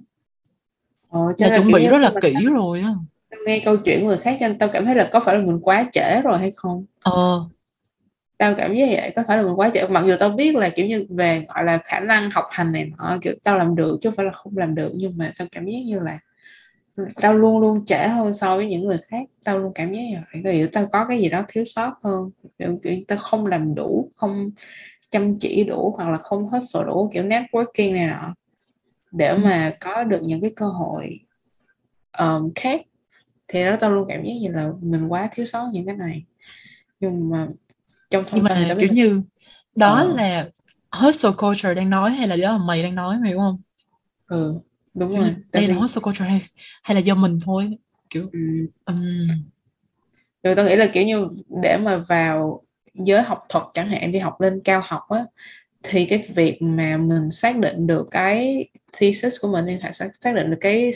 Ờ, 1.09 1.19
là 1.37 1.49
chuẩn 1.55 1.71
bị 1.71 1.87
rất 1.87 1.97
là 1.97 2.13
kỹ 2.21 2.33
rồi 2.53 2.81
á. 2.81 2.93
Nghe 3.45 3.61
câu 3.65 3.77
chuyện 3.77 4.07
người 4.07 4.17
khác 4.17 4.37
cho 4.39 4.47
nên 4.47 4.57
tao 4.57 4.69
cảm 4.73 4.85
thấy 4.85 4.95
là 4.95 5.09
có 5.11 5.19
phải 5.19 5.35
là 5.35 5.45
mình 5.45 5.59
quá 5.61 5.89
trễ 5.91 6.21
rồi 6.21 6.39
hay 6.39 6.51
không? 6.55 6.85
Ờ 7.03 7.49
tao 8.39 8.53
cảm 8.55 8.73
giác 8.73 8.85
vậy 8.91 9.13
có 9.15 9.23
phải 9.27 9.37
là 9.37 9.43
mình 9.43 9.59
quá 9.59 9.71
trễ 9.73 9.87
mặc 9.87 10.03
dù 10.07 10.15
tao 10.19 10.29
biết 10.29 10.55
là 10.55 10.69
kiểu 10.69 10.85
như 10.85 11.05
về 11.09 11.45
gọi 11.47 11.63
là 11.63 11.77
khả 11.85 11.99
năng 11.99 12.31
học 12.31 12.45
hành 12.51 12.71
này 12.71 12.91
nọ 12.97 13.17
kiểu 13.21 13.33
tao 13.43 13.57
làm 13.57 13.75
được 13.75 13.97
chứ 14.01 14.09
không 14.09 14.15
phải 14.15 14.25
là 14.25 14.31
không 14.31 14.57
làm 14.57 14.75
được 14.75 14.91
nhưng 14.95 15.17
mà 15.17 15.33
tao 15.37 15.47
cảm 15.51 15.65
giác 15.65 15.79
như 15.85 15.99
là 15.99 16.19
tao 17.15 17.37
luôn 17.37 17.59
luôn 17.59 17.85
trễ 17.85 18.07
hơn 18.07 18.33
so 18.33 18.55
với 18.55 18.69
những 18.69 18.85
người 18.85 18.97
khác. 19.07 19.23
Tao 19.43 19.59
luôn 19.59 19.71
cảm 19.75 19.93
giác 19.93 20.01
như 20.01 20.17
vậy. 20.33 20.53
Kiểu 20.53 20.67
tao 20.73 20.87
có 20.91 21.05
cái 21.09 21.19
gì 21.19 21.29
đó 21.29 21.43
thiếu 21.47 21.63
sót 21.65 21.93
hơn 22.03 22.29
kiểu, 22.59 22.79
kiểu 22.83 22.93
tao 23.07 23.17
không 23.17 23.45
làm 23.45 23.75
đủ 23.75 24.11
không 24.15 24.51
chăm 25.09 25.39
chỉ 25.39 25.63
đủ 25.63 25.93
hoặc 25.97 26.09
là 26.09 26.17
không 26.17 26.49
hết 26.49 26.59
sổ 26.59 26.83
đủ 26.83 27.09
kiểu 27.13 27.23
networking 27.23 27.93
này 27.93 28.07
nọ 28.07 28.35
để 29.11 29.27
ừ. 29.27 29.37
mà 29.43 29.77
có 29.79 30.03
được 30.03 30.21
những 30.23 30.41
cái 30.41 30.53
cơ 30.55 30.65
hội 30.65 31.19
um, 32.19 32.51
khác. 32.55 32.81
Thì 33.47 33.63
đó 33.65 33.75
tao 33.79 33.91
luôn 33.91 34.05
cảm 34.09 34.23
giác 34.23 34.33
như 34.41 34.49
là 34.51 34.69
mình 34.81 35.07
quá 35.07 35.29
thiếu 35.31 35.45
sót 35.45 35.69
những 35.73 35.85
cái 35.85 35.95
này. 35.95 36.23
Nhưng 36.99 37.29
mà 37.29 37.47
trong 38.09 38.23
nhưng 38.31 38.43
mà 38.43 38.75
kiểu 38.79 38.89
như 38.91 39.21
đó 39.75 39.95
ờ. 39.95 40.13
là 40.13 40.49
hustle 40.91 41.31
culture 41.37 41.73
đang 41.73 41.89
nói 41.89 42.11
hay 42.11 42.27
là 42.27 42.35
đó 42.35 42.51
là 42.51 42.57
mày 42.57 42.83
đang 42.83 42.95
nói 42.95 43.17
mày 43.19 43.33
đúng 43.33 43.41
không 43.41 43.61
ừ 44.27 44.59
đúng 44.93 45.11
kiểu 45.11 45.21
rồi 45.21 45.35
đây 45.51 45.67
là 45.67 45.75
hustle 45.75 46.01
culture 46.01 46.25
hay 46.25 46.41
hay 46.83 46.95
là 46.95 47.01
do 47.01 47.15
mình 47.15 47.39
thôi 47.45 47.77
kiểu 48.09 48.29
ừ. 48.33 48.39
um... 48.85 49.27
rồi 50.43 50.55
tao 50.55 50.65
nghĩ 50.65 50.75
là 50.75 50.87
kiểu 50.93 51.03
như 51.03 51.27
để 51.61 51.77
mà 51.77 51.97
vào 51.97 52.63
giới 52.93 53.21
học 53.21 53.45
thuật 53.49 53.63
chẳng 53.73 53.89
hạn 53.89 54.11
đi 54.11 54.19
học 54.19 54.41
lên 54.41 54.61
cao 54.63 54.81
học 54.85 55.09
á 55.09 55.25
thì 55.83 56.05
cái 56.05 56.25
việc 56.35 56.61
mà 56.61 56.97
mình 56.97 57.31
xác 57.31 57.57
định 57.57 57.87
được 57.87 58.07
cái 58.11 58.67
thesis 58.97 59.35
của 59.41 59.47
mình 59.47 59.79
hay 59.81 59.93
xác, 59.93 60.09
xác 60.19 60.35
định 60.35 60.51
được 60.51 60.57
cái 60.61 60.91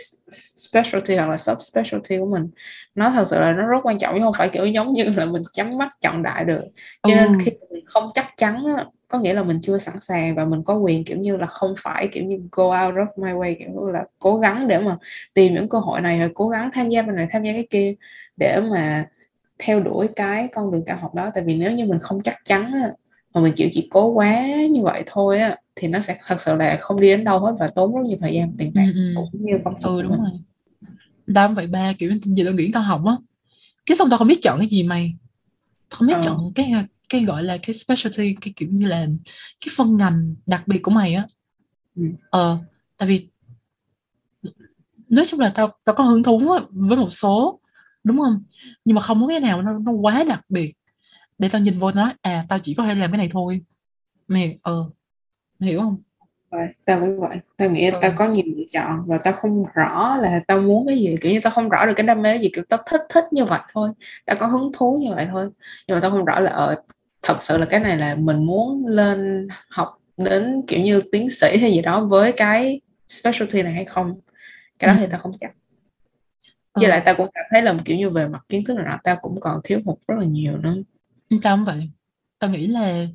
specialty 0.57 1.15
hoặc 1.15 1.29
là 1.29 1.37
subspecialty 1.37 2.17
của 2.17 2.25
mình 2.25 2.49
nó 2.95 3.09
thật 3.09 3.25
sự 3.27 3.39
là 3.39 3.51
nó 3.51 3.67
rất 3.67 3.79
quan 3.83 3.97
trọng 3.97 4.15
chứ 4.15 4.21
không 4.21 4.33
phải 4.37 4.49
kiểu 4.49 4.65
giống 4.65 4.93
như 4.93 5.03
là 5.03 5.25
mình 5.25 5.41
chấm 5.53 5.77
mắt 5.77 5.89
chọn 6.01 6.23
đại 6.23 6.45
được. 6.45 6.63
Cho 7.03 7.15
nên 7.15 7.39
khi 7.45 7.51
mình 7.71 7.85
không 7.85 8.09
chắc 8.13 8.27
chắn 8.37 8.65
á, 8.77 8.85
có 9.07 9.19
nghĩa 9.19 9.33
là 9.33 9.43
mình 9.43 9.59
chưa 9.61 9.77
sẵn 9.77 9.99
sàng 9.99 10.35
và 10.35 10.45
mình 10.45 10.63
có 10.63 10.77
quyền 10.77 11.03
kiểu 11.03 11.17
như 11.17 11.37
là 11.37 11.47
không 11.47 11.73
phải 11.79 12.07
kiểu 12.07 12.23
như 12.23 12.39
go 12.51 12.85
out 12.85 12.95
of 12.95 13.07
my 13.17 13.31
way 13.31 13.55
kiểu 13.59 13.69
như 13.69 13.91
là 13.91 14.03
cố 14.19 14.37
gắng 14.37 14.67
để 14.67 14.79
mà 14.79 14.97
tìm 15.33 15.53
những 15.53 15.69
cơ 15.69 15.79
hội 15.79 16.01
này 16.01 16.19
rồi 16.19 16.31
cố 16.33 16.49
gắng 16.49 16.69
tham 16.73 16.89
gia 16.89 17.01
bên 17.01 17.15
này 17.15 17.27
tham 17.31 17.43
gia 17.43 17.53
cái 17.53 17.67
kia 17.69 17.93
để 18.37 18.59
mà 18.59 19.05
theo 19.59 19.79
đuổi 19.79 20.07
cái 20.15 20.47
con 20.53 20.71
đường 20.71 20.83
cao 20.85 20.97
học 20.97 21.15
đó. 21.15 21.31
Tại 21.35 21.43
vì 21.43 21.55
nếu 21.55 21.71
như 21.71 21.85
mình 21.85 21.99
không 21.99 22.23
chắc 22.23 22.45
chắn 22.45 22.73
mà 23.33 23.41
mình 23.41 23.53
chịu 23.55 23.69
chỉ 23.73 23.87
cố 23.91 24.07
quá 24.07 24.45
như 24.69 24.83
vậy 24.83 25.03
thôi 25.05 25.39
á 25.39 25.57
thì 25.75 25.87
nó 25.87 26.01
sẽ 26.01 26.17
thật 26.25 26.41
sự 26.41 26.55
là 26.55 26.77
không 26.81 27.01
đi 27.01 27.07
đến 27.07 27.23
đâu 27.23 27.39
hết 27.39 27.55
và 27.59 27.67
tốn 27.67 27.95
rất 27.95 28.01
nhiều 28.05 28.17
thời 28.21 28.33
gian 28.33 28.55
tiền 28.57 28.71
bạc 28.75 28.91
ừ, 28.95 29.13
cũng 29.31 29.45
như 29.45 29.53
công 29.65 29.79
sức 29.79 29.89
ừ, 29.89 30.01
đúng 30.01 30.17
rồi. 30.17 30.31
Đam 31.27 31.55
vậy 31.55 31.67
ba 31.67 31.93
kiểu 31.99 32.11
gì 32.23 32.43
tao 32.45 32.53
nghĩ 32.53 32.71
tao 32.73 32.83
học 32.83 33.01
á 33.05 33.17
cái 33.85 33.97
xong 33.97 34.09
tao 34.09 34.17
không 34.17 34.27
biết 34.27 34.39
chọn 34.41 34.59
cái 34.59 34.67
gì 34.67 34.83
mày 34.83 35.13
không 35.89 36.07
biết 36.07 36.13
ờ. 36.13 36.21
chọn 36.25 36.51
cái 36.55 36.73
cái 37.09 37.23
gọi 37.23 37.43
là 37.43 37.57
cái 37.57 37.73
specialty 37.73 38.35
cái 38.41 38.53
kiểu 38.55 38.69
như 38.71 38.87
là 38.87 39.07
cái 39.61 39.73
phân 39.77 39.97
ngành 39.97 40.35
đặc 40.45 40.63
biệt 40.67 40.79
của 40.83 40.91
mày 40.91 41.13
á. 41.13 41.27
Ừ. 41.95 42.03
ờ 42.29 42.57
tại 42.97 43.09
vì 43.09 43.27
nói 45.09 45.25
chung 45.25 45.39
là 45.39 45.51
tao 45.55 45.71
tao 45.83 45.95
có 45.95 46.03
hứng 46.03 46.23
thú 46.23 46.41
với 46.71 46.97
một 46.97 47.09
số 47.09 47.59
đúng 48.03 48.19
không? 48.19 48.43
Nhưng 48.85 48.95
mà 48.95 49.01
không 49.01 49.21
có 49.21 49.27
cái 49.27 49.39
nào 49.39 49.61
nó, 49.61 49.79
nó 49.79 49.91
quá 49.91 50.23
đặc 50.27 50.45
biệt 50.49 50.73
để 51.37 51.49
tao 51.51 51.61
nhìn 51.61 51.79
vô 51.79 51.91
nói 51.91 52.11
à 52.21 52.45
tao 52.49 52.59
chỉ 52.59 52.73
có 52.73 52.83
thể 52.83 52.95
làm 52.95 53.11
cái 53.11 53.17
này 53.17 53.29
thôi. 53.31 53.61
Mày 54.27 54.59
ờ 54.61 54.85
mày 55.59 55.69
hiểu 55.69 55.79
không? 55.79 55.97
Tao 56.85 56.99
cũng 56.99 57.19
vậy 57.19 57.37
tao 57.57 57.69
nghĩ 57.69 57.89
ừ. 57.89 57.99
tao 58.01 58.13
có 58.15 58.27
nhiều 58.27 58.43
lựa 58.57 58.63
chọn 58.71 59.03
và 59.05 59.17
tao 59.17 59.33
không 59.33 59.65
rõ 59.75 60.15
là 60.15 60.41
tao 60.47 60.61
muốn 60.61 60.87
cái 60.87 60.97
gì. 60.97 61.15
Kiểu 61.21 61.31
như 61.31 61.39
tao 61.43 61.51
không 61.51 61.69
rõ 61.69 61.85
được 61.85 61.93
cái 61.95 62.07
đam 62.07 62.21
mê 62.21 62.37
gì 62.37 62.49
kiểu 62.53 62.63
tao 62.69 62.79
thích 62.89 63.01
thích 63.09 63.23
như 63.31 63.45
vậy 63.45 63.59
thôi. 63.73 63.89
Tao 64.25 64.37
có 64.39 64.47
hứng 64.47 64.71
thú 64.73 64.97
như 65.01 65.15
vậy 65.15 65.27
thôi. 65.31 65.49
Nhưng 65.87 65.95
mà 65.95 66.01
tao 66.01 66.11
không 66.11 66.25
rõ 66.25 66.39
là 66.39 66.51
ờ 66.51 66.75
thật 67.21 67.43
sự 67.43 67.57
là 67.57 67.65
cái 67.65 67.79
này 67.79 67.97
là 67.97 68.15
mình 68.15 68.45
muốn 68.45 68.87
lên 68.87 69.47
học 69.69 69.99
đến 70.17 70.61
kiểu 70.67 70.81
như 70.81 71.01
tiến 71.11 71.29
sĩ 71.29 71.57
hay 71.57 71.71
gì 71.71 71.81
đó 71.81 72.05
với 72.05 72.31
cái 72.31 72.81
specialty 73.07 73.63
này 73.63 73.73
hay 73.73 73.85
không. 73.85 74.19
Cái 74.79 74.87
đó 74.87 74.93
ừ. 74.93 74.97
thì 74.99 75.07
tao 75.11 75.19
không 75.19 75.31
chắc. 75.39 75.51
Với 76.75 76.85
ừ. 76.85 76.89
lại 76.89 77.01
tao 77.05 77.15
cũng 77.15 77.27
cảm 77.33 77.45
thấy 77.51 77.61
là 77.61 77.75
kiểu 77.85 77.97
như 77.97 78.09
về 78.09 78.27
mặt 78.27 78.41
kiến 78.49 78.63
thức 78.65 78.77
nào 78.77 78.97
tao 79.03 79.15
cũng 79.21 79.39
còn 79.39 79.61
thiếu 79.63 79.79
hụt 79.85 79.97
rất 80.07 80.15
là 80.19 80.25
nhiều 80.25 80.57
nữa 80.57 80.75
không 81.41 81.65
vậy. 81.65 81.89
Tao 82.39 82.49
nghĩ 82.49 82.67
là 82.67 83.07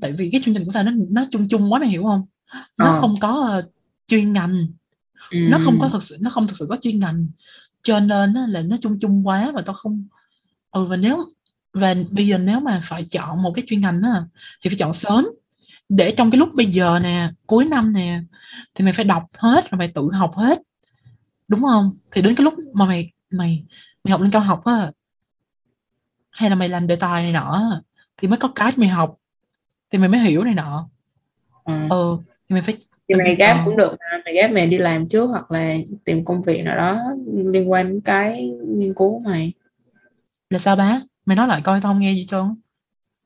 tại 0.00 0.12
vì 0.12 0.30
cái 0.32 0.40
chương 0.44 0.54
trình 0.54 0.64
của 0.64 0.72
tao 0.74 0.82
nó 0.84 0.92
nó 1.10 1.24
chung 1.30 1.48
chung 1.48 1.72
quá 1.72 1.80
mày 1.80 1.88
hiểu 1.88 2.02
không? 2.02 2.26
Nó 2.78 2.86
ờ. 2.86 3.00
không 3.00 3.14
có 3.20 3.58
uh, 3.58 3.72
chuyên 4.06 4.32
ngành. 4.32 4.66
Ừ. 5.30 5.38
nó 5.50 5.58
không 5.64 5.78
có 5.80 5.88
thực 5.88 6.02
sự 6.02 6.16
nó 6.20 6.30
không 6.30 6.48
thực 6.48 6.58
sự 6.58 6.66
có 6.68 6.76
chuyên 6.76 6.98
ngành. 6.98 7.26
Cho 7.82 8.00
nên 8.00 8.34
là 8.34 8.62
nó 8.62 8.76
chung 8.80 8.98
chung 9.00 9.26
quá 9.26 9.50
và 9.54 9.62
tao 9.66 9.74
không 9.74 10.06
ừ 10.70 10.84
và 10.84 10.96
nếu 10.96 11.18
và 11.72 11.94
bây 12.10 12.26
giờ 12.26 12.38
nếu 12.38 12.60
mà 12.60 12.80
phải 12.84 13.04
chọn 13.04 13.42
một 13.42 13.52
cái 13.54 13.64
chuyên 13.68 13.80
ngành 13.80 14.02
á 14.02 14.24
thì 14.62 14.70
phải 14.70 14.78
chọn 14.78 14.92
sớm. 14.92 15.26
Để 15.88 16.14
trong 16.16 16.30
cái 16.30 16.38
lúc 16.38 16.48
bây 16.54 16.66
giờ 16.66 16.98
nè 17.02 17.30
cuối 17.46 17.64
năm 17.64 17.92
nè 17.92 18.20
thì 18.74 18.84
mày 18.84 18.92
phải 18.92 19.04
đọc 19.04 19.24
hết 19.38 19.70
rồi 19.70 19.78
mày 19.78 19.88
tự 19.88 20.08
học 20.12 20.32
hết. 20.34 20.58
Đúng 21.48 21.60
không? 21.60 21.96
Thì 22.12 22.22
đến 22.22 22.34
cái 22.34 22.44
lúc 22.44 22.54
mà 22.74 22.84
mày 22.84 23.12
mày 23.30 23.64
mày 24.04 24.12
học 24.12 24.20
lên 24.20 24.30
cao 24.30 24.42
học 24.42 24.64
á 24.64 24.92
hay 26.30 26.50
là 26.50 26.56
mày 26.56 26.68
làm 26.68 26.86
đề 26.86 26.96
tài 26.96 27.22
này 27.22 27.32
nọ 27.32 27.80
thì 28.16 28.28
mới 28.28 28.38
có 28.38 28.48
cái 28.54 28.72
mày 28.76 28.88
học. 28.88 29.16
Thì 29.90 29.98
mày 29.98 30.08
mới 30.08 30.20
hiểu 30.20 30.44
này 30.44 30.54
nọ. 30.54 30.88
Ừ, 31.64 31.72
ừ 31.90 32.18
thì 32.48 32.54
mày 32.54 32.62
phải 32.62 32.76
thì 33.08 33.14
mày 33.14 33.34
ghép 33.34 33.56
cũng 33.64 33.76
được 33.76 33.96
mà 33.98 34.20
mày 34.24 34.34
ghép 34.34 34.50
mày 34.50 34.66
đi 34.66 34.78
làm 34.78 35.08
trước 35.08 35.26
hoặc 35.26 35.50
là 35.50 35.74
tìm 36.04 36.24
công 36.24 36.42
việc 36.42 36.62
nào 36.62 36.76
đó 36.76 37.00
liên 37.52 37.70
quan 37.70 37.88
đến 37.88 38.00
cái 38.00 38.48
nghiên 38.66 38.94
cứu 38.94 39.12
của 39.12 39.18
mày. 39.30 39.52
Là 40.50 40.58
sao 40.58 40.76
bá? 40.76 41.00
Mày 41.26 41.36
nói 41.36 41.48
lại 41.48 41.60
coi 41.64 41.80
tao 41.80 41.92
không 41.92 42.00
nghe 42.00 42.12
gì 42.12 42.26
trơn. 42.30 42.54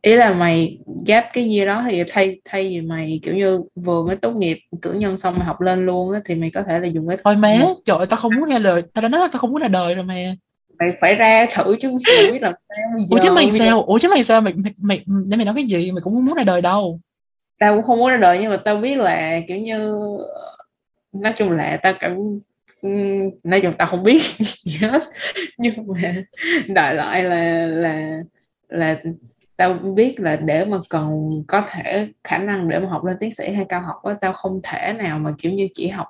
Ý 0.03 0.17
là 0.17 0.35
mày 0.35 0.79
ghép 1.07 1.25
cái 1.33 1.45
gì 1.45 1.65
đó 1.65 1.85
thì 1.89 2.03
thay 2.09 2.41
thay 2.45 2.69
vì 2.69 2.81
mày 2.81 3.21
kiểu 3.23 3.37
như 3.37 3.61
vừa 3.75 4.03
mới 4.07 4.17
tốt 4.17 4.33
nghiệp 4.33 4.59
cử 4.83 4.93
nhân 4.93 5.19
xong 5.19 5.35
mày 5.39 5.47
học 5.47 5.61
lên 5.61 5.87
luôn 5.87 6.13
á 6.13 6.21
thì 6.25 6.35
mày 6.35 6.51
có 6.51 6.63
thể 6.63 6.79
là 6.79 6.87
dùng 6.87 7.09
cái 7.09 7.17
thôi 7.25 7.37
má 7.37 7.57
trời 7.85 7.97
ơi 7.97 8.07
tao 8.07 8.21
không 8.21 8.33
muốn 8.37 8.49
nghe 8.49 8.59
lời. 8.59 8.83
Tao 8.95 9.03
đã 9.03 9.09
nói 9.09 9.21
là 9.21 9.29
tao 9.33 9.39
không 9.39 9.51
muốn 9.51 9.63
ra 9.63 9.69
đời 9.69 9.95
rồi 9.95 10.05
mày 10.05 10.39
mày 10.83 10.93
phải 11.01 11.15
ra 11.15 11.47
thử 11.53 11.77
chứ 11.81 11.91
mày 11.91 12.33
biết 12.33 12.43
làm 12.43 12.55
sao. 12.69 12.87
Bây 12.95 13.03
giờ 13.03 13.09
ủa 13.11 13.19
chứ 13.23 13.31
mày 13.31 13.51
sao? 13.59 13.83
Ủa 13.83 13.99
chứ 13.99 14.09
mày 14.09 14.25
sao? 14.25 14.41
Mày 14.41 14.55
mày 14.55 14.75
mày 14.77 15.05
để 15.27 15.37
mày 15.37 15.47
nói 15.47 15.55
cái 15.55 15.65
gì? 15.65 15.91
Mày 15.93 16.01
cũng 16.03 16.15
không 16.15 16.25
muốn 16.25 16.35
ra 16.35 16.43
đời 16.43 16.61
đâu. 16.61 17.01
Tao 17.59 17.75
cũng 17.75 17.85
không 17.85 17.99
muốn 17.99 18.11
ra 18.11 18.17
đời 18.17 18.39
nhưng 18.41 18.51
mà 18.51 18.57
tao 18.57 18.77
biết 18.77 18.97
là 18.97 19.41
kiểu 19.49 19.57
như 19.57 19.95
nói 21.13 21.33
chung 21.37 21.51
là 21.51 21.77
tao 21.83 21.93
cảm 22.01 22.17
nói 23.45 23.61
chung 23.61 23.73
tao 23.79 23.89
không 23.89 24.03
biết 24.03 24.23
gì 24.39 24.73
hết. 24.81 25.03
Nhưng 25.59 25.75
mà 25.87 26.15
đại 26.69 26.95
loại 26.95 27.25
là 27.25 27.67
là 27.67 28.21
là 28.69 29.01
tao 29.57 29.75
biết 29.75 30.21
là 30.21 30.37
để 30.37 30.65
mà 30.65 30.79
cần 30.89 31.31
có 31.49 31.63
thể 31.71 32.09
khả 32.25 32.39
năng 32.39 32.69
để 32.69 32.79
mà 32.79 32.89
học 32.89 33.05
lên 33.05 33.17
tiến 33.21 33.35
sĩ 33.35 33.53
hay 33.53 33.65
cao 33.69 33.81
học 33.81 34.03
á 34.03 34.15
tao 34.21 34.33
không 34.33 34.61
thể 34.63 34.93
nào 34.93 35.19
mà 35.19 35.35
kiểu 35.39 35.53
như 35.53 35.69
chỉ 35.73 35.89
học 35.89 36.07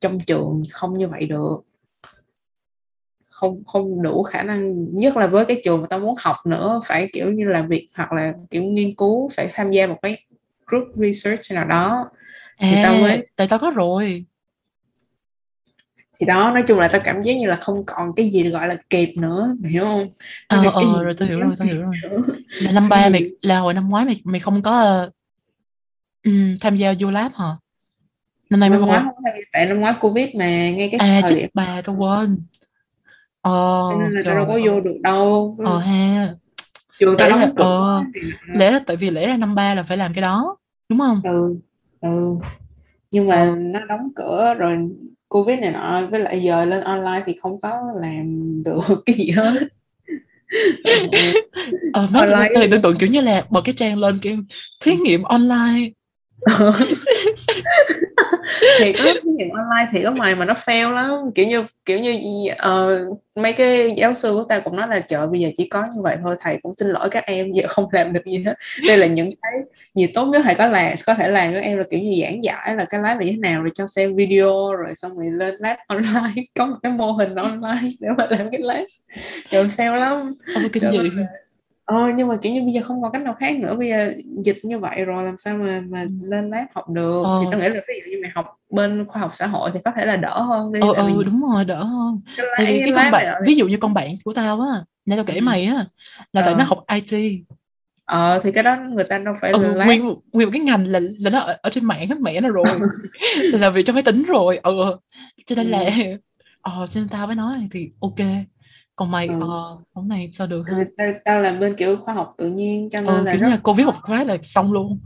trong 0.00 0.20
trường 0.20 0.62
không 0.70 0.98
như 0.98 1.08
vậy 1.08 1.26
được 1.26 1.56
không 3.42 3.64
không 3.66 4.02
đủ 4.02 4.22
khả 4.22 4.42
năng 4.42 4.86
nhất 4.96 5.16
là 5.16 5.26
với 5.26 5.44
cái 5.44 5.60
trường 5.64 5.80
mà 5.80 5.86
tao 5.90 5.98
muốn 5.98 6.14
học 6.18 6.36
nữa 6.46 6.80
phải 6.86 7.08
kiểu 7.12 7.32
như 7.32 7.44
là 7.44 7.62
việc 7.62 7.88
hoặc 7.94 8.12
là 8.12 8.34
kiểu 8.50 8.62
nghiên 8.62 8.94
cứu 8.94 9.30
phải 9.36 9.50
tham 9.52 9.70
gia 9.70 9.86
một 9.86 9.98
cái 10.02 10.24
group 10.66 10.84
research 10.96 11.52
nào 11.52 11.64
đó. 11.64 12.10
À, 12.56 12.68
thì 12.70 12.76
tao 12.82 12.94
mới 12.94 13.26
tại 13.36 13.46
tao 13.48 13.58
có 13.58 13.70
rồi. 13.70 14.24
Thì 16.20 16.26
đó 16.26 16.50
nói 16.50 16.64
chung 16.68 16.78
là 16.78 16.88
tao 16.88 17.00
cảm 17.04 17.22
giác 17.22 17.32
như 17.32 17.46
là 17.46 17.56
không 17.56 17.86
còn 17.86 18.12
cái 18.16 18.30
gì 18.30 18.48
gọi 18.48 18.68
là 18.68 18.76
kịp 18.90 19.12
nữa 19.16 19.56
hiểu 19.64 19.84
không? 19.84 20.08
Ờ 20.48 20.70
ờ 20.74 21.02
rồi 21.04 21.14
tao 21.18 21.28
hiểu 21.28 21.40
rồi 21.40 21.54
tao 21.58 21.68
hiểu 21.68 21.82
rồi. 21.82 21.94
là 22.60 22.72
năm 22.72 22.88
ba 22.88 23.08
mày 23.08 23.30
là 23.42 23.58
hồi 23.58 23.74
năm 23.74 23.88
ngoái 23.88 24.04
mày 24.04 24.20
mày 24.24 24.40
không 24.40 24.62
có 24.62 25.06
um, 26.24 26.56
tham 26.60 26.76
gia 26.76 26.94
vô 27.00 27.10
lab 27.10 27.32
hả? 27.34 27.56
Năm 28.50 28.60
nay 28.60 28.70
mới 28.70 28.78
năm 28.78 28.88
ngoái 28.88 29.00
không 29.04 29.24
tại 29.52 29.66
năm 29.66 29.80
ngoái 29.80 29.94
covid 30.00 30.28
mà 30.34 30.46
ngay 30.70 30.88
cái 30.92 30.98
à 30.98 31.20
thời 31.22 31.36
điểm 31.36 31.50
bà 31.54 31.82
tao 31.84 31.96
quên 31.96 32.38
ờ 33.42 33.88
nên 33.98 34.12
là 34.12 34.22
tao 34.24 34.36
đâu 34.36 34.46
có 34.46 34.60
vô 34.64 34.80
được 34.80 34.96
đâu. 35.02 35.56
Ờ 35.64 35.78
ha. 35.78 36.34
Trường 36.98 37.16
tao 37.18 37.28
đóng 37.28 37.54
cửa 37.56 37.64
ờ, 37.64 38.04
lẽ 38.54 38.70
là 38.70 38.80
tại 38.86 38.96
vì 38.96 39.10
lẽ 39.10 39.26
ra 39.26 39.36
năm 39.36 39.54
ba 39.54 39.74
là 39.74 39.82
phải 39.82 39.96
làm 39.96 40.14
cái 40.14 40.22
đó 40.22 40.56
đúng 40.88 40.98
không? 40.98 41.20
Ừ 41.24 41.56
ừ. 42.00 42.36
Nhưng 43.10 43.28
mà 43.28 43.54
nó 43.56 43.80
đóng 43.84 44.08
cửa 44.16 44.54
rồi 44.58 44.76
covid 45.28 45.58
này 45.58 45.70
nọ 45.70 46.06
với 46.10 46.20
lại 46.20 46.42
giờ 46.42 46.64
lên 46.64 46.80
online 46.80 47.22
thì 47.26 47.36
không 47.42 47.60
có 47.60 47.80
làm 48.00 48.48
được 48.62 48.80
cái 49.06 49.16
gì 49.16 49.30
hết. 49.30 49.52
Ờ, 51.92 52.08
online 52.14 52.48
thì 52.56 52.70
tưởng 52.70 52.82
tượng 52.82 52.96
kiểu 52.96 53.08
như 53.08 53.20
là 53.20 53.44
bật 53.50 53.60
cái 53.64 53.74
trang 53.76 53.98
lên 53.98 54.18
kiểu 54.18 54.36
thí 54.80 54.96
nghiệm 54.96 55.22
online 55.22 55.90
thì 58.78 58.92
có 58.92 59.04
thí 59.04 59.30
nghiệm 59.30 59.50
online 59.50 59.90
thì 59.92 60.02
có 60.04 60.10
mày 60.10 60.34
mà 60.34 60.44
nó 60.44 60.54
fail 60.54 60.90
lắm. 60.90 61.10
Kiểu 61.34 61.46
như 61.46 61.64
kiểu 61.84 61.98
như 61.98 62.20
uh, 62.52 63.18
mấy 63.34 63.52
cái 63.52 63.94
giáo 63.96 64.14
sư 64.14 64.32
của 64.32 64.44
ta 64.48 64.60
cũng 64.60 64.76
nói 64.76 64.88
là 64.88 65.00
chợ 65.00 65.26
bây 65.26 65.40
giờ 65.40 65.48
chỉ 65.56 65.68
có 65.68 65.84
như 65.94 66.02
vậy 66.02 66.16
thôi 66.22 66.36
thầy 66.40 66.58
cũng 66.62 66.74
xin 66.76 66.88
lỗi 66.88 67.08
các 67.10 67.26
em 67.26 67.52
giờ 67.52 67.68
không 67.68 67.88
làm 67.92 68.12
được 68.12 68.24
gì 68.24 68.44
hết. 68.46 68.54
Đây 68.86 68.96
là 68.96 69.06
những 69.06 69.30
cái 69.42 69.52
gì 69.94 70.06
tốt 70.06 70.26
nhất 70.26 70.42
thầy 70.44 70.54
có 70.54 70.66
làm 70.66 70.92
có 71.06 71.14
thể 71.14 71.28
làm 71.28 71.52
với 71.52 71.62
em 71.62 71.78
là 71.78 71.84
kiểu 71.90 72.00
như 72.00 72.22
giảng 72.22 72.44
giải 72.44 72.76
là 72.76 72.84
cái 72.84 73.00
lab 73.00 73.18
là 73.18 73.24
như 73.24 73.32
thế 73.32 73.38
nào 73.38 73.62
rồi 73.62 73.70
cho 73.74 73.86
xem 73.86 74.16
video 74.16 74.74
rồi 74.74 74.94
xong 74.96 75.18
rồi 75.18 75.30
lên 75.30 75.54
lab 75.58 75.76
online 75.86 76.42
có 76.58 76.66
một 76.66 76.76
cái 76.82 76.92
mô 76.92 77.12
hình 77.12 77.34
online 77.34 77.90
để 78.00 78.08
mà 78.18 78.26
làm 78.30 78.50
cái 78.50 78.60
lab. 78.60 78.84
Rồi 79.50 79.70
fail 79.76 79.94
lắm. 79.94 80.34
Ôi, 80.54 80.68
kinh 80.72 80.90
dị 80.90 80.98
ờ 81.92 82.12
nhưng 82.16 82.28
mà 82.28 82.36
kiểu 82.42 82.52
như 82.52 82.62
bây 82.62 82.72
giờ 82.72 82.80
không 82.84 83.02
còn 83.02 83.12
cách 83.12 83.22
nào 83.22 83.34
khác 83.34 83.58
nữa 83.58 83.76
bây 83.78 83.88
giờ 83.88 84.12
dịch 84.44 84.58
như 84.62 84.78
vậy 84.78 85.04
rồi 85.04 85.24
làm 85.24 85.38
sao 85.38 85.56
mà 85.56 85.82
mà 85.88 86.06
lên 86.22 86.50
lab 86.50 86.64
học 86.74 86.90
được 86.90 87.22
ờ. 87.24 87.38
thì 87.40 87.46
tôi 87.52 87.60
nghĩ 87.60 87.68
là 87.68 87.80
ví 87.88 87.94
dụ 88.04 88.10
như 88.10 88.18
mày 88.22 88.30
học 88.34 88.56
bên 88.70 89.04
khoa 89.06 89.20
học 89.22 89.30
xã 89.34 89.46
hội 89.46 89.70
thì 89.74 89.80
có 89.84 89.92
thể 89.96 90.06
là 90.06 90.16
đỡ 90.16 90.42
hơn 90.42 90.72
đi 90.72 90.80
ờ, 90.80 90.92
ờ 90.92 91.08
đúng 91.26 91.42
rồi 91.42 91.64
đỡ 91.64 91.84
hơn 91.84 92.20
cái 92.36 92.46
tại 92.56 92.66
vì 92.66 92.80
cái 92.80 92.92
con 92.96 93.10
bạn 93.10 93.42
ví 93.46 93.54
dụ 93.54 93.66
như 93.66 93.76
con 93.76 93.94
bạn 93.94 94.14
của 94.24 94.32
tao 94.34 94.60
á 94.60 94.84
nãy 95.06 95.16
tao 95.16 95.24
kể 95.24 95.34
ừ. 95.34 95.40
mày 95.42 95.64
á 95.64 95.84
là 96.32 96.40
ờ. 96.40 96.46
tại 96.46 96.54
nó 96.54 96.64
học 96.64 96.84
IT 96.94 97.40
ờ 98.04 98.40
thì 98.42 98.52
cái 98.52 98.64
đó 98.64 98.76
người 98.90 99.04
ta 99.04 99.18
đâu 99.18 99.34
phải 99.40 99.52
ừ, 99.52 99.74
là 99.74 99.84
nguyên 99.84 100.04
nguyên 100.32 100.48
một 100.48 100.52
cái 100.52 100.60
ngành 100.60 100.86
là 100.86 101.00
là 101.18 101.30
nó 101.30 101.38
ở, 101.38 101.56
ở 101.62 101.70
trên 101.70 101.84
mạng 101.84 102.08
hết 102.08 102.20
mẹ 102.20 102.40
nó 102.40 102.48
rồi 102.52 102.64
là 103.52 103.70
vì 103.70 103.82
trong 103.82 103.94
máy 103.94 104.02
tính 104.02 104.22
rồi 104.22 104.60
ừ 104.62 104.96
cho 105.46 105.56
nên 105.56 105.66
ừ. 105.66 105.70
là 105.70 105.90
ờ 106.60 106.86
cho 106.86 107.00
nên 107.00 107.08
tao 107.08 107.26
mới 107.26 107.36
nói 107.36 107.68
thì 107.72 107.90
ok 108.00 108.18
còn 108.96 109.10
mày 109.10 109.26
ừ. 109.26 109.40
ờ 109.40 109.78
hôm 109.94 110.08
nay 110.08 110.30
sao 110.32 110.46
được 110.46 110.62
ha? 110.66 110.84
tao, 110.96 111.12
tao 111.24 111.40
làm 111.40 111.60
bên 111.60 111.74
kiểu 111.76 111.96
khoa 111.96 112.14
học 112.14 112.34
tự 112.38 112.50
nhiên 112.50 112.90
cho 112.90 113.00
nên 113.00 113.14
ừ, 113.14 113.22
là 113.22 113.32
kiểu 113.32 113.40
rất... 113.40 113.48
như 113.48 113.56
covid 113.62 113.86
một 113.86 113.96
cái 114.06 114.24
là 114.24 114.38
xong 114.42 114.72
luôn. 114.72 114.98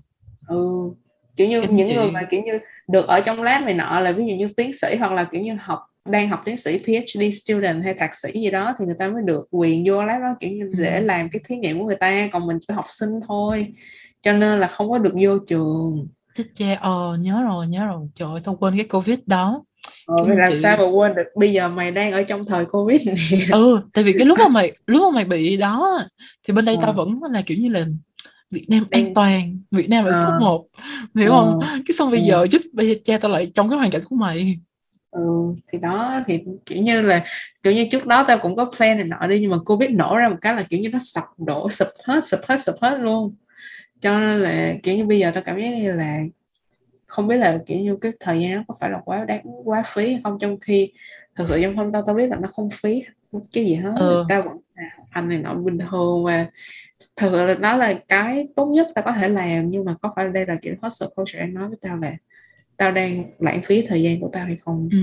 Ừ 0.49 0.91
kiểu 1.37 1.49
như 1.49 1.61
Kinh 1.61 1.77
những 1.77 1.95
người 1.95 2.11
mà 2.11 2.23
kiểu 2.31 2.43
như 2.43 2.59
được 2.89 3.07
ở 3.07 3.21
trong 3.21 3.43
lab 3.43 3.65
này 3.65 3.75
nọ 3.75 4.01
là 4.01 4.13
ví 4.13 4.27
dụ 4.27 4.35
như 4.35 4.49
tiến 4.57 4.73
sĩ 4.75 4.97
hoặc 4.99 5.13
là 5.13 5.25
kiểu 5.25 5.41
như 5.41 5.57
học 5.61 5.81
đang 6.09 6.29
học 6.29 6.43
tiến 6.45 6.57
sĩ 6.57 6.79
PhD 6.79 7.23
student 7.43 7.85
hay 7.85 7.95
thạc 7.95 8.15
sĩ 8.15 8.41
gì 8.41 8.51
đó 8.51 8.75
thì 8.79 8.85
người 8.85 8.97
ta 8.99 9.09
mới 9.09 9.23
được 9.23 9.49
quyền 9.51 9.85
vô 9.87 10.05
lab 10.05 10.21
đó 10.21 10.35
kiểu 10.41 10.51
như 10.51 10.65
ừ. 10.65 10.83
để 10.83 11.01
làm 11.01 11.29
cái 11.31 11.41
thí 11.45 11.57
nghiệm 11.57 11.79
của 11.79 11.85
người 11.85 11.97
ta 11.97 12.29
còn 12.33 12.47
mình 12.47 12.59
chỉ 12.61 12.75
học 12.75 12.87
sinh 12.89 13.11
thôi 13.29 13.75
cho 14.23 14.33
nên 14.33 14.59
là 14.59 14.67
không 14.67 14.91
có 14.91 14.99
được 14.99 15.15
vô 15.23 15.39
trường. 15.47 16.09
Chết 16.35 16.45
cha 16.55 16.79
ờ 16.81 17.17
nhớ 17.21 17.43
rồi 17.43 17.67
nhớ 17.67 17.87
rồi. 17.87 18.09
Trời 18.15 18.29
ơi 18.29 18.41
tao 18.45 18.57
quên 18.57 18.77
cái 18.77 18.87
covid 18.89 19.19
đó 19.27 19.65
Ờ, 20.07 20.25
mày 20.25 20.37
làm 20.37 20.53
chị... 20.55 20.61
sao 20.61 20.77
mà 20.77 20.85
quên 20.85 21.15
được 21.15 21.27
bây 21.37 21.53
giờ 21.53 21.69
mày 21.69 21.91
đang 21.91 22.13
ở 22.13 22.23
trong 22.23 22.47
thời 22.47 22.65
covid 22.65 23.07
này 23.07 23.17
ừ 23.53 23.81
tại 23.93 24.05
vì 24.05 24.13
cái 24.13 24.27
lúc 24.27 24.39
mà 24.39 24.49
mày 24.49 24.73
lúc 24.87 25.03
mà 25.03 25.15
mày 25.15 25.25
bị 25.25 25.57
đó 25.57 26.05
thì 26.49 26.55
bên 26.55 26.65
đây 26.65 26.77
ờ. 26.77 26.83
tao 26.83 26.93
vẫn 26.93 27.21
là 27.31 27.43
kiểu 27.47 27.59
như 27.59 27.69
là 27.69 27.85
Việt 28.51 28.65
Nam 28.69 28.85
an 28.91 29.15
toàn 29.15 29.59
Việt 29.71 29.89
Nam 29.89 30.05
là 30.05 30.13
ờ. 30.13 30.25
số 30.25 30.47
một 30.47 30.67
hiểu 31.15 31.33
ờ. 31.33 31.37
không 31.37 31.61
cái 31.61 31.95
xong 31.99 32.11
bây 32.11 32.21
ừ. 32.21 32.27
giờ 32.29 32.47
giúp 32.51 32.63
bây 32.73 32.89
giờ 32.89 32.95
cha 33.05 33.19
tao 33.19 33.33
lại 33.33 33.53
trong 33.55 33.71
cái 33.71 33.79
hoàn 33.79 33.91
cảnh 33.91 34.05
của 34.05 34.17
mày 34.17 34.59
ừ 35.11 35.55
thì 35.73 35.79
đó 35.79 36.21
thì 36.27 36.41
kiểu 36.67 36.83
như 36.83 37.01
là 37.03 37.25
kiểu 37.63 37.73
như 37.73 37.89
trước 37.91 38.07
đó 38.07 38.25
tao 38.29 38.39
cũng 38.39 38.57
có 38.57 38.71
plan 38.77 38.97
này 38.97 39.07
nọ 39.07 39.27
đi 39.27 39.41
nhưng 39.41 39.51
mà 39.51 39.59
covid 39.59 39.91
nổ 39.91 40.17
ra 40.17 40.29
một 40.29 40.37
cái 40.41 40.55
là 40.55 40.63
kiểu 40.63 40.81
như 40.81 40.89
nó 40.89 40.99
sập 41.03 41.25
đổ 41.39 41.71
sụp 41.71 41.89
hết 42.05 42.27
sụp 42.27 42.41
hết 42.49 42.61
sụp 42.61 42.77
hết 42.81 42.99
luôn 43.01 43.35
cho 44.01 44.21
nên 44.21 44.41
là 44.41 44.75
kiểu 44.83 44.97
như 44.97 45.05
bây 45.05 45.19
giờ 45.19 45.31
tao 45.35 45.43
cảm 45.43 45.61
giác 45.61 45.69
như 45.69 45.93
là 45.93 46.19
không 47.07 47.29
biết 47.29 47.37
là 47.37 47.59
kiểu 47.67 47.79
như 47.79 47.97
cái 48.01 48.13
thời 48.21 48.41
gian 48.43 48.55
nó 48.55 48.63
có 48.69 48.75
phải 48.81 48.91
là 48.91 49.01
quá 49.05 49.25
đáng 49.25 49.43
quá 49.65 49.83
phí 49.87 50.13
hay 50.13 50.21
không? 50.25 50.39
Trong 50.41 50.61
khi 50.61 50.93
thật 51.35 51.45
sự 51.49 51.63
trong 51.63 51.77
không 51.77 51.93
tao 51.93 52.03
tao 52.07 52.15
biết 52.15 52.27
là 52.27 52.37
nó 52.37 52.49
không 52.49 52.71
phí 52.71 53.03
cái 53.53 53.65
gì 53.65 53.75
hết. 53.75 53.95
Ừ. 53.99 54.25
tao 54.29 54.43
vẫn 54.43 54.57
là 54.75 54.85
anh 55.11 55.29
này 55.29 55.39
nọ 55.39 55.55
bình 55.55 55.79
thường 55.91 56.25
và 56.25 56.47
thật 57.17 57.29
sự 57.33 57.47
là 57.47 57.55
đó 57.55 57.77
là 57.77 57.95
cái 58.09 58.49
tốt 58.57 58.67
nhất 58.67 58.89
tao 58.95 59.05
có 59.05 59.13
thể 59.13 59.29
làm. 59.29 59.71
Nhưng 59.71 59.85
mà 59.85 59.95
có 60.03 60.13
phải 60.17 60.29
đây 60.29 60.47
là 60.47 60.57
kiểu 60.63 60.75
hustle 60.83 61.09
culture 61.17 61.39
em 61.39 61.55
nói 61.55 61.69
với 61.69 61.79
tao 61.81 61.97
là 61.97 62.17
tao 62.77 62.93
đang 62.93 63.25
lãng 63.39 63.61
phí 63.63 63.87
thời 63.89 64.03
gian 64.03 64.21
của 64.21 64.31
tao 64.33 64.47
hay 64.47 64.57
không? 64.57 64.89
Ừ. 64.93 64.99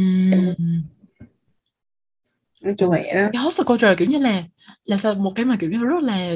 nói 2.64 2.76
chung 2.78 2.90
vậy 2.90 3.04
đó. 3.16 3.30
Cái 3.34 3.42
hustle 3.44 3.64
culture 3.64 3.96
kiểu 3.98 4.08
như 4.08 4.18
là 4.18 4.44
là 4.86 4.98
sao? 4.98 5.14
Một 5.14 5.32
cái 5.36 5.46
mà 5.46 5.58
kiểu 5.60 5.72
như 5.72 5.78
rất 5.78 6.04
là 6.04 6.36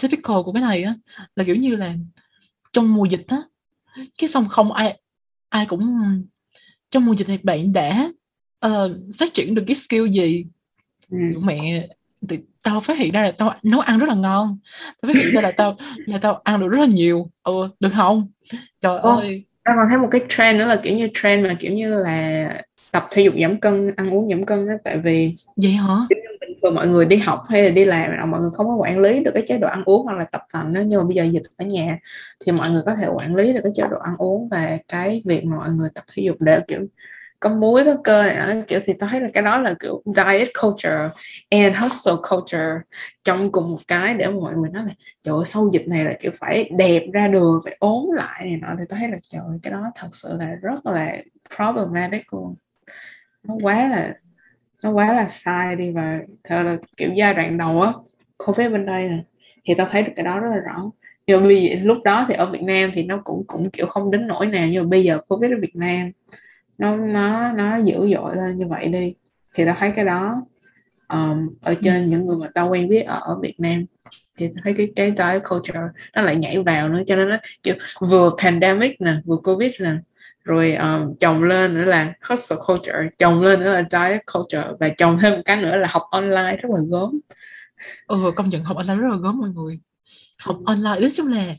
typical 0.00 0.36
của 0.44 0.52
cái 0.52 0.62
này 0.62 0.82
á 0.82 0.94
là 1.36 1.44
kiểu 1.44 1.56
như 1.56 1.76
là 1.76 1.94
trong 2.72 2.94
mùa 2.94 3.04
dịch 3.04 3.24
á 3.28 3.38
cái 4.18 4.28
xong 4.28 4.48
không 4.48 4.72
ai 4.72 5.00
ai 5.48 5.66
cũng 5.66 5.98
trong 6.90 7.06
mùa 7.06 7.12
dịch 7.14 7.28
này 7.28 7.38
bạn 7.42 7.72
đã 7.72 8.10
uh, 8.66 8.90
phát 9.18 9.34
triển 9.34 9.54
được 9.54 9.64
cái 9.66 9.76
skill 9.76 10.08
gì? 10.08 10.46
Ừ. 11.10 11.18
mẹ 11.42 11.88
thì 12.28 12.38
tao 12.62 12.80
phát 12.80 12.98
hiện 12.98 13.12
ra 13.12 13.22
là 13.22 13.32
tao 13.38 13.54
nấu 13.62 13.80
ăn 13.80 13.98
rất 13.98 14.08
là 14.08 14.14
ngon. 14.14 14.58
Tao 14.84 15.12
phát 15.12 15.16
hiện 15.16 15.34
ra 15.34 15.40
là 15.40 15.52
tao 15.56 15.76
là 16.06 16.18
tao 16.18 16.40
ăn 16.44 16.60
được 16.60 16.68
rất 16.68 16.80
là 16.80 16.86
nhiều. 16.86 17.30
Ừ 17.42 17.68
được 17.80 17.90
không? 17.96 18.30
Trời 18.80 18.98
Ô, 18.98 19.16
ơi. 19.16 19.44
tao 19.64 19.76
còn 19.76 19.86
thấy 19.88 19.98
một 19.98 20.08
cái 20.10 20.20
trend 20.28 20.58
nữa 20.58 20.66
là 20.66 20.76
kiểu 20.82 20.96
như 20.96 21.08
trend 21.14 21.46
mà 21.46 21.56
kiểu 21.60 21.72
như 21.72 21.94
là 21.94 22.62
tập 22.92 23.06
thể 23.10 23.22
dục 23.22 23.34
giảm 23.40 23.60
cân 23.60 23.94
ăn 23.96 24.10
uống 24.10 24.30
giảm 24.30 24.46
cân 24.46 24.66
á 24.68 24.74
tại 24.84 24.98
vì 24.98 25.34
vậy 25.56 25.72
hả 25.72 25.94
thường 26.62 26.74
mọi 26.74 26.88
người 26.88 27.04
đi 27.04 27.16
học 27.16 27.42
hay 27.48 27.62
là 27.62 27.70
đi 27.70 27.84
làm 27.84 28.10
là 28.10 28.26
mọi 28.26 28.40
người 28.40 28.50
không 28.54 28.66
có 28.66 28.74
quản 28.74 28.98
lý 28.98 29.20
được 29.20 29.30
cái 29.34 29.42
chế 29.46 29.58
độ 29.58 29.68
ăn 29.68 29.82
uống 29.84 30.04
hoặc 30.04 30.18
là 30.18 30.24
tập 30.24 30.42
thành 30.52 30.72
đó 30.72 30.80
nhưng 30.86 31.00
mà 31.00 31.04
bây 31.04 31.14
giờ 31.14 31.24
dịch 31.24 31.42
ở 31.56 31.64
nhà 31.64 31.98
thì 32.44 32.52
mọi 32.52 32.70
người 32.70 32.82
có 32.86 32.94
thể 32.94 33.08
quản 33.08 33.34
lý 33.34 33.52
được 33.52 33.60
cái 33.62 33.72
chế 33.74 33.82
độ 33.90 33.98
ăn 33.98 34.16
uống 34.18 34.48
và 34.48 34.78
cái 34.88 35.22
việc 35.24 35.44
mà 35.44 35.56
mọi 35.56 35.70
người 35.70 35.88
tập 35.94 36.04
thể 36.14 36.22
dục 36.22 36.36
để 36.40 36.60
kiểu 36.68 36.86
có 37.40 37.50
muối 37.50 37.84
có 37.84 37.96
cơ 38.04 38.22
này 38.22 38.36
đó 38.36 38.62
kiểu 38.68 38.80
thì 38.84 38.92
tôi 38.92 39.08
thấy 39.12 39.20
là 39.20 39.28
cái 39.34 39.42
đó 39.42 39.58
là 39.60 39.74
kiểu 39.80 40.02
diet 40.06 40.48
culture 40.62 41.08
and 41.50 41.76
hustle 41.76 42.12
culture 42.30 42.74
trong 43.24 43.52
cùng 43.52 43.70
một 43.70 43.78
cái 43.88 44.14
để 44.14 44.26
mọi 44.26 44.54
người 44.54 44.70
nói 44.70 44.84
là 44.84 44.92
trời 45.22 45.34
ơi, 45.34 45.44
sau 45.44 45.70
dịch 45.72 45.88
này 45.88 46.04
là 46.04 46.14
kiểu 46.20 46.32
phải 46.38 46.70
đẹp 46.76 47.02
ra 47.12 47.28
đường 47.28 47.60
phải 47.64 47.76
ốm 47.80 48.10
lại 48.14 48.44
này 48.44 48.56
nọ. 48.56 48.68
Thì 48.78 48.84
tôi 48.88 48.98
thấy 48.98 49.08
là 49.08 49.18
trời 49.28 49.42
cái 49.62 49.72
đó 49.72 49.90
thật 49.94 50.08
sự 50.12 50.28
là 50.38 50.54
rất 50.62 50.86
là 50.86 51.16
problematic 51.56 52.32
luôn. 52.32 52.54
Nó 53.42 53.54
quá 53.62 53.88
là 53.88 54.14
nó 54.82 54.90
quá 54.90 55.14
là 55.14 55.28
sai 55.28 55.76
đi 55.76 55.90
và 55.90 56.20
thật 56.44 56.62
là 56.62 56.76
kiểu 56.96 57.10
giai 57.14 57.34
đoạn 57.34 57.58
đầu 57.58 57.80
á 57.80 57.92
covid 58.36 58.72
bên 58.72 58.86
đây 58.86 59.08
nè 59.08 59.18
thì 59.64 59.74
tao 59.74 59.88
thấy 59.90 60.02
được 60.02 60.12
cái 60.16 60.24
đó 60.24 60.40
rất 60.40 60.48
là 60.50 60.56
rõ. 60.56 60.90
Nhưng 61.26 61.40
mà 61.40 61.46
bây 61.46 61.76
lúc 61.76 61.98
đó 62.04 62.24
thì 62.28 62.34
ở 62.34 62.50
Việt 62.50 62.62
Nam 62.62 62.90
thì 62.94 63.04
nó 63.04 63.20
cũng 63.24 63.44
cũng 63.46 63.70
kiểu 63.70 63.86
không 63.86 64.10
đến 64.10 64.26
nỗi 64.26 64.46
nào 64.46 64.66
nhưng 64.70 64.82
mà 64.82 64.88
bây 64.88 65.04
giờ 65.04 65.18
covid 65.28 65.50
ở 65.50 65.56
Việt 65.60 65.76
Nam 65.76 66.10
nó 66.78 66.96
nó 66.96 67.52
nó 67.52 67.76
dữ 67.76 67.94
dội 68.14 68.36
lên 68.36 68.58
như 68.58 68.66
vậy 68.66 68.88
đi. 68.88 69.14
Thì 69.54 69.64
tao 69.64 69.74
thấy 69.78 69.92
cái 69.96 70.04
đó 70.04 70.42
um, 71.08 71.48
ở 71.60 71.74
trên 71.82 72.06
những 72.06 72.26
người 72.26 72.36
mà 72.36 72.48
tao 72.54 72.68
quen 72.68 72.88
biết 72.88 73.02
ở, 73.02 73.20
ở 73.22 73.38
Việt 73.40 73.60
Nam 73.60 73.84
thì 74.36 74.50
thấy 74.64 74.74
cái 74.74 74.92
cái 74.96 75.12
diet 75.16 75.42
culture 75.50 75.80
nó 76.14 76.22
lại 76.22 76.36
nhảy 76.36 76.58
vào 76.62 76.88
nữa. 76.88 77.02
Cho 77.06 77.16
nên 77.16 77.28
nó 77.28 77.36
kiểu 77.62 77.74
vừa 78.00 78.30
pandemic 78.42 79.00
nè 79.00 79.12
vừa 79.24 79.36
covid 79.36 79.72
nè 79.80 79.90
rồi 80.48 80.74
um, 80.74 81.14
chồng 81.20 81.42
lên 81.42 81.74
nữa 81.74 81.84
là 81.84 82.14
hustle 82.28 82.58
culture 82.66 82.98
chồng 83.18 83.42
lên 83.42 83.60
nữa 83.60 83.72
là 83.72 83.84
diet 83.90 84.22
culture 84.32 84.68
và 84.80 84.88
chồng 84.88 85.18
thêm 85.22 85.32
một 85.32 85.42
cái 85.44 85.62
nữa 85.62 85.76
là 85.76 85.88
học 85.90 86.02
online 86.10 86.56
rất 86.56 86.68
là 86.74 86.80
gớm. 86.90 87.18
Ừ 88.06 88.32
công 88.36 88.48
nhận 88.48 88.64
học 88.64 88.76
online 88.76 88.94
rất 88.94 89.08
là 89.10 89.16
gớm 89.22 89.38
mọi 89.38 89.48
người. 89.50 89.80
Học 90.38 90.56
ừ. 90.58 90.62
online 90.66 91.00
nói 91.00 91.10
chung 91.14 91.32
là 91.32 91.56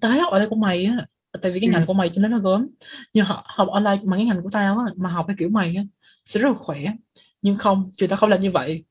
tới 0.00 0.18
học 0.18 0.32
online 0.32 0.48
của 0.48 0.56
mày 0.56 0.84
á 0.84 1.06
tại 1.42 1.52
vì 1.52 1.60
cái 1.60 1.68
ừ. 1.68 1.72
ngành 1.72 1.86
của 1.86 1.92
mày 1.92 2.08
cho 2.08 2.22
nên 2.22 2.30
nó 2.30 2.38
gớm. 2.38 2.68
Nhưng 3.12 3.24
học, 3.24 3.42
học 3.44 3.68
online 3.68 4.00
mà 4.04 4.16
cái 4.16 4.26
ngành 4.26 4.42
của 4.42 4.50
tao 4.52 4.78
á 4.78 4.84
mà 4.96 5.10
học 5.10 5.24
cái 5.28 5.36
kiểu 5.38 5.48
mày 5.48 5.74
á 5.76 5.82
sẽ 6.26 6.40
rất 6.40 6.48
là 6.48 6.54
khỏe. 6.54 6.80
Nhưng 7.42 7.56
không 7.56 7.90
chuyện 7.96 8.10
tao 8.10 8.16
không 8.16 8.30
làm 8.30 8.42
như 8.42 8.50
vậy. 8.50 8.84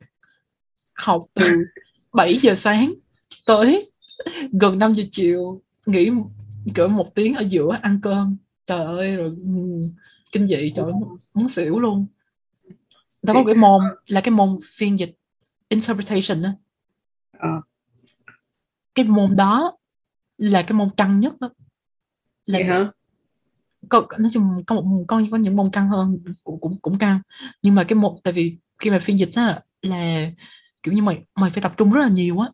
Học 0.93 1.22
từ 1.34 1.66
7 2.14 2.38
giờ 2.38 2.55
sáng 2.55 2.93
tới 3.45 3.91
gần 4.51 4.80
5 4.80 4.93
giờ 4.93 5.03
chiều 5.12 5.62
nghỉ 5.86 6.12
cỡ 6.76 6.88
một 6.88 7.16
tiếng 7.16 7.36
ở 7.36 7.41
giữa 7.41 7.78
ăn 7.82 7.99
cơm 8.03 8.38
trời 8.72 8.86
ơi 8.86 9.15
rồi 9.15 9.30
ừ, 9.30 9.89
kinh 10.32 10.47
dị 10.47 10.74
trời 10.76 10.93
muốn 11.34 11.49
xỉu 11.49 11.80
luôn. 11.80 12.05
Đó 13.24 13.34
có 13.34 13.43
cái 13.45 13.55
môn 13.55 13.82
là 14.07 14.22
cái 14.22 14.32
môn 14.32 14.59
phiên 14.63 14.99
dịch 14.99 15.15
interpretation 15.69 16.41
đó. 16.41 16.49
Ờ. 17.38 17.61
cái 18.95 19.05
môn 19.05 19.36
đó 19.36 19.78
là 20.38 20.61
cái 20.61 20.74
môn 20.74 20.89
căng 20.97 21.19
nhất 21.19 21.34
đó. 21.39 21.49
là 22.45 22.59
vậy 22.59 22.63
hả? 22.63 22.91
có, 23.89 24.07
nói 24.19 24.30
chung 24.34 24.63
có 24.67 24.76
một 24.76 25.05
có, 25.07 25.22
có 25.32 25.38
những 25.38 25.55
môn 25.55 25.69
căng 25.72 25.89
hơn 25.89 26.17
cũng 26.43 26.59
cũng 26.59 26.80
cũng 26.82 26.97
căng. 26.97 27.19
Nhưng 27.61 27.76
mà 27.76 27.84
cái 27.84 27.95
một 27.95 28.19
tại 28.24 28.34
vì 28.34 28.57
khi 28.80 28.89
mà 28.89 28.99
phiên 28.99 29.19
dịch 29.19 29.32
á 29.36 29.61
là 29.82 30.32
kiểu 30.84 30.93
như 30.93 31.01
mày 31.01 31.24
mày 31.36 31.49
phải 31.49 31.63
tập 31.63 31.74
trung 31.78 31.91
rất 31.91 32.01
là 32.01 32.07
nhiều 32.07 32.39
á. 32.39 32.49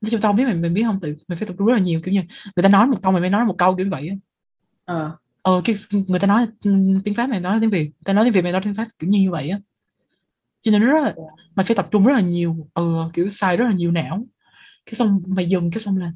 Nói 0.00 0.10
chung 0.10 0.20
tao 0.20 0.32
không 0.32 0.36
biết 0.36 0.44
mày 0.44 0.54
mày 0.54 0.70
biết 0.70 0.82
không? 0.82 1.00
Tự 1.00 1.16
mày 1.28 1.38
phải 1.38 1.48
tập 1.48 1.54
trung 1.58 1.66
rất 1.66 1.74
là 1.74 1.80
nhiều 1.80 2.00
kiểu 2.04 2.14
như 2.14 2.20
người 2.56 2.62
ta 2.62 2.68
nói 2.68 2.86
một 2.86 2.98
câu 3.02 3.12
mày 3.12 3.20
phải 3.20 3.30
nói 3.30 3.44
một 3.44 3.54
câu 3.58 3.76
kiểu 3.76 3.90
vậy 3.90 4.08
á. 4.08 4.16
Ờ 4.84 5.16
ờ 5.46 5.60
cái 5.64 5.76
người 6.08 6.20
ta 6.20 6.26
nói 6.26 6.46
ừm, 6.64 7.00
tiếng 7.04 7.14
pháp 7.14 7.26
mày 7.26 7.40
nói 7.40 7.58
tiếng 7.60 7.70
việt 7.70 7.84
người 7.84 8.04
ta 8.04 8.12
nói 8.12 8.24
tiếng 8.24 8.32
việt 8.32 8.42
mày 8.42 8.52
nói 8.52 8.60
tiếng 8.64 8.74
pháp 8.74 8.88
kiểu 8.98 9.10
như 9.10 9.30
vậy 9.30 9.48
á. 9.48 9.60
Cho 10.60 10.72
nên 10.72 10.80
rất 10.82 11.04
là 11.04 11.14
mày 11.56 11.66
phải 11.66 11.76
tập 11.76 11.88
trung 11.90 12.04
rất 12.04 12.12
là 12.12 12.20
nhiều 12.20 12.68
ờ 12.72 13.10
kiểu 13.14 13.30
xài 13.30 13.56
rất 13.56 13.64
là 13.64 13.72
nhiều 13.72 13.90
não. 13.90 14.24
Cái 14.86 14.94
xong 14.94 15.22
mày 15.26 15.48
dừng 15.48 15.70
cái 15.70 15.82
xong 15.82 15.96
là 15.96 16.12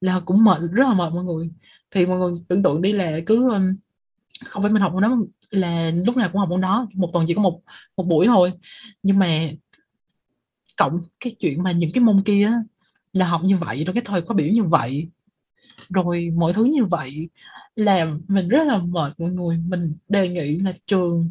là 0.00 0.20
cũng 0.20 0.44
mệt 0.44 0.60
rất 0.72 0.84
là 0.88 0.94
mệt 0.94 1.12
mọi 1.14 1.24
người. 1.24 1.50
Thì 1.90 2.06
mọi 2.06 2.18
người 2.18 2.32
tưởng 2.48 2.62
tượng 2.62 2.82
đi 2.82 2.92
là 2.92 3.20
cứ 3.26 3.50
um, 3.50 3.76
không 4.44 4.62
phải 4.62 4.72
mình 4.72 4.82
học 4.82 4.92
môn 4.92 5.02
đó 5.02 5.18
là 5.50 5.90
lúc 6.06 6.16
nào 6.16 6.28
cũng 6.32 6.40
học 6.40 6.48
môn 6.50 6.60
đó 6.60 6.88
một 6.94 7.10
tuần 7.12 7.24
chỉ 7.28 7.34
có 7.34 7.42
một 7.42 7.60
một 7.96 8.06
buổi 8.06 8.26
thôi. 8.26 8.52
Nhưng 9.02 9.18
mà 9.18 9.48
cộng 10.76 11.00
cái 11.20 11.36
chuyện 11.40 11.62
mà 11.62 11.72
những 11.72 11.92
cái 11.92 12.04
môn 12.04 12.22
kia 12.22 12.52
là 13.12 13.26
học 13.26 13.40
như 13.44 13.56
vậy 13.56 13.84
rồi 13.84 13.94
cái 13.94 14.02
thời 14.06 14.22
khóa 14.22 14.36
biểu 14.36 14.48
như 14.48 14.64
vậy 14.64 15.08
rồi 15.92 16.30
mọi 16.36 16.52
thứ 16.52 16.64
như 16.64 16.84
vậy 16.84 17.28
làm 17.76 18.20
mình 18.28 18.48
rất 18.48 18.64
là 18.66 18.78
mệt 18.78 19.12
mọi 19.20 19.30
người. 19.30 19.56
Mình 19.68 19.94
đề 20.08 20.28
nghị 20.28 20.58
là 20.58 20.72
trường 20.86 21.30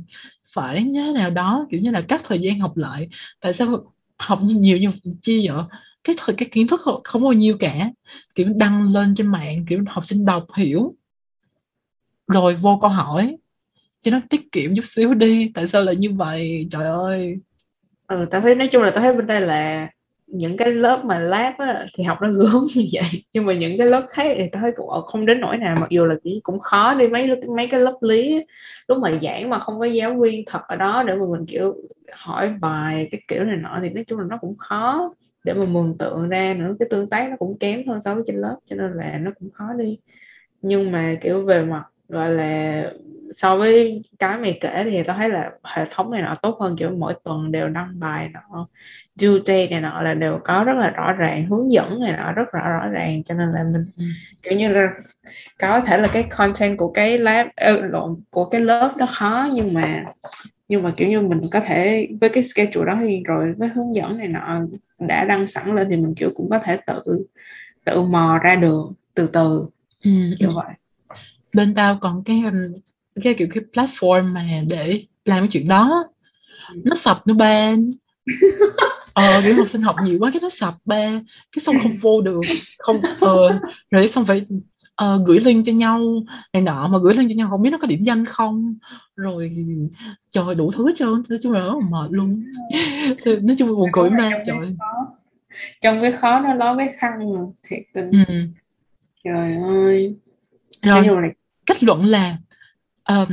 phải 0.53 0.83
như 0.83 1.03
thế 1.03 1.13
nào 1.13 1.29
đó, 1.29 1.67
kiểu 1.71 1.81
như 1.81 1.91
là, 1.91 2.01
cắt 2.01 2.21
thời 2.23 2.39
gian 2.39 2.59
học 2.59 2.77
lại. 2.77 3.09
Tại 3.41 3.53
sao 3.53 3.93
học 4.17 4.39
nhiều 4.43 4.77
như 4.77 4.89
chi 5.21 5.47
vậy? 5.47 5.63
Cái 6.03 6.15
thời, 6.19 6.35
cái 6.35 6.49
kiến 6.51 6.67
thức 6.67 6.81
không- 6.81 7.01
không 7.03 7.21
bao 7.23 7.33
nhiêu 7.33 7.57
cả. 7.59 7.91
Kiểu 8.35 8.47
đăng 8.55 8.83
lên 8.93 9.15
trên 9.17 9.27
mạng, 9.27 9.65
kiểu 9.67 9.83
học 9.87 10.05
sinh 10.05 10.25
đọc 10.25 10.45
hiểu. 10.55 10.95
Rồi 12.27 12.55
vô 12.55 12.77
câu 12.81 12.89
hỏi, 12.89 13.37
cho 14.01 14.11
nó 14.11 14.19
tiết 14.29 14.51
kiệm 14.51 14.75
chút 14.75 14.85
xíu 14.85 15.13
đi. 15.13 15.51
Tại 15.53 15.67
sao 15.67 15.81
lại 15.83 15.95
như 15.95 16.11
vậy? 16.11 16.67
Trời 16.71 16.85
ơi! 16.85 17.35
Ừ 18.07 18.25
tao 18.31 18.41
thấy, 18.41 18.55
nói 18.55 18.67
chung 18.67 18.83
là 18.83 18.91
tao 18.91 19.01
thấy 19.01 19.15
bên 19.15 19.27
đây 19.27 19.41
là 19.41 19.89
những 20.31 20.57
cái 20.57 20.71
lớp 20.71 21.01
mà 21.05 21.19
lab 21.19 21.53
á, 21.57 21.85
thì 21.97 22.03
học 22.03 22.17
nó 22.21 22.31
gớm 22.31 22.63
như 22.75 22.87
vậy. 22.93 23.23
Nhưng 23.33 23.45
mà 23.45 23.53
những 23.53 23.77
cái 23.77 23.87
lớp 23.87 24.05
khác 24.09 24.33
thì 24.37 24.43
tôi 24.51 24.61
thấy 24.61 24.71
cũng 24.75 24.89
ờ, 24.89 25.01
không 25.01 25.25
đến 25.25 25.39
nỗi 25.41 25.57
nào 25.57 25.77
mặc 25.79 25.89
dù 25.89 26.05
là 26.05 26.15
cũng 26.43 26.59
khó 26.59 26.93
đi 26.93 27.07
mấy 27.07 27.29
mấy 27.55 27.67
cái 27.67 27.79
lớp 27.79 27.97
lý 28.01 28.45
lúc 28.87 28.97
mà 28.97 29.11
giảng 29.21 29.49
mà 29.49 29.59
không 29.59 29.79
có 29.79 29.85
giáo 29.85 30.19
viên 30.21 30.43
thật 30.47 30.61
ở 30.67 30.75
đó 30.75 31.03
để 31.03 31.15
mà 31.15 31.25
mình 31.31 31.45
kiểu 31.45 31.75
hỏi 32.11 32.53
bài 32.61 33.07
cái 33.11 33.21
kiểu 33.27 33.43
này 33.43 33.57
nọ 33.57 33.79
thì 33.83 33.89
nói 33.89 34.03
chung 34.07 34.19
là 34.19 34.25
nó 34.29 34.37
cũng 34.41 34.57
khó 34.57 35.13
để 35.43 35.53
mà 35.53 35.65
mường 35.65 35.97
tượng 35.97 36.29
ra 36.29 36.53
nữa. 36.53 36.75
Cái 36.79 36.87
tương 36.91 37.09
tác 37.09 37.29
nó 37.29 37.35
cũng 37.39 37.57
kém 37.59 37.87
hơn 37.87 38.01
so 38.01 38.15
với 38.15 38.23
trên 38.27 38.35
lớp 38.35 38.55
cho 38.69 38.75
nên 38.75 38.91
là 38.93 39.19
nó 39.21 39.31
cũng 39.39 39.49
khó 39.51 39.65
đi. 39.77 39.99
Nhưng 40.61 40.91
mà 40.91 41.15
kiểu 41.21 41.45
về 41.45 41.65
mặt 41.65 41.83
gọi 42.09 42.31
là 42.31 42.83
so 43.33 43.57
với 43.57 44.03
cái 44.19 44.37
mày 44.39 44.57
kể 44.61 44.83
thì 44.83 45.03
tôi 45.03 45.15
thấy 45.17 45.29
là 45.29 45.51
hệ 45.63 45.85
thống 45.91 46.11
này 46.11 46.21
nọ 46.21 46.35
tốt 46.41 46.57
hơn 46.59 46.75
kiểu 46.77 46.89
mỗi 46.97 47.13
tuần 47.23 47.51
đều 47.51 47.69
đăng 47.69 47.99
bài 47.99 48.29
nọ 48.33 48.67
due 49.15 49.39
date 49.45 49.67
này 49.69 49.81
nọ 49.81 50.01
là 50.01 50.13
đều 50.13 50.39
có 50.43 50.63
rất 50.63 50.73
là 50.77 50.89
rõ 50.89 51.13
ràng 51.13 51.45
hướng 51.45 51.73
dẫn 51.73 51.99
này 51.99 52.11
nọ 52.17 52.31
rất 52.31 52.51
rõ 52.53 52.69
rõ 52.71 52.87
ràng. 52.87 53.23
Cho 53.23 53.35
nên 53.35 53.51
là 53.51 53.63
mình 53.63 53.85
Ừ. 53.97 54.03
kiểu 54.43 54.59
như 54.59 54.67
là 54.73 54.87
có 55.59 55.81
thể 55.81 55.97
là 55.97 56.07
cái 56.07 56.23
content 56.23 56.77
của 56.77 56.91
cái 56.91 57.17
lab 57.17 57.47
ờ, 57.55 57.81
lộn 57.87 58.21
của 58.29 58.45
cái 58.45 58.61
lớp 58.61 58.93
đó 58.97 59.05
khó 59.05 59.49
nhưng 59.53 59.73
mà 59.73 60.03
nhưng 60.67 60.83
mà 60.83 60.91
kiểu 60.97 61.09
như 61.09 61.21
mình 61.21 61.41
có 61.51 61.59
thể 61.59 62.07
với 62.21 62.29
cái 62.29 62.43
schedule 62.43 62.85
đó 62.85 62.97
thì 63.01 63.23
rồi 63.25 63.53
với 63.57 63.69
hướng 63.69 63.95
dẫn 63.95 64.17
này 64.17 64.27
nọ 64.27 64.61
đã 64.99 65.25
đăng 65.25 65.47
sẵn 65.47 65.75
lên 65.75 65.87
thì 65.89 65.97
mình 65.97 66.15
kiểu 66.15 66.31
cũng 66.35 66.49
có 66.49 66.59
thể 66.59 66.77
tự 66.87 67.25
tự 67.85 68.01
mò 68.01 68.39
ra 68.43 68.55
được 68.55 68.85
từ 69.13 69.27
từ. 69.33 69.65
Ừ, 70.03 70.11
kiểu 70.39 70.49
vậy. 70.55 70.75
Bên 71.53 71.73
tao 71.75 71.97
còn 72.01 72.23
cái 72.23 72.41
um, 72.45 72.73
cái 73.23 73.33
kiểu 73.33 73.47
cái 73.53 73.63
platform 73.73 74.23
mà 74.33 74.45
để 74.69 75.03
làm 75.25 75.39
cái 75.39 75.47
chuyện 75.51 75.67
đó. 75.67 76.03
Ừ. 76.73 76.81
nó 76.85 76.95
sập 76.95 77.27
nữa 77.27 77.33
ba 77.33 77.73
ờ 79.13 79.41
kiểu 79.43 79.55
học 79.55 79.69
sinh 79.69 79.81
học 79.81 79.95
nhiều 80.03 80.17
quá 80.19 80.31
cái 80.33 80.41
nó 80.41 80.49
sập 80.49 80.73
ba 80.85 81.11
cái 81.51 81.61
xong 81.61 81.75
không 81.83 81.91
vô 82.01 82.21
được 82.21 82.41
không 82.79 83.01
ờ 83.19 83.59
rồi 83.91 84.07
xong 84.07 84.25
phải 84.25 84.45
ờ, 85.01 85.23
gửi 85.25 85.39
link 85.39 85.65
cho 85.65 85.71
nhau 85.71 86.01
này 86.53 86.63
nọ 86.63 86.87
mà 86.87 86.97
gửi 87.03 87.13
link 87.13 87.29
cho 87.29 87.35
nhau 87.35 87.49
không 87.49 87.61
biết 87.61 87.69
nó 87.69 87.77
có 87.77 87.87
điểm 87.87 88.01
danh 88.01 88.25
không. 88.25 88.75
Rồi 89.15 89.51
trời 90.29 90.55
đủ 90.55 90.71
thứ 90.71 90.87
hết 90.87 90.93
trơn 90.95 91.23
nói 91.29 91.39
chung 91.43 91.51
là 91.51 91.59
rất 91.59 91.73
là 91.79 91.89
mệt 91.89 92.07
luôn. 92.11 92.43
Nói 93.25 93.55
chung 93.57 93.67
là 93.67 93.73
buồn 93.73 93.89
cười 93.93 94.09
ba 94.09 94.29
trời. 94.45 94.57
cái 94.61 94.75
trong 95.81 96.01
cái 96.01 96.11
khó 96.11 96.39
nó 96.39 96.53
ló 96.53 96.77
cái 96.77 96.89
khăn 96.97 97.11
mà 97.33 97.39
thiệt 97.63 97.79
tình. 97.93 98.11
Ừ. 98.11 98.33
trời 99.23 99.55
ơi. 99.55 100.15
Rồi. 100.81 101.31
kết 101.65 101.83
luận 101.83 102.05
là 102.05 102.37
um, 103.09 103.29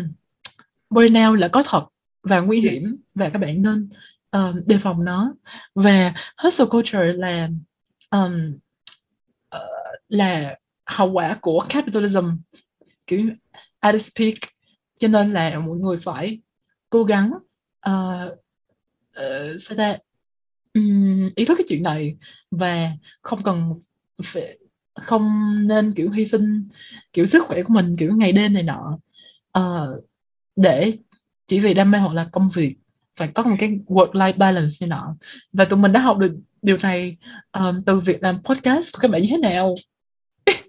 burnout 0.91 1.39
là 1.39 1.49
có 1.49 1.63
thật 1.67 1.85
và 2.23 2.41
nguy 2.41 2.61
hiểm 2.61 2.97
và 3.15 3.29
các 3.29 3.39
bạn 3.39 3.63
nên 3.63 3.89
um, 4.33 4.57
đề 4.67 4.79
phòng 4.79 5.05
nó. 5.05 5.35
Và 5.75 6.15
hustle 6.37 6.67
culture 6.67 7.13
là 7.13 7.49
um, 8.11 8.59
uh, 9.57 10.01
là 10.09 10.59
hậu 10.87 11.13
quả 11.13 11.39
của 11.41 11.65
capitalism. 11.69 12.27
Kiểu 13.07 13.31
at 13.81 13.95
its 13.95 14.11
peak 14.19 14.35
cho 14.99 15.09
nên 15.09 15.33
là 15.33 15.59
mọi 15.59 15.77
người 15.77 15.99
phải 15.99 16.41
cố 16.91 17.05
gắng 17.05 17.31
uh, 17.91 18.33
uh, 19.11 19.63
sao 19.63 19.77
ta 19.77 19.97
um, 20.75 21.31
ý 21.37 21.45
thức 21.45 21.55
cái 21.59 21.65
chuyện 21.69 21.83
này 21.83 22.17
và 22.51 22.91
không 23.23 23.43
cần 23.43 23.75
phải 24.23 24.59
không 24.95 25.55
nên 25.69 25.95
kiểu 25.95 26.11
hy 26.11 26.27
sinh 26.27 26.69
kiểu 27.13 27.27
sức 27.27 27.45
khỏe 27.47 27.63
của 27.63 27.73
mình 27.75 27.97
kiểu 27.97 28.17
ngày 28.17 28.33
đêm 28.33 28.55
này 28.55 28.63
nọ 28.63 28.99
uh, 29.59 30.05
để 30.57 30.99
chỉ 31.47 31.61
vì 31.61 31.75
đam 31.75 31.91
mê 31.91 31.99
hoặc 31.99 32.15
là 32.15 32.29
công 32.33 32.49
việc 32.49 32.77
phải 33.19 33.29
có 33.35 33.43
một 33.43 33.57
cái 33.59 33.79
work 33.87 34.13
life 34.13 34.39
balance 34.39 34.75
này 34.81 34.89
nọ. 34.89 35.17
Và 35.53 35.65
tụi 35.65 35.79
mình 35.79 35.93
đã 35.93 36.01
học 36.01 36.19
được 36.19 36.33
điều 36.63 36.77
này 36.83 37.17
um, 37.53 37.83
từ 37.87 38.01
việc 38.01 38.23
làm 38.23 38.43
podcast. 38.45 38.93
Của 38.93 38.99
các 39.01 39.11
bạn 39.11 39.23
như 39.23 39.29
thế 39.31 39.37
nào? 39.37 39.75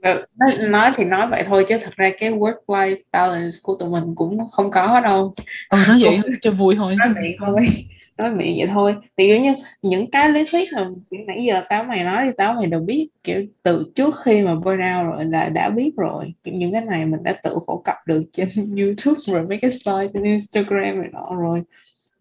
Ờ, 0.01 0.25
nói, 0.69 0.91
thì 0.95 1.05
nói 1.05 1.27
vậy 1.27 1.43
thôi 1.47 1.65
chứ 1.69 1.77
thật 1.83 1.95
ra 1.95 2.09
cái 2.19 2.31
work 2.31 2.65
life 2.67 2.95
balance 3.11 3.57
của 3.61 3.75
tụi 3.75 3.89
mình 3.89 4.15
cũng 4.15 4.49
không 4.49 4.71
có 4.71 4.99
đâu. 4.99 5.35
Ừ 5.69 5.77
nói 5.87 5.99
vậy 6.03 6.19
cho 6.41 6.51
vui 6.51 6.75
thôi. 6.75 6.95
nói 6.99 7.09
miệng 7.21 7.35
thôi 7.39 7.65
nói 8.19 8.31
miệng 8.31 8.57
vậy 8.57 8.67
thôi. 8.73 8.95
Thì 9.17 9.27
kiểu 9.27 9.41
như 9.41 9.55
những 9.81 10.11
cái 10.11 10.29
lý 10.29 10.45
thuyết 10.51 10.69
mà 10.75 10.87
nãy 11.27 11.43
giờ 11.43 11.63
tao 11.69 11.83
mày 11.83 12.03
nói 12.03 12.25
thì 12.25 12.31
tao 12.37 12.53
mày 12.53 12.65
đều 12.65 12.79
biết. 12.79 13.09
Kiểu 13.23 13.45
từ 13.63 13.91
trước 13.95 14.15
khi 14.25 14.41
mà 14.41 14.55
burnout 14.55 15.05
rồi 15.05 15.25
là 15.25 15.49
đã 15.49 15.69
biết 15.69 15.91
rồi. 15.97 16.33
Kiểu 16.43 16.53
những 16.53 16.71
cái 16.71 16.81
này 16.81 17.05
mình 17.05 17.23
đã 17.23 17.33
tự 17.43 17.57
phổ 17.67 17.81
cập 17.85 17.95
được 18.05 18.23
trên 18.33 18.49
YouTube 18.77 19.19
rồi 19.25 19.47
mấy 19.47 19.57
cái 19.61 19.71
slide 19.71 20.07
trên 20.13 20.23
Instagram 20.23 21.01
này 21.01 21.09
nọ 21.11 21.35
rồi 21.37 21.63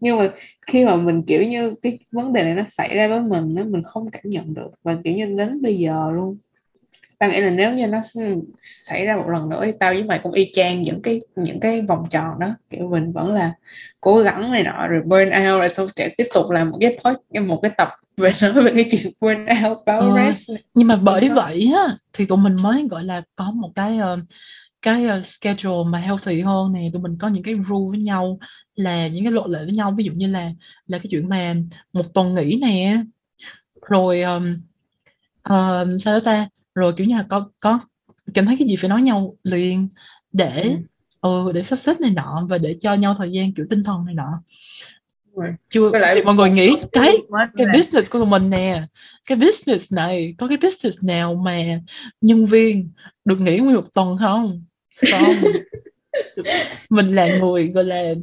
nhưng 0.01 0.19
mà 0.19 0.31
khi 0.67 0.85
mà 0.85 0.97
mình 0.97 1.23
kiểu 1.23 1.43
như 1.43 1.75
cái 1.83 1.99
vấn 2.13 2.33
đề 2.33 2.43
này 2.43 2.55
nó 2.55 2.65
xảy 2.65 2.95
ra 2.95 3.09
với 3.09 3.21
mình 3.21 3.55
nó 3.55 3.65
mình 3.65 3.83
không 3.83 4.11
cảm 4.11 4.23
nhận 4.25 4.55
được. 4.55 4.71
Và 4.83 4.97
kiểu 5.05 5.15
như 5.15 5.27
đến 5.39 5.63
bây 5.63 5.79
giờ 5.79 6.11
luôn. 6.15 6.37
Tao 7.19 7.31
nghĩ 7.31 7.41
là 7.41 7.51
nếu 7.51 7.75
như 7.75 7.87
nó 7.87 7.99
xảy 8.61 9.07
ra 9.07 9.17
một 9.17 9.29
lần 9.29 9.49
nữa 9.49 9.63
thì 9.67 9.73
tao 9.81 9.93
với 9.93 10.05
mày 10.05 10.21
cũng 10.23 10.33
y 10.33 10.51
chang 10.53 10.83
những 10.83 11.03
cái 11.03 11.21
những 11.37 11.61
cái 11.61 11.83
vòng 11.83 12.07
tròn 12.11 12.39
đó. 12.39 12.55
Kiểu 12.71 12.89
mình 12.89 13.13
vẫn 13.13 13.33
là 13.35 13.53
cố 14.01 14.19
gắng 14.19 14.53
này 14.53 14.63
nọ 14.63 14.87
rồi 14.87 15.03
burn 15.05 15.29
out 15.29 15.59
rồi 15.61 15.69
xong 15.69 15.87
sẽ 15.97 16.09
tiếp 16.17 16.27
tục 16.35 16.51
làm 16.51 16.71
một 16.71 16.79
cái 16.81 16.99
post 17.05 17.47
một 17.47 17.59
cái 17.63 17.71
tập 17.79 17.89
về 18.17 18.33
nói 18.43 18.63
về 18.63 18.73
cái 18.75 18.89
chuyện 18.91 19.13
burn 19.21 19.47
out 19.69 19.79
báo 19.87 20.01
Ờ, 20.01 20.15
rest 20.17 20.51
này. 20.51 20.63
nhưng 20.75 20.89
mà 20.89 20.97
bởi 21.03 21.29
vậy 21.29 21.73
á 21.77 21.97
thì 22.13 22.27
tụi 22.27 22.39
mình 22.39 22.57
mới 22.63 22.87
gọi 22.91 23.05
là 23.05 23.23
có 23.37 23.51
một 23.51 23.71
cái 23.75 23.99
ờ, 23.99 24.19
cái 24.83 25.05
ờ, 25.07 25.23
schedule 25.23 25.91
mà 25.91 25.99
healthy 25.99 26.41
hơn 26.41 26.73
nè 26.73 26.91
tụi 26.93 27.03
mình 27.03 27.17
có 27.21 27.29
những 27.29 27.43
cái 27.43 27.55
rule 27.55 27.91
với 27.91 27.99
nhau 28.01 28.39
là 28.75 29.09
những 29.09 29.25
cái 29.25 29.33
luật 29.33 29.47
lệ 29.51 29.59
với 29.65 29.73
nhau 29.75 29.91
ví 29.97 30.05
dụ 30.05 30.13
như 30.13 30.27
là 30.31 30.51
là 30.87 30.99
cái 30.99 31.07
chuyện 31.11 31.29
mà 31.29 31.55
một 31.93 32.15
tuần 32.15 32.35
nghỉ 32.35 32.59
nè 32.63 33.03
rồi 33.89 34.23
um, 34.23 34.57
um, 35.49 35.99
sao 35.99 36.15
đó 36.15 36.21
ta 36.25 36.49
rồi 36.75 36.93
kiểu 36.97 37.07
như 37.07 37.17
là 37.17 37.25
có 37.29 37.51
có 37.61 37.81
cảm 38.35 38.47
thấy 38.47 38.57
cái 38.59 38.69
gì 38.69 38.77
phải 38.77 38.89
nói 38.91 39.03
nhau 39.03 39.37
liền 39.43 39.89
để 40.33 40.77
ừ. 41.21 41.53
để 41.55 41.63
sắp 41.63 41.77
xếp 41.77 42.01
này 42.01 42.11
nọ 42.11 42.47
và 42.49 42.59
để 42.59 42.77
cho 42.81 42.95
nhau 42.95 43.15
thời 43.19 43.33
gian 43.33 43.53
kiểu 43.53 43.67
tinh 43.71 43.83
thần 43.83 44.05
này 44.05 44.15
nọ 44.15 44.43
Rồi. 45.37 45.49
chưa 45.71 45.91
Với 45.91 46.01
lại 46.01 46.23
mọi 46.25 46.35
người 46.35 46.51
nghĩ 46.51 46.77
cái 46.93 47.13
cái 47.57 47.67
là- 47.67 47.73
business 47.73 48.11
của 48.11 48.19
tụi 48.19 48.29
mình 48.29 48.51
nè 48.51 48.83
cái 49.29 49.39
business 49.39 49.93
này 49.93 50.35
có 50.39 50.49
cái 50.49 50.59
business 50.63 51.05
nào 51.05 51.35
mà 51.35 51.81
nhân 52.21 52.47
viên 52.47 52.91
được 53.25 53.41
nghỉ 53.41 53.59
nguyên 53.59 53.77
một 53.77 53.95
tuần 53.95 54.17
không 54.19 54.65
không. 55.11 55.35
Mình 56.91 57.15
là 57.15 57.39
người 57.39 57.69
gọi 57.69 57.85
là 57.85 58.15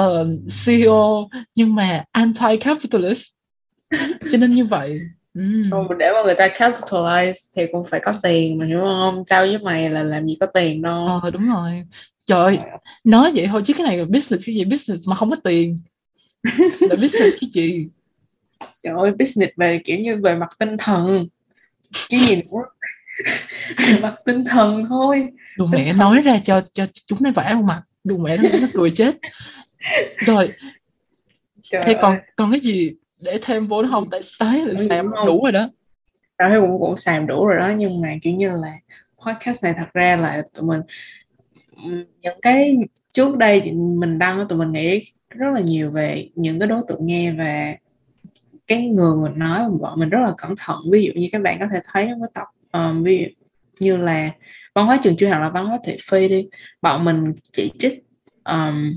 uh, 0.00 0.26
CEO 0.66 1.28
nhưng 1.54 1.74
mà 1.74 2.04
anti 2.12 2.56
capitalist 2.60 3.24
cho 4.30 4.38
nên 4.38 4.50
như 4.50 4.64
vậy. 4.64 5.00
Xong 5.70 5.98
để 5.98 6.10
mà 6.12 6.22
người 6.24 6.34
ta 6.34 6.48
capitalize 6.48 7.32
thì 7.56 7.62
cũng 7.72 7.86
phải 7.86 8.00
có 8.00 8.14
tiền 8.22 8.58
mà 8.58 8.66
hiểu 8.66 8.80
không? 8.80 9.24
Tao 9.28 9.46
với 9.46 9.58
mày 9.58 9.90
là 9.90 10.02
làm 10.02 10.26
gì 10.26 10.36
có 10.40 10.46
tiền 10.46 10.82
đâu. 10.82 11.20
Ờ 11.22 11.30
đúng 11.30 11.48
rồi. 11.48 11.84
Trời 12.26 12.58
nói 13.04 13.32
vậy 13.34 13.46
thôi 13.46 13.62
chứ 13.64 13.74
cái 13.74 13.86
này 13.86 13.98
là 13.98 14.04
business 14.04 14.46
cái 14.46 14.54
gì 14.54 14.64
business 14.64 15.08
mà 15.08 15.16
không 15.16 15.30
có 15.30 15.36
tiền? 15.44 15.78
Là 16.80 16.96
business 17.00 17.36
cái 17.40 17.50
gì? 17.52 17.88
Trời 18.82 18.94
ơi 18.98 19.12
business 19.18 19.52
về 19.56 19.80
kiểu 19.84 19.98
như 19.98 20.20
về 20.24 20.36
mặt 20.36 20.48
tinh 20.58 20.76
thần. 20.78 21.26
Cái 22.08 22.20
gì 22.20 22.36
nữa 22.36 22.58
mặt 24.02 24.14
tinh 24.24 24.44
thần 24.44 24.84
thôi. 24.88 25.28
Tinh 25.58 25.68
mẹ 25.70 25.88
thần. 25.88 25.98
nói 25.98 26.22
ra 26.22 26.38
cho 26.44 26.62
cho 26.72 26.86
chúng 27.06 27.22
nó 27.22 27.30
vãi 27.34 27.52
không 27.52 27.66
mặt 27.66 27.82
đồ 28.04 28.16
mẹ 28.16 28.36
nó, 28.36 28.48
nó 28.60 28.66
cười 28.72 28.90
chết. 28.90 29.18
Rồi. 30.16 30.52
Trời 31.62 31.84
hay 31.84 31.96
còn 32.02 32.12
ơi. 32.12 32.20
còn 32.36 32.50
cái 32.50 32.60
gì 32.60 32.92
để 33.20 33.38
thêm 33.42 33.66
vô 33.66 33.82
nữa 33.82 33.88
không? 33.90 34.10
Tại 34.10 34.20
thấy 34.38 34.66
là 34.66 34.84
xàm 34.88 35.10
đủ 35.26 35.42
rồi 35.42 35.52
đó. 35.52 35.68
Tao 36.36 36.48
thấy 36.48 36.60
cũng 36.60 36.78
cũng 36.80 36.96
xàm 36.96 37.26
đủ 37.26 37.46
rồi 37.46 37.58
đó 37.58 37.72
nhưng 37.76 38.00
mà 38.00 38.08
kiểu 38.22 38.34
như 38.34 38.50
là 38.50 38.72
podcast 39.26 39.64
này 39.64 39.74
thật 39.76 39.88
ra 39.94 40.16
là 40.16 40.42
tụi 40.54 40.64
mình 40.64 40.80
những 42.22 42.38
cái 42.42 42.76
trước 43.12 43.36
đây 43.36 43.72
mình 43.74 44.18
đăng 44.18 44.48
tụi 44.48 44.58
mình 44.58 44.72
nghĩ 44.72 45.12
rất 45.30 45.50
là 45.54 45.60
nhiều 45.60 45.90
về 45.90 46.28
những 46.34 46.58
cái 46.58 46.68
đối 46.68 46.82
tượng 46.88 47.06
nghe 47.06 47.32
và 47.32 47.74
cái 48.66 48.86
người 48.86 49.16
mình 49.16 49.38
nói 49.38 49.70
bọn 49.80 50.00
mình 50.00 50.08
rất 50.08 50.20
là 50.22 50.32
cẩn 50.38 50.54
thận. 50.58 50.78
Ví 50.92 51.04
dụ 51.04 51.12
như 51.14 51.28
các 51.32 51.42
bạn 51.42 51.58
có 51.60 51.66
thể 51.72 51.80
thấy 51.92 52.06
trong 52.10 52.20
cái 52.20 52.30
tập 52.34 52.46
um, 52.74 53.02
ví 53.02 53.18
dụ 53.18 53.26
như 53.80 53.96
là 53.96 54.30
văn 54.74 54.86
hóa 54.86 55.00
trường 55.02 55.16
chuyên 55.16 55.30
hoặc 55.30 55.38
là 55.40 55.50
văn 55.50 55.66
hóa 55.66 55.78
thị 55.84 55.96
phi 56.10 56.28
đi 56.28 56.48
bọn 56.82 57.04
mình 57.04 57.32
chỉ 57.52 57.72
trích 57.78 58.04
um, 58.44 58.96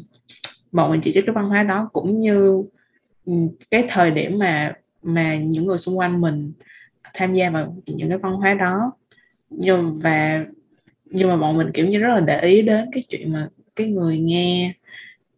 bọn 0.71 0.91
mình 0.91 1.01
chỉ 1.01 1.11
trích 1.13 1.25
cái 1.25 1.35
văn 1.35 1.49
hóa 1.49 1.63
đó 1.63 1.89
cũng 1.93 2.19
như 2.19 2.63
cái 3.71 3.85
thời 3.89 4.11
điểm 4.11 4.39
mà 4.39 4.73
mà 5.01 5.35
những 5.35 5.65
người 5.65 5.77
xung 5.77 5.97
quanh 5.97 6.21
mình 6.21 6.53
tham 7.13 7.33
gia 7.33 7.49
vào 7.49 7.77
những 7.85 8.09
cái 8.09 8.17
văn 8.17 8.33
hóa 8.33 8.53
đó. 8.53 8.91
Nhưng 9.49 9.99
và 9.99 10.45
nhưng 11.05 11.27
mà 11.27 11.37
bọn 11.37 11.57
mình 11.57 11.71
kiểu 11.73 11.87
như 11.87 11.99
rất 11.99 12.07
là 12.07 12.19
để 12.19 12.41
ý 12.41 12.61
đến 12.61 12.89
cái 12.91 13.03
chuyện 13.09 13.33
mà 13.33 13.47
cái 13.75 13.87
người 13.87 14.19
nghe 14.19 14.73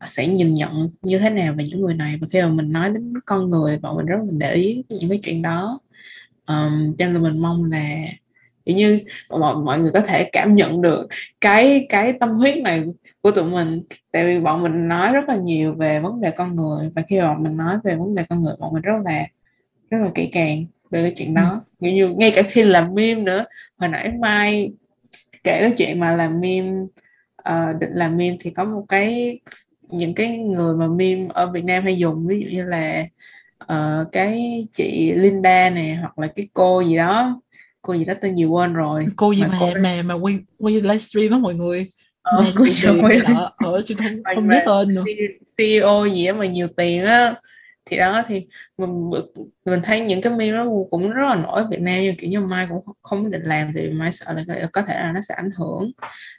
sẽ 0.05 0.27
nhìn 0.27 0.53
nhận 0.53 0.89
như 1.01 1.19
thế 1.19 1.29
nào 1.29 1.53
về 1.57 1.65
những 1.67 1.81
người 1.81 1.93
này. 1.93 2.17
Và 2.21 2.27
khi 2.31 2.41
mà 2.41 2.49
mình 2.49 2.71
nói 2.71 2.89
đến 2.89 3.13
con 3.25 3.49
người 3.49 3.77
bọn 3.77 3.97
mình 3.97 4.05
rất 4.05 4.17
là 4.19 4.31
để 4.31 4.53
ý 4.53 4.83
những 4.89 5.09
cái 5.09 5.19
chuyện 5.23 5.41
đó. 5.41 5.79
Um, 6.47 6.95
cho 6.97 7.05
nên 7.05 7.13
là 7.13 7.19
mình 7.19 7.39
mong 7.39 7.65
là 7.71 7.95
kiểu 8.69 8.77
như 8.77 8.99
mọi, 9.29 9.55
mọi 9.55 9.79
người 9.79 9.91
có 9.93 10.01
thể 10.01 10.29
cảm 10.31 10.55
nhận 10.55 10.81
được 10.81 11.07
cái 11.41 11.85
cái 11.89 12.13
tâm 12.13 12.29
huyết 12.29 12.57
này 12.57 12.83
của 13.21 13.31
tụi 13.31 13.43
mình. 13.43 13.83
Tại 14.11 14.25
vì 14.25 14.39
bọn 14.39 14.63
mình 14.63 14.87
nói 14.87 15.13
rất 15.13 15.29
là 15.29 15.35
nhiều 15.35 15.73
về 15.73 15.99
vấn 15.99 16.21
đề 16.21 16.31
con 16.31 16.55
người 16.55 16.89
và 16.95 17.01
khi 17.07 17.21
bọn 17.21 17.43
mình 17.43 17.57
nói 17.57 17.77
về 17.83 17.95
vấn 17.95 18.15
đề 18.15 18.23
con 18.29 18.41
người 18.41 18.53
bọn 18.59 18.73
mình 18.73 18.81
rất 18.81 18.93
là 19.05 19.27
rất 19.89 19.97
là 20.01 20.09
kỹ 20.15 20.29
càng 20.31 20.65
về 20.91 21.01
cái 21.01 21.13
chuyện 21.17 21.33
đó. 21.33 21.61
Kiểu 21.81 21.91
như 21.91 22.09
ngay 22.09 22.31
cả 22.35 22.41
khi 22.41 22.63
làm 22.63 22.95
meme 22.95 23.21
nữa 23.21 23.45
hồi 23.77 23.89
nãy 23.89 24.11
mai 24.19 24.71
kể 25.43 25.59
cái 25.61 25.73
chuyện 25.77 25.99
mà 25.99 26.11
làm 26.11 26.41
meme 26.41 26.71
ờ, 27.35 27.73
định 27.79 27.91
làm 27.93 28.17
meme 28.17 28.37
thì 28.39 28.49
có 28.49 28.63
một 28.63 28.85
cái 28.89 29.39
những 29.89 30.13
cái 30.13 30.37
người 30.37 30.75
mà 30.75 30.87
meme 30.87 31.27
ở 31.33 31.51
Việt 31.51 31.65
Nam 31.65 31.83
hay 31.83 31.97
dùng 31.97 32.27
ví 32.27 32.39
dụ 32.39 32.47
như 32.51 32.63
là 32.63 33.05
ờ, 33.57 34.05
cái 34.11 34.67
chị 34.71 35.13
Linda 35.15 35.69
nè 35.69 35.97
hoặc 36.01 36.19
là 36.19 36.27
cái 36.27 36.47
cô 36.53 36.81
gì 36.81 36.97
đó 36.97 37.41
cô 37.89 37.95
gì 37.95 38.05
đó 38.05 38.13
tên 38.21 38.35
gì 38.35 38.45
quên 38.45 38.73
rồi. 38.73 39.05
Cô 39.15 39.31
gì 39.31 39.41
Mà 39.41 39.47
mà 39.51 39.57
cô- 39.59 39.71
mà 39.81 40.01
mà 40.01 40.13
quay 40.13 40.37
quay 40.57 40.73
livestream 40.81 41.31
á 41.31 41.37
mọi 41.37 41.55
người? 41.55 41.87
Ờ, 42.21 42.45
cô 42.57 42.63
nhiều 42.63 42.95
gì 42.95 43.01
quay 43.01 43.19
đó. 43.19 43.49
ở 43.57 43.81
chứ 43.85 43.95
không 43.97 44.23
không 44.35 44.47
nhớ 44.47 44.61
tên 44.65 44.87
nữa. 44.95 45.03
CEO 45.57 46.05
gì 46.05 46.25
á 46.25 46.33
mà 46.33 46.45
nhiều 46.45 46.67
tiền 46.77 47.03
á 47.05 47.35
thì 47.85 47.97
đó 47.97 48.23
thì 48.27 48.47
mình 48.77 49.09
mình 49.65 49.79
thấy 49.83 50.01
những 50.01 50.21
cái 50.21 50.33
meme 50.33 50.57
đó 50.57 50.65
cũng 50.91 51.09
rất 51.11 51.23
là 51.29 51.35
nổi 51.35 51.61
ở 51.61 51.67
Việt 51.71 51.81
Nam 51.81 52.01
nhưng 52.03 52.15
kiểu 52.15 52.29
như 52.29 52.39
Mai 52.39 52.67
cũng 52.69 52.95
không 53.01 53.31
định 53.31 53.43
làm 53.43 53.71
thì 53.75 53.89
Mai 53.89 54.11
sợ 54.13 54.33
là 54.33 54.67
có- 54.73 54.81
thể 54.81 54.93
là 54.93 55.11
nó 55.15 55.21
sẽ 55.21 55.35
ảnh 55.35 55.49
hưởng 55.57 55.91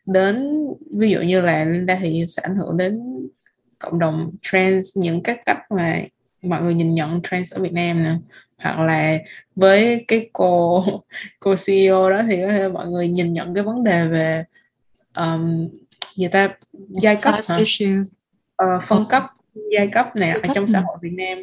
đến 0.07 0.51
ví 0.99 1.11
dụ 1.11 1.21
như 1.21 1.41
là 1.41 1.65
Linda 1.65 1.99
thì 2.01 2.25
sẽ 2.29 2.43
ảnh 2.43 2.57
hưởng 2.57 2.77
đến 2.77 3.01
cộng 3.79 3.99
đồng 3.99 4.31
trans 4.43 4.97
những 4.99 5.23
cái 5.23 5.37
cách 5.47 5.59
mà 5.71 6.01
mọi 6.43 6.63
người 6.63 6.75
nhìn 6.75 6.95
nhận 6.95 7.21
trans 7.31 7.55
ở 7.55 7.63
Việt 7.63 7.73
Nam 7.73 8.03
nè 8.03 8.15
hoặc 8.61 8.81
là 8.81 9.19
với 9.57 10.05
cái 10.09 10.31
cô 10.33 10.85
cô 11.41 11.55
CEO 11.67 12.11
đó 12.11 12.23
thì 12.29 12.43
có 12.43 12.49
thể 12.49 12.69
mọi 12.69 12.89
người 12.89 13.09
nhìn 13.09 13.33
nhận 13.33 13.55
cái 13.55 13.65
vấn 13.65 13.85
đề 13.85 14.09
về 14.09 14.45
um, 15.17 15.69
gì 16.15 16.29
ta 16.29 16.49
giai 16.89 17.17
cấp 17.17 17.35
hả? 17.47 17.57
issues. 17.57 18.15
Ờ, 18.57 18.67
phân 18.83 19.05
cấp 19.09 19.23
giai 19.73 19.87
cấp 19.89 20.17
này 20.17 20.31
ở 20.31 20.41
trong 20.55 20.69
xã 20.69 20.81
hội 20.81 20.97
Việt 21.03 21.13
Nam. 21.13 21.39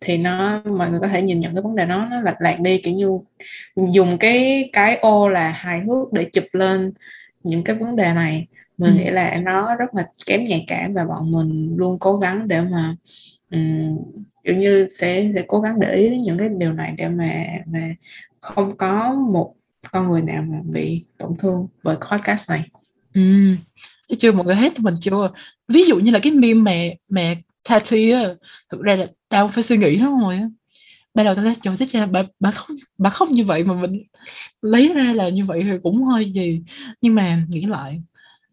Thì 0.00 0.16
nó 0.18 0.62
mọi 0.64 0.90
người 0.90 1.00
có 1.00 1.08
thể 1.08 1.22
nhìn 1.22 1.40
nhận 1.40 1.54
cái 1.54 1.62
vấn 1.62 1.76
đề 1.76 1.86
đó 1.86 2.08
nó 2.10 2.20
lệch 2.20 2.40
lạc 2.40 2.60
đi 2.60 2.78
kiểu 2.78 2.94
như 2.94 3.18
dùng 3.92 4.18
cái 4.18 4.70
cái 4.72 4.96
ô 4.96 5.28
là 5.28 5.50
hài 5.50 5.80
hước 5.80 6.12
để 6.12 6.24
chụp 6.32 6.44
lên 6.52 6.92
những 7.42 7.64
cái 7.64 7.76
vấn 7.76 7.96
đề 7.96 8.12
này. 8.14 8.46
Mình 8.78 8.96
Ừ. 8.96 8.98
nghĩ 8.98 9.10
là 9.10 9.36
nó 9.36 9.74
rất 9.74 9.94
là 9.94 10.06
kém 10.26 10.44
nhạy 10.44 10.64
cảm 10.68 10.94
và 10.94 11.04
bọn 11.04 11.32
mình 11.32 11.74
luôn 11.76 11.98
cố 11.98 12.16
gắng 12.16 12.48
để 12.48 12.60
mà 12.60 12.96
um, 13.50 13.98
kiểu 14.44 14.56
như 14.56 14.88
sẽ 14.98 15.30
sẽ 15.34 15.44
cố 15.48 15.60
gắng 15.60 15.80
để 15.80 15.94
ý 15.94 16.10
đến 16.10 16.22
những 16.22 16.38
cái 16.38 16.48
điều 16.58 16.72
này 16.72 16.94
để 16.98 17.08
mà 17.08 17.44
mà 17.66 17.94
không 18.40 18.76
có 18.76 19.12
một 19.12 19.54
con 19.92 20.08
người 20.08 20.22
nào 20.22 20.44
mà 20.48 20.58
bị 20.64 21.04
tổn 21.18 21.36
thương 21.38 21.66
bởi 21.82 21.96
podcast 21.96 22.50
này. 22.50 22.68
Ừ. 23.14 23.54
Chưa 24.18 24.32
mọi 24.32 24.46
người 24.46 24.56
hết 24.56 24.80
mình 24.80 24.94
chưa? 25.00 25.30
Ví 25.68 25.84
dụ 25.84 25.98
như 25.98 26.10
là 26.10 26.18
cái 26.18 26.32
meme 26.32 26.54
mà 26.54 26.94
mà 27.10 27.34
Tati 27.68 28.10
á 28.10 28.22
thực 28.70 28.80
ra 28.80 28.96
là 28.96 29.06
tao 29.28 29.48
phải 29.48 29.64
suy 29.64 29.76
nghĩ 29.76 29.96
nó 29.96 30.20
rồi 30.20 30.36
á. 30.36 30.48
Ban 31.14 31.24
đầu 31.24 31.34
tao 31.34 31.44
nói 31.44 31.54
trời 31.62 31.76
chết 31.76 31.86
cha 31.90 32.06
bà 32.06 32.22
bà 32.40 32.50
không 32.50 32.76
bà 32.98 33.10
không 33.10 33.32
như 33.32 33.44
vậy 33.44 33.64
mà 33.64 33.74
mình 33.74 34.02
lấy 34.62 34.92
ra 34.94 35.12
là 35.12 35.28
như 35.28 35.44
vậy 35.44 35.60
thì 35.64 35.70
cũng 35.82 36.04
hơi 36.04 36.32
gì. 36.32 36.62
Nhưng 37.00 37.14
mà 37.14 37.42
nghĩ 37.48 37.66
lại 37.66 38.02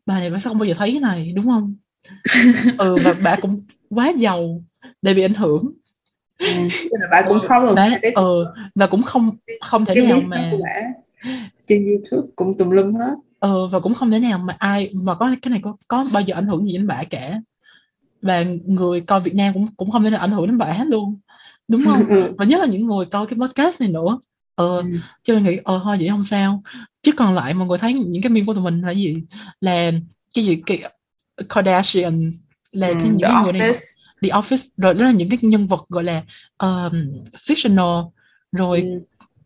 bà 0.06 0.20
này 0.20 0.30
bà 0.30 0.40
sẽ 0.40 0.44
không 0.44 0.58
bao 0.58 0.66
giờ 0.66 0.74
thấy 0.78 0.92
cái 0.92 1.00
này 1.00 1.32
đúng 1.36 1.46
không? 1.46 1.76
Ừ 2.78 2.98
và 3.04 3.14
bà 3.14 3.36
cũng 3.36 3.62
quá 3.90 4.10
giàu 4.18 4.64
để 5.02 5.14
bị 5.14 5.22
ảnh 5.22 5.34
hưởng. 5.34 5.72
Ừ. 6.40 6.48
Là 6.92 7.08
bà 7.12 7.22
cũng 7.28 7.40
không 7.48 7.76
bà 7.76 7.90
cái 8.02 8.12
ừ 8.12 8.46
và 8.76 8.88
cũng 8.88 9.02
không 9.04 9.30
không 9.62 9.86
thể 9.86 9.96
cái 9.96 10.06
nào 10.08 10.22
mà 10.22 10.52
trên 11.68 11.86
YouTube 11.86 12.28
cũng 12.36 12.58
tùm 12.58 12.70
lum 12.70 12.94
hết. 12.94 13.16
Ờ 13.40 13.68
và 13.68 13.80
cũng 13.80 13.94
không 13.94 14.12
thể 14.12 14.20
nào 14.20 14.40
mà 14.40 14.56
ai 14.60 14.90
mà 14.94 15.16
có 15.16 15.36
cái 15.42 15.52
này 15.52 15.60
có 15.64 15.76
có 15.88 16.06
bao 16.14 16.22
giờ 16.24 16.36
ảnh 16.36 16.46
hưởng 16.48 16.66
gì 16.66 16.74
đến 16.74 16.88
bà 16.88 17.04
cả. 17.10 17.42
Và 18.22 18.44
người 18.66 19.02
coi 19.02 19.22
Việt 19.22 19.36
Nam 19.36 19.54
cũng 19.54 19.68
cũng 19.78 19.92
không 19.92 20.04
thể 20.04 20.10
nào 20.10 20.20
ảnh 20.20 20.32
hưởng 20.32 20.48
đến 20.48 20.58
bà 20.58 20.66
hết 20.72 20.88
luôn 20.88 21.16
đúng 21.68 21.82
không? 21.86 22.08
Ừ. 22.10 22.34
và 22.38 22.46
nhất 22.46 22.60
là 22.60 22.66
những 22.66 22.86
người 22.88 23.06
coi 23.06 23.28
cái 23.28 23.40
podcast 23.40 23.82
này 23.82 23.90
nữa. 23.90 24.20
Ờ 24.56 24.78
Ừ. 24.78 24.84
cho 25.24 25.34
nên 25.34 25.44
nghĩ 25.44 25.58
ờ 25.64 25.82
thôi 25.84 25.98
vậy 26.00 26.10
không 26.10 26.24
sao. 26.24 26.64
Chứ 27.02 27.12
còn 27.12 27.36
lại 27.36 27.54
mọi 27.54 27.68
người 27.68 27.78
thấy 27.78 27.94
những 27.94 28.22
cái 28.24 28.30
meme 28.30 28.46
của 28.46 28.54
tụi 28.54 28.64
mình 28.64 28.82
là 28.82 28.92
gì? 28.92 29.24
Là 29.62 29.92
cái 30.34 30.46
gì? 30.46 30.62
Cái 30.66 30.82
Kardashian 31.50 32.32
là 32.72 32.88
cái 32.88 33.04
Ừ, 33.04 33.08
những 33.10 33.18
cái 33.22 33.44
người 33.44 33.54
này 33.54 33.72
The 34.22 34.30
Office 34.30 34.68
rồi 34.78 34.94
đó 34.94 35.06
là 35.06 35.12
những 35.12 35.30
cái 35.30 35.40
nhân 35.42 35.68
vật 35.68 35.86
gọi 35.90 36.04
là 36.04 36.24
um, 36.58 37.24
fictional. 37.48 38.10
Rồi 38.52 38.88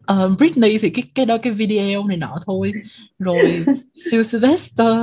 ừ. 0.05 0.25
uh, 0.31 0.37
Britney 0.37 0.77
thì 0.77 0.89
cái 0.89 1.03
cái 1.15 1.25
đó 1.25 1.37
cái 1.37 1.53
video 1.53 2.07
này 2.07 2.17
nọ 2.17 2.37
thôi. 2.45 2.71
Rồi 3.19 3.65
siêu 3.93 4.23
Sylvester 4.31 4.95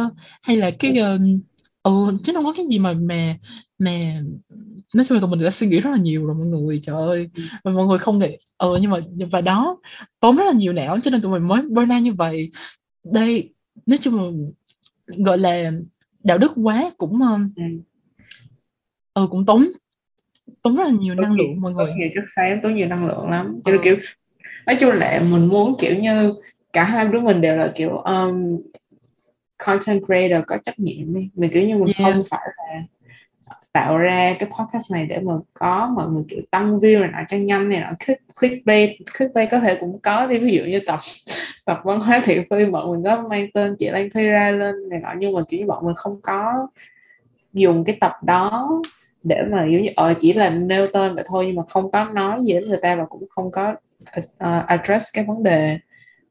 hay 0.43 0.57
là 0.57 0.71
cái 0.71 0.99
um, 0.99 1.41
ừ 1.83 2.19
chứ 2.25 2.33
không 2.33 2.45
có 2.45 2.53
cái 2.57 2.67
gì 2.71 2.79
mà 2.79 2.93
mà 2.93 3.37
mà 3.79 4.21
nói 4.95 5.05
chung 5.09 5.17
là 5.17 5.21
tụi 5.21 5.31
mình 5.31 5.43
đã 5.43 5.51
suy 5.51 5.67
nghĩ 5.67 5.81
rất 5.81 5.91
là 5.91 5.97
nhiều 5.97 6.27
rồi 6.27 6.35
mọi 6.35 6.47
người 6.47 6.81
trời 6.83 6.97
ơi. 6.97 7.31
Ừ. 7.35 7.43
và 7.65 7.73
mọi 7.73 7.87
người 7.87 7.99
không 7.99 8.19
nghĩ 8.19 8.37
ờ 8.57 8.79
nhưng 8.81 8.91
mà 8.91 8.99
và 9.31 9.41
đó 9.41 9.79
tốn 10.21 10.37
rất 10.37 10.45
là 10.47 10.53
nhiều 10.53 10.73
não 10.73 10.99
cho 11.01 11.11
nên 11.11 11.23
tụi 11.23 11.33
mình 11.33 11.49
mới 11.49 11.63
burn 11.63 11.91
out 11.91 12.03
như 12.03 12.13
vậy. 12.13 12.51
Đây 13.05 13.55
nói 13.87 13.99
chung 13.99 14.17
là 14.17 14.31
gọi 15.17 15.39
là 15.39 15.73
đạo 16.25 16.39
đức 16.39 16.53
quá 16.57 16.91
cũng 16.99 17.23
um, 17.23 17.49
Ừ. 19.19 19.23
ừ 19.23 19.29
cũng 19.31 19.47
tốn 19.47 19.67
tốn 20.63 20.77
rất 20.77 20.85
là 20.85 20.91
nhiều 21.01 21.15
năng 21.15 21.31
nhiều- 21.35 21.47
lượng 21.49 21.61
mọi 21.61 21.73
người 21.73 21.93
nhiều 21.97 22.09
chất 22.15 22.25
xám 22.37 22.61
tốn 22.63 22.75
nhiều 22.75 22.87
năng 22.87 23.07
lượng 23.07 23.29
lắm 23.31 23.61
cho 23.65 23.73
nên 23.73 23.81
Ờ. 23.81 23.85
kiểu 23.85 23.97
nói 24.67 24.77
chung 24.81 24.91
là 24.91 25.23
mình 25.33 25.47
muốn 25.49 25.75
kiểu 25.81 25.95
như 25.99 26.35
cả 26.73 26.85
hai 26.85 27.09
đứa 27.09 27.21
mình 27.21 27.41
đều 27.41 27.57
là 27.57 27.73
kiểu 27.75 27.97
um, 27.99 28.57
content 29.67 30.03
creator 30.07 30.45
có 30.47 30.57
trách 30.65 30.79
nhiệm 30.79 31.15
đi 31.15 31.31
mình 31.35 31.51
kiểu 31.53 31.67
như 31.69 31.75
mình 31.77 31.95
Yeah. 31.99 32.15
không 32.15 32.23
phải 32.31 32.41
là 32.57 32.81
tạo 33.73 33.99
ra 33.99 34.35
cái 34.39 34.49
podcast 34.59 34.93
này 34.93 35.07
để 35.07 35.19
mà 35.21 35.33
có 35.55 35.93
mọi 35.97 36.09
người 36.09 36.23
kiểu 36.29 36.41
tăng 36.51 36.79
view 36.79 37.01
này 37.01 37.11
nọ 37.13 37.19
cho 37.29 37.37
nhanh 37.37 37.69
này 37.69 37.81
nọ 37.81 37.91
click 38.07 38.23
clickbait 38.41 38.91
clickbait 39.19 39.49
có 39.51 39.61
thể 39.61 39.75
cũng 39.81 39.99
có 40.03 40.27
đi 40.27 40.39
ví 40.39 40.53
dụ 40.53 40.65
như 40.65 40.81
tập 40.87 40.99
tập 41.65 41.81
văn 41.85 42.01
hóa 42.01 42.21
thị 42.25 42.39
phi 42.51 42.67
mọi 42.67 42.87
người 42.89 42.99
có 43.05 43.29
mang 43.29 43.47
tên 43.55 43.77
chị 43.79 43.89
Lan 43.89 44.09
Thi 44.15 44.25
ra 44.29 44.51
lên 44.51 44.89
này 44.89 45.01
nọ 45.01 45.09
nhưng 45.19 45.33
mà 45.33 45.41
kiểu 45.49 45.61
như 45.61 45.67
bọn 45.67 45.87
mình 45.87 45.95
không 45.95 46.21
có 46.23 46.69
dùng 47.53 47.85
cái 47.85 47.97
tập 48.01 48.13
đó 48.23 48.69
để 49.29 49.43
mà 49.51 49.65
giống 49.65 49.83
như 49.83 49.91
ờ 49.97 50.15
chỉ 50.21 50.33
là 50.33 50.51
nêu 50.51 50.87
tên 50.93 51.15
vậy 51.15 51.25
thôi 51.27 51.47
nhưng 51.47 51.57
mà 51.57 51.63
không 51.69 51.91
có 51.91 52.05
nói 52.05 52.45
gì 52.45 52.53
đến 52.53 52.69
người 52.69 52.79
ta 52.83 52.97
và 52.97 53.05
cũng 53.05 53.25
không 53.31 53.51
có 53.51 53.75
uh, 54.21 54.67
address 54.67 55.07
cái 55.13 55.25
vấn 55.25 55.43
đề 55.43 55.79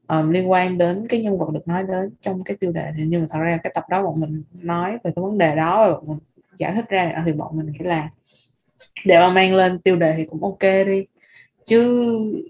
um, 0.07 0.29
liên 0.29 0.51
quan 0.51 0.77
đến 0.77 1.05
cái 1.09 1.23
nhân 1.23 1.37
vật 1.37 1.49
được 1.53 1.67
nói 1.67 1.83
đến 1.83 2.09
trong 2.21 2.43
cái 2.43 2.57
tiêu 2.59 2.71
đề. 2.71 2.91
Thì 2.97 3.03
nhưng 3.07 3.21
mà 3.21 3.27
thật 3.29 3.39
ra 3.39 3.57
cái 3.63 3.71
tập 3.75 3.83
đó 3.89 4.03
bọn 4.03 4.19
mình 4.19 4.43
nói 4.53 4.91
về 4.91 5.11
cái 5.15 5.23
vấn 5.23 5.37
đề 5.37 5.55
đó 5.55 5.87
và 5.87 5.93
bọn 5.93 6.07
mình 6.07 6.19
giải 6.57 6.73
thích 6.73 6.89
ra 6.89 7.23
thì 7.25 7.33
bọn 7.33 7.57
mình 7.57 7.71
nghĩ 7.71 7.79
là 7.79 8.09
để 9.05 9.19
mà 9.19 9.29
mang 9.29 9.53
lên 9.53 9.79
tiêu 9.79 9.95
đề 9.95 10.13
thì 10.17 10.25
cũng 10.25 10.43
ok 10.43 10.61
đi. 10.61 11.05
Chứ 11.65 11.81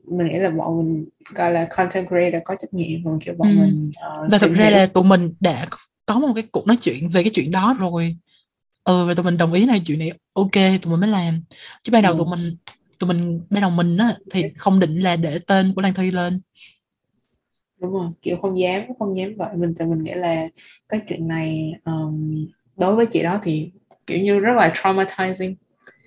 mình 0.05 0.27
nghĩ 0.27 0.39
là 0.39 0.49
bọn 0.49 0.77
mình 0.77 1.05
gọi 1.35 1.51
là 1.51 1.65
content 1.65 2.07
creator 2.07 2.41
có 2.45 2.55
trách 2.55 2.73
nhiệm 2.73 3.03
còn 3.05 3.19
kiểu 3.19 3.33
bọn 3.37 3.47
Ừ. 3.47 3.55
mình 3.59 3.91
uh, 4.23 4.31
và 4.31 4.37
thực 4.37 4.53
ra 4.53 4.69
là 4.69 4.85
tụi 4.85 5.03
mình 5.03 5.33
đã 5.39 5.65
có 6.05 6.19
một 6.19 6.33
cái 6.35 6.43
cuộc 6.51 6.67
nói 6.67 6.77
chuyện 6.81 7.09
về 7.09 7.23
cái 7.23 7.31
chuyện 7.33 7.51
đó 7.51 7.75
rồi 7.79 8.15
ừ 8.87 9.05
và 9.05 9.13
tụi 9.13 9.23
mình 9.23 9.37
đồng 9.37 9.53
ý 9.53 9.65
là 9.65 9.77
chuyện 9.85 9.99
này 9.99 10.11
ok 10.33 10.51
tụi 10.81 10.91
mình 10.91 10.99
mới 10.99 11.09
làm. 11.09 11.41
Chứ 11.83 11.91
ban 11.91 12.03
đầu 12.03 12.13
Ừ. 12.13 12.17
tụi 12.17 12.27
mình 12.27 12.55
tụi 12.99 13.07
mình 13.07 13.41
ban 13.49 13.61
đầu 13.61 13.69
mình 13.69 13.97
á 13.97 14.17
thì 14.31 14.43
không 14.57 14.79
định 14.79 14.99
là 14.99 15.15
để 15.15 15.39
tên 15.47 15.73
của 15.75 15.81
Lan 15.81 15.93
Thi 15.93 16.11
lên. 16.11 16.39
Đúng 17.81 17.93
rồi 17.93 18.09
kiểu 18.21 18.37
không 18.41 18.59
dám 18.59 18.81
không 18.99 19.17
dám 19.17 19.33
vậy. 19.37 19.49
Mình 19.55 19.75
tại 19.79 19.87
mình 19.87 20.03
nghĩ 20.03 20.13
là 20.13 20.47
cái 20.89 21.01
chuyện 21.09 21.27
này 21.27 21.71
um, 21.85 22.45
đối 22.77 22.95
với 22.95 23.05
chị 23.05 23.23
đó 23.23 23.39
thì 23.43 23.71
kiểu 24.07 24.19
như 24.19 24.39
rất 24.39 24.53
là 24.55 24.73
traumatizing. 24.75 25.55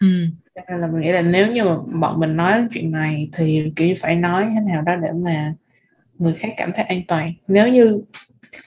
Ừ. 0.01 0.27
Cho 0.55 0.63
nên 0.71 0.81
là 0.81 0.87
mình 0.87 1.01
nghĩ 1.01 1.13
là 1.13 1.23
nếu 1.23 1.53
như 1.53 1.65
mà 1.65 1.77
bọn 2.01 2.21
mình 2.21 2.37
nói 2.37 2.67
chuyện 2.75 2.91
này 2.91 3.29
thì 3.33 3.63
kiểu 3.77 3.95
phải 4.01 4.17
nói 4.17 4.47
thế 4.55 4.61
nào 4.61 4.83
đó 4.83 4.93
để 5.03 5.09
mà 5.13 5.55
người 6.19 6.35
khác 6.35 6.55
cảm 6.57 6.71
thấy 6.75 6.85
an 6.85 7.01
toàn. 7.09 7.33
Nếu 7.49 7.69
như 7.69 8.03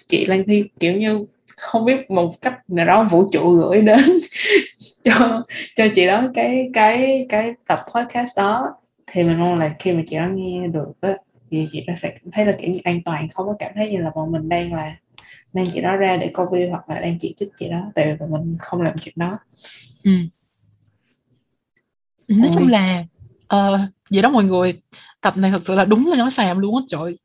chị 0.08 0.26
Lan 0.26 0.44
Thi 0.48 0.64
kiểu 0.80 0.98
như 0.98 1.26
không 1.64 1.86
biết 1.86 2.12
một 2.12 2.42
cách 2.42 2.60
nào 2.68 2.86
đó 2.86 3.04
vũ 3.04 3.30
trụ 3.32 3.52
gửi 3.52 3.82
đến 3.82 4.06
cho 5.04 5.44
cho 5.76 5.86
chị 5.96 6.08
đó 6.08 6.24
cái 6.34 6.70
cái 6.74 7.26
cái 7.30 7.54
tập 7.68 7.86
podcast 7.96 8.38
đó. 8.38 8.76
Thì 9.08 9.24
mình 9.24 9.40
mong 9.40 9.60
là 9.60 9.76
khi 9.80 9.94
mà 9.94 10.02
chị 10.08 10.16
đó 10.16 10.28
nghe 10.34 10.68
được 10.68 10.92
á, 11.02 11.14
thì 11.52 11.68
chị 11.72 11.84
đó 11.88 11.94
sẽ 12.02 12.10
cảm 12.10 12.32
thấy 12.32 12.46
là 12.46 12.52
kiểu 12.52 12.70
như 12.70 12.80
an 12.84 13.02
toàn 13.06 13.28
không 13.30 13.48
có 13.48 13.56
cảm 13.60 13.72
thấy 13.76 13.92
như 13.92 13.98
là 13.98 14.12
bọn 14.16 14.32
mình 14.32 14.50
đang 14.50 14.74
là 14.74 14.96
mang 15.54 15.66
chị 15.74 15.82
đó 15.82 15.96
ra 15.96 16.18
để 16.18 16.32
view 16.36 16.70
hoặc 16.70 16.90
là 16.90 17.00
đang 17.00 17.18
chỉ 17.20 17.34
trích 17.38 17.50
chị 17.58 17.70
đó 17.70 17.92
tại 17.96 18.12
vì 18.12 18.18
bọn 18.20 18.32
mình 18.32 18.58
không 18.60 18.82
làm 18.82 18.98
chuyện 18.98 19.14
đó. 19.18 19.40
Ừ. 20.04 20.12
Nói 22.28 22.50
chung 22.54 22.68
là 22.68 23.04
ờ 23.48 23.80
vậy 24.10 24.22
đó 24.22 24.30
mọi 24.30 24.44
người. 24.44 24.82
Tập 25.22 25.38
này 25.38 25.52
thật 25.52 25.62
sự 25.66 25.76
là 25.76 25.86
đúng 25.86 26.08
là 26.08 26.18
nói 26.18 26.32
xàm 26.32 26.60
luôn 26.60 26.76
á 26.76 26.82
trời 26.88 27.18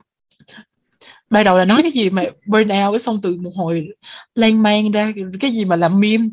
ban 1.30 1.44
đầu 1.44 1.58
là 1.58 1.64
nói 1.64 1.82
cái 1.82 1.92
gì 1.92 2.10
mà 2.10 2.22
burn 2.46 2.62
out 2.68 2.92
cái 2.94 3.00
xong 3.00 3.20
từ 3.22 3.36
một 3.36 3.50
hồi 3.56 3.88
lan 4.34 4.62
man 4.62 4.90
ra 4.92 5.12
cái 5.40 5.50
gì 5.50 5.64
mà 5.64 5.76
làm 5.76 6.00
meme. 6.00 6.24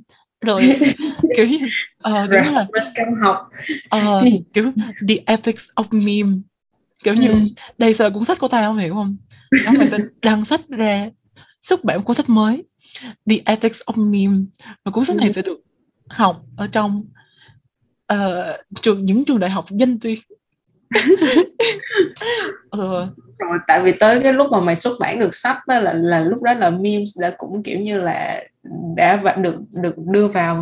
Rồi. 0.42 0.80
Kiểu 1.36 1.46
như 1.48 1.58
ờ 2.04 2.28
kiểu 2.32 2.44
như 2.44 2.52
là 2.52 2.68
căm 2.96 3.08
học. 3.24 3.50
ờ, 3.90 4.24
kiểu 4.54 4.72
the 5.08 5.16
ethics 5.26 5.66
of 5.76 5.84
meme. 5.92 6.38
Kiểu 7.04 7.14
như 7.14 7.28
Ừ. 7.28 7.40
đây 7.78 7.96
là 8.00 8.10
cuốn 8.10 8.26
sách 8.26 8.40
của 8.40 8.48
tao 8.48 8.70
không 8.72 8.78
hiểu 8.78 8.94
không? 8.94 9.18
Đó 9.66 9.72
mày 9.78 9.88
sẽ 9.88 9.98
đăng 10.22 10.46
sách 10.46 10.62
ra 10.70 11.10
xuất 11.62 11.84
bản 11.84 12.04
cuốn 12.04 12.16
sách 12.16 12.30
mới. 12.30 12.64
The 13.30 13.36
ethics 13.46 13.82
of 13.86 14.12
meme. 14.12 14.38
Và 14.86 14.92
cuốn 14.92 15.06
sách 15.06 15.16
này 15.16 15.28
Ừ. 15.28 15.34
sẽ 15.36 15.42
được 15.42 15.58
học 16.10 16.44
ở 16.58 16.68
trong 16.68 17.04
ờ, 18.06 18.58
trường 18.82 19.04
những 19.04 19.26
trường 19.26 19.40
đại 19.40 19.50
học 19.50 19.66
danh 19.70 20.00
tiếng 20.00 20.20
ờ, 22.70 23.10
rồi 23.40 23.58
tại 23.68 23.82
vì 23.82 23.92
tới 24.00 24.20
cái 24.24 24.34
lúc 24.34 24.52
mà 24.52 24.60
mày 24.60 24.76
xuất 24.76 25.00
bản 25.00 25.20
được 25.20 25.36
sách 25.36 25.58
đó 25.68 25.80
là 25.80 25.94
là 25.94 26.20
lúc 26.20 26.42
đó 26.42 26.54
là 26.54 26.70
memes 26.70 27.20
đã 27.22 27.36
cũng 27.38 27.64
kiểu 27.64 27.80
như 27.80 28.02
là 28.02 28.44
đã 28.96 29.36
được 29.38 29.56
được 29.72 29.98
đưa 29.98 30.28
vào 30.28 30.56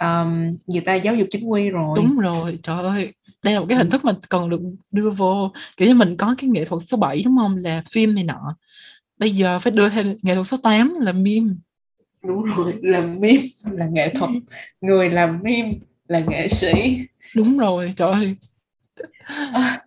um, 0.00 0.56
người 0.66 0.80
ta 0.80 0.94
giáo 0.94 1.14
dục 1.14 1.28
chính 1.30 1.48
quy 1.48 1.70
rồi. 1.70 1.96
Đúng 1.96 2.18
rồi 2.18 2.58
trời 2.62 2.82
ơi. 2.82 3.12
Đây 3.44 3.54
là 3.54 3.60
một 3.60 3.66
cái 3.68 3.78
hình 3.78 3.90
thức 3.90 4.04
mà 4.04 4.12
cần 4.28 4.50
được 4.50 4.60
đưa 4.90 5.10
vô. 5.10 5.52
Kiểu 5.76 5.88
như 5.88 5.94
mình 5.94 6.16
có 6.16 6.34
cái 6.38 6.50
nghệ 6.50 6.64
thuật 6.64 6.82
số 6.82 6.96
7 6.96 7.22
đúng 7.24 7.36
không? 7.38 7.56
Là 7.56 7.82
phim 7.90 8.14
này 8.14 8.24
nọ. 8.24 8.56
Bây 9.18 9.30
giờ 9.30 9.58
phải 9.58 9.72
đưa 9.72 9.88
thêm 9.88 10.16
nghệ 10.22 10.34
thuật 10.34 10.48
số 10.48 10.56
8 10.62 10.94
là 11.00 11.12
meme. 11.12 11.46
Đúng 12.22 12.42
rồi 12.42 12.74
là 12.82 13.00
meme 13.00 13.42
là 13.64 13.86
nghệ 13.86 14.14
thuật. 14.14 14.30
Người 14.80 15.10
làm 15.10 15.40
meme 15.42 15.74
là 16.08 16.20
nghệ 16.20 16.48
sĩ. 16.48 16.98
Đúng 17.36 17.58
rồi 17.58 17.92
trời 17.96 18.12
ơi. 18.12 18.36
À, 19.52 19.82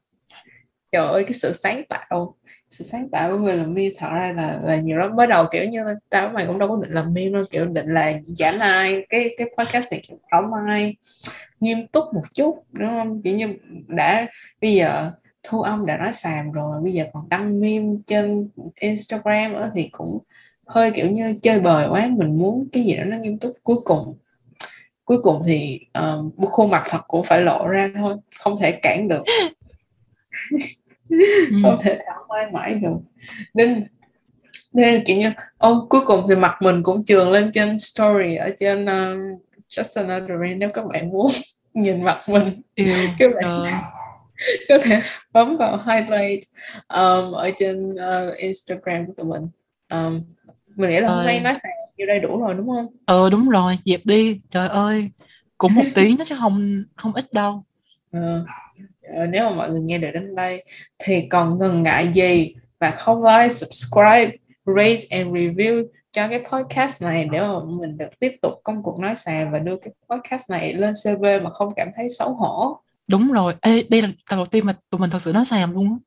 trời 0.93 1.07
ơi 1.07 1.23
cái 1.23 1.33
sự 1.33 1.53
sáng 1.53 1.83
tạo 1.89 2.35
sự 2.69 2.83
sáng 2.83 3.09
tạo 3.09 3.31
của 3.31 3.37
người 3.37 3.57
làm 3.57 3.73
meme 3.73 3.93
thật 3.97 4.09
ra 4.11 4.33
là 4.37 4.59
là 4.63 4.75
nhiều 4.75 4.97
lắm 4.97 5.15
mới 5.15 5.27
đầu 5.27 5.45
kiểu 5.51 5.65
như 5.65 5.85
tao 6.09 6.29
mày 6.29 6.45
cũng 6.47 6.59
đâu 6.59 6.69
có 6.69 6.75
định 6.75 6.91
làm 6.91 7.13
meme 7.13 7.29
đâu 7.29 7.43
kiểu 7.51 7.65
định 7.65 7.93
là 7.93 8.13
giảm 8.27 8.59
ai 8.59 9.05
cái 9.09 9.35
cái 9.37 9.49
podcast 9.57 9.91
này 9.91 10.01
kiểu 10.07 10.17
không 10.31 10.53
ai 10.67 10.95
nghiêm 11.59 11.87
túc 11.87 12.13
một 12.13 12.23
chút 12.33 12.65
đúng 12.71 12.89
không? 12.89 13.21
Kiểu 13.21 13.35
như 13.35 13.55
đã 13.87 14.27
bây 14.61 14.73
giờ 14.73 15.11
thu 15.43 15.61
âm 15.61 15.85
đã 15.85 15.97
nói 15.97 16.13
xàm 16.13 16.51
rồi 16.51 16.81
bây 16.83 16.93
giờ 16.93 17.05
còn 17.13 17.29
đăng 17.29 17.61
meme 17.61 17.95
trên 18.05 18.49
Instagram 18.79 19.53
nữa 19.53 19.71
thì 19.75 19.89
cũng 19.91 20.19
hơi 20.65 20.91
kiểu 20.91 21.11
như 21.11 21.35
chơi 21.41 21.59
bời 21.59 21.87
quá 21.89 22.09
mình 22.17 22.37
muốn 22.37 22.67
cái 22.71 22.83
gì 22.83 22.95
đó 22.97 23.03
nó 23.03 23.17
nghiêm 23.17 23.37
túc. 23.37 23.53
Cuối 23.63 23.77
cùng 23.85 24.17
cuối 25.05 25.17
cùng 25.23 25.41
thì 25.45 25.79
uh, 25.99 26.51
khuôn 26.51 26.69
mặt 26.69 26.83
thật 26.89 27.01
cũng 27.07 27.23
phải 27.23 27.41
lộ 27.41 27.67
ra 27.67 27.91
thôi 27.95 28.15
không 28.39 28.57
thể 28.59 28.71
cản 28.71 29.07
được. 29.07 29.23
Ừ. 31.09 31.17
không 31.61 31.77
thể 31.83 31.99
thảo 32.05 32.25
mai 32.29 32.51
mãi 32.51 32.73
được. 32.73 32.97
Nên 33.53 33.87
nên 34.73 35.03
kiểu 35.05 35.17
như 35.17 35.31
ô 35.57 35.87
cuối 35.89 36.01
cùng 36.05 36.25
thì 36.29 36.35
mặt 36.35 36.55
mình 36.61 36.83
cũng 36.83 37.05
trường 37.05 37.31
lên 37.31 37.51
trên 37.53 37.79
story 37.79 38.35
ở 38.35 38.49
trên 38.59 38.85
um, 38.85 39.19
Just 39.69 40.07
Another 40.07 40.39
Rain 40.41 40.59
nếu 40.59 40.69
các 40.73 40.85
bạn 40.85 41.09
muốn 41.09 41.27
nhìn 41.73 42.03
mặt 42.03 42.21
mình. 42.27 42.61
Yêu 42.75 42.95
các 43.19 43.31
bạn 43.35 43.63
trời 43.63 43.73
có 44.69 44.77
thể 44.83 45.01
bấm 45.31 45.57
vào 45.57 45.77
highlight 45.85 46.43
um, 46.87 47.31
ở 47.31 47.51
trên 47.57 47.93
uh, 47.93 48.37
Instagram 48.37 49.05
của 49.05 49.13
tụi 49.17 49.25
mình. 49.25 49.47
Um, 49.89 50.23
mình 50.75 50.89
nghĩ 50.89 50.99
là 50.99 51.09
hôm 51.09 51.25
nay 51.25 51.39
nói 51.39 51.53
xài 51.63 51.71
như 51.97 52.05
đây 52.05 52.19
đủ 52.19 52.41
rồi 52.41 52.53
đúng 52.53 52.67
không? 52.69 52.87
Ờ 53.05 53.29
đúng 53.29 53.49
rồi 53.49 53.77
dẹp 53.85 54.01
đi. 54.03 54.39
Trời 54.49 54.67
ơi 54.67 55.09
cũng 55.57 55.75
một 55.75 55.83
tiếng 55.95 56.17
chứ 56.25 56.35
không 56.39 56.83
không 56.95 57.13
ít 57.13 57.33
đâu. 57.33 57.63
Ờ, 58.11 58.45
nếu 59.29 59.49
mà 59.49 59.55
mọi 59.55 59.69
người 59.69 59.81
nghe 59.81 59.97
được 59.97 60.11
đến 60.13 60.35
đây 60.35 60.63
thì 60.99 61.27
còn 61.29 61.59
ngần 61.59 61.83
ngại 61.83 62.07
gì 62.13 62.55
và 62.79 62.91
không 62.91 63.23
like, 63.23 63.49
subscribe, 63.49 64.31
rate 64.65 65.03
and 65.09 65.29
review 65.29 65.85
cho 66.11 66.27
cái 66.27 66.43
podcast 66.51 67.01
này 67.01 67.27
để 67.31 67.41
mà 67.41 67.59
mình 67.79 67.97
được 67.97 68.19
tiếp 68.19 68.31
tục 68.41 68.53
công 68.63 68.83
cuộc 68.83 68.99
nói 68.99 69.15
xàm 69.15 69.51
và 69.51 69.59
đưa 69.59 69.77
cái 69.77 69.93
podcast 70.09 70.49
này 70.49 70.73
lên 70.73 70.93
CV 70.93 71.23
mà 71.43 71.49
không 71.49 71.73
cảm 71.75 71.89
thấy 71.95 72.07
xấu 72.09 72.33
hổ. 72.33 72.79
đúng 73.07 73.31
rồi. 73.31 73.55
Ê, 73.61 73.83
đây 73.89 74.01
là 74.01 74.07
tập 74.29 74.35
đầu 74.35 74.45
tiên 74.45 74.65
mà 74.65 74.73
tụi 74.89 74.99
mình 74.99 75.09
thật 75.09 75.21
sự 75.21 75.33
nói 75.33 75.45
xàm 75.45 75.73
luôn 75.73 75.85
á. 75.85 75.97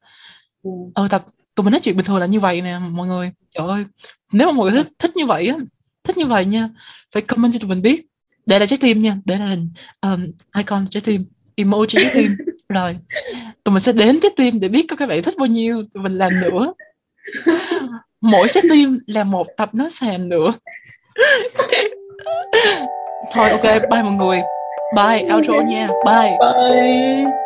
Ừ. 0.62 0.70
ờ 0.94 1.08
tập 1.10 1.24
tụi 1.54 1.64
mình 1.64 1.72
nói 1.72 1.80
chuyện 1.80 1.96
bình 1.96 2.06
thường 2.06 2.18
là 2.18 2.26
như 2.26 2.40
vậy 2.40 2.60
nè 2.60 2.78
mọi 2.90 3.06
người. 3.06 3.32
Trời 3.54 3.68
ơi 3.68 3.84
nếu 4.32 4.46
mà 4.46 4.52
mọi 4.52 4.70
người 4.70 4.82
thích 4.82 4.92
thích 4.98 5.16
như 5.16 5.26
vậy 5.26 5.46
á 5.46 5.56
thích 6.04 6.16
như 6.16 6.26
vậy 6.26 6.44
nha 6.46 6.68
phải 7.12 7.22
comment 7.22 7.52
cho 7.52 7.58
tụi 7.58 7.68
mình 7.68 7.82
biết. 7.82 8.06
Để 8.46 8.58
là 8.58 8.66
trái 8.66 8.78
tim 8.80 9.00
nha 9.00 9.16
để 9.24 9.38
là 9.38 9.46
hình 9.46 9.70
um, 10.00 10.26
icon 10.56 10.86
trái 10.90 11.00
tim 11.04 11.24
emoji 11.56 11.86
trái 11.86 12.10
tim 12.14 12.30
rồi, 12.68 12.98
tụi 13.64 13.72
mình 13.72 13.80
sẽ 13.80 13.92
đếm 13.92 14.20
trái 14.20 14.30
tim 14.36 14.60
để 14.60 14.68
biết 14.68 14.86
có 14.88 14.96
các 14.96 15.08
bạn 15.08 15.22
thích 15.22 15.34
bao 15.38 15.46
nhiêu, 15.46 15.82
tụi 15.94 16.02
mình 16.02 16.18
làm 16.18 16.40
nữa. 16.40 16.72
Mỗi 18.20 18.48
trái 18.48 18.62
tim 18.70 18.98
là 19.06 19.24
một 19.24 19.46
tập 19.56 19.70
nó 19.72 19.88
xèm 19.90 20.28
nữa. 20.28 20.52
Thôi, 23.32 23.50
ok, 23.50 23.62
bye 23.62 24.02
mọi 24.02 24.12
người. 24.12 24.42
Bye, 24.96 25.34
outro 25.34 25.52
nha. 25.52 25.88
Bye. 26.04 26.30
Bye. 26.40 27.45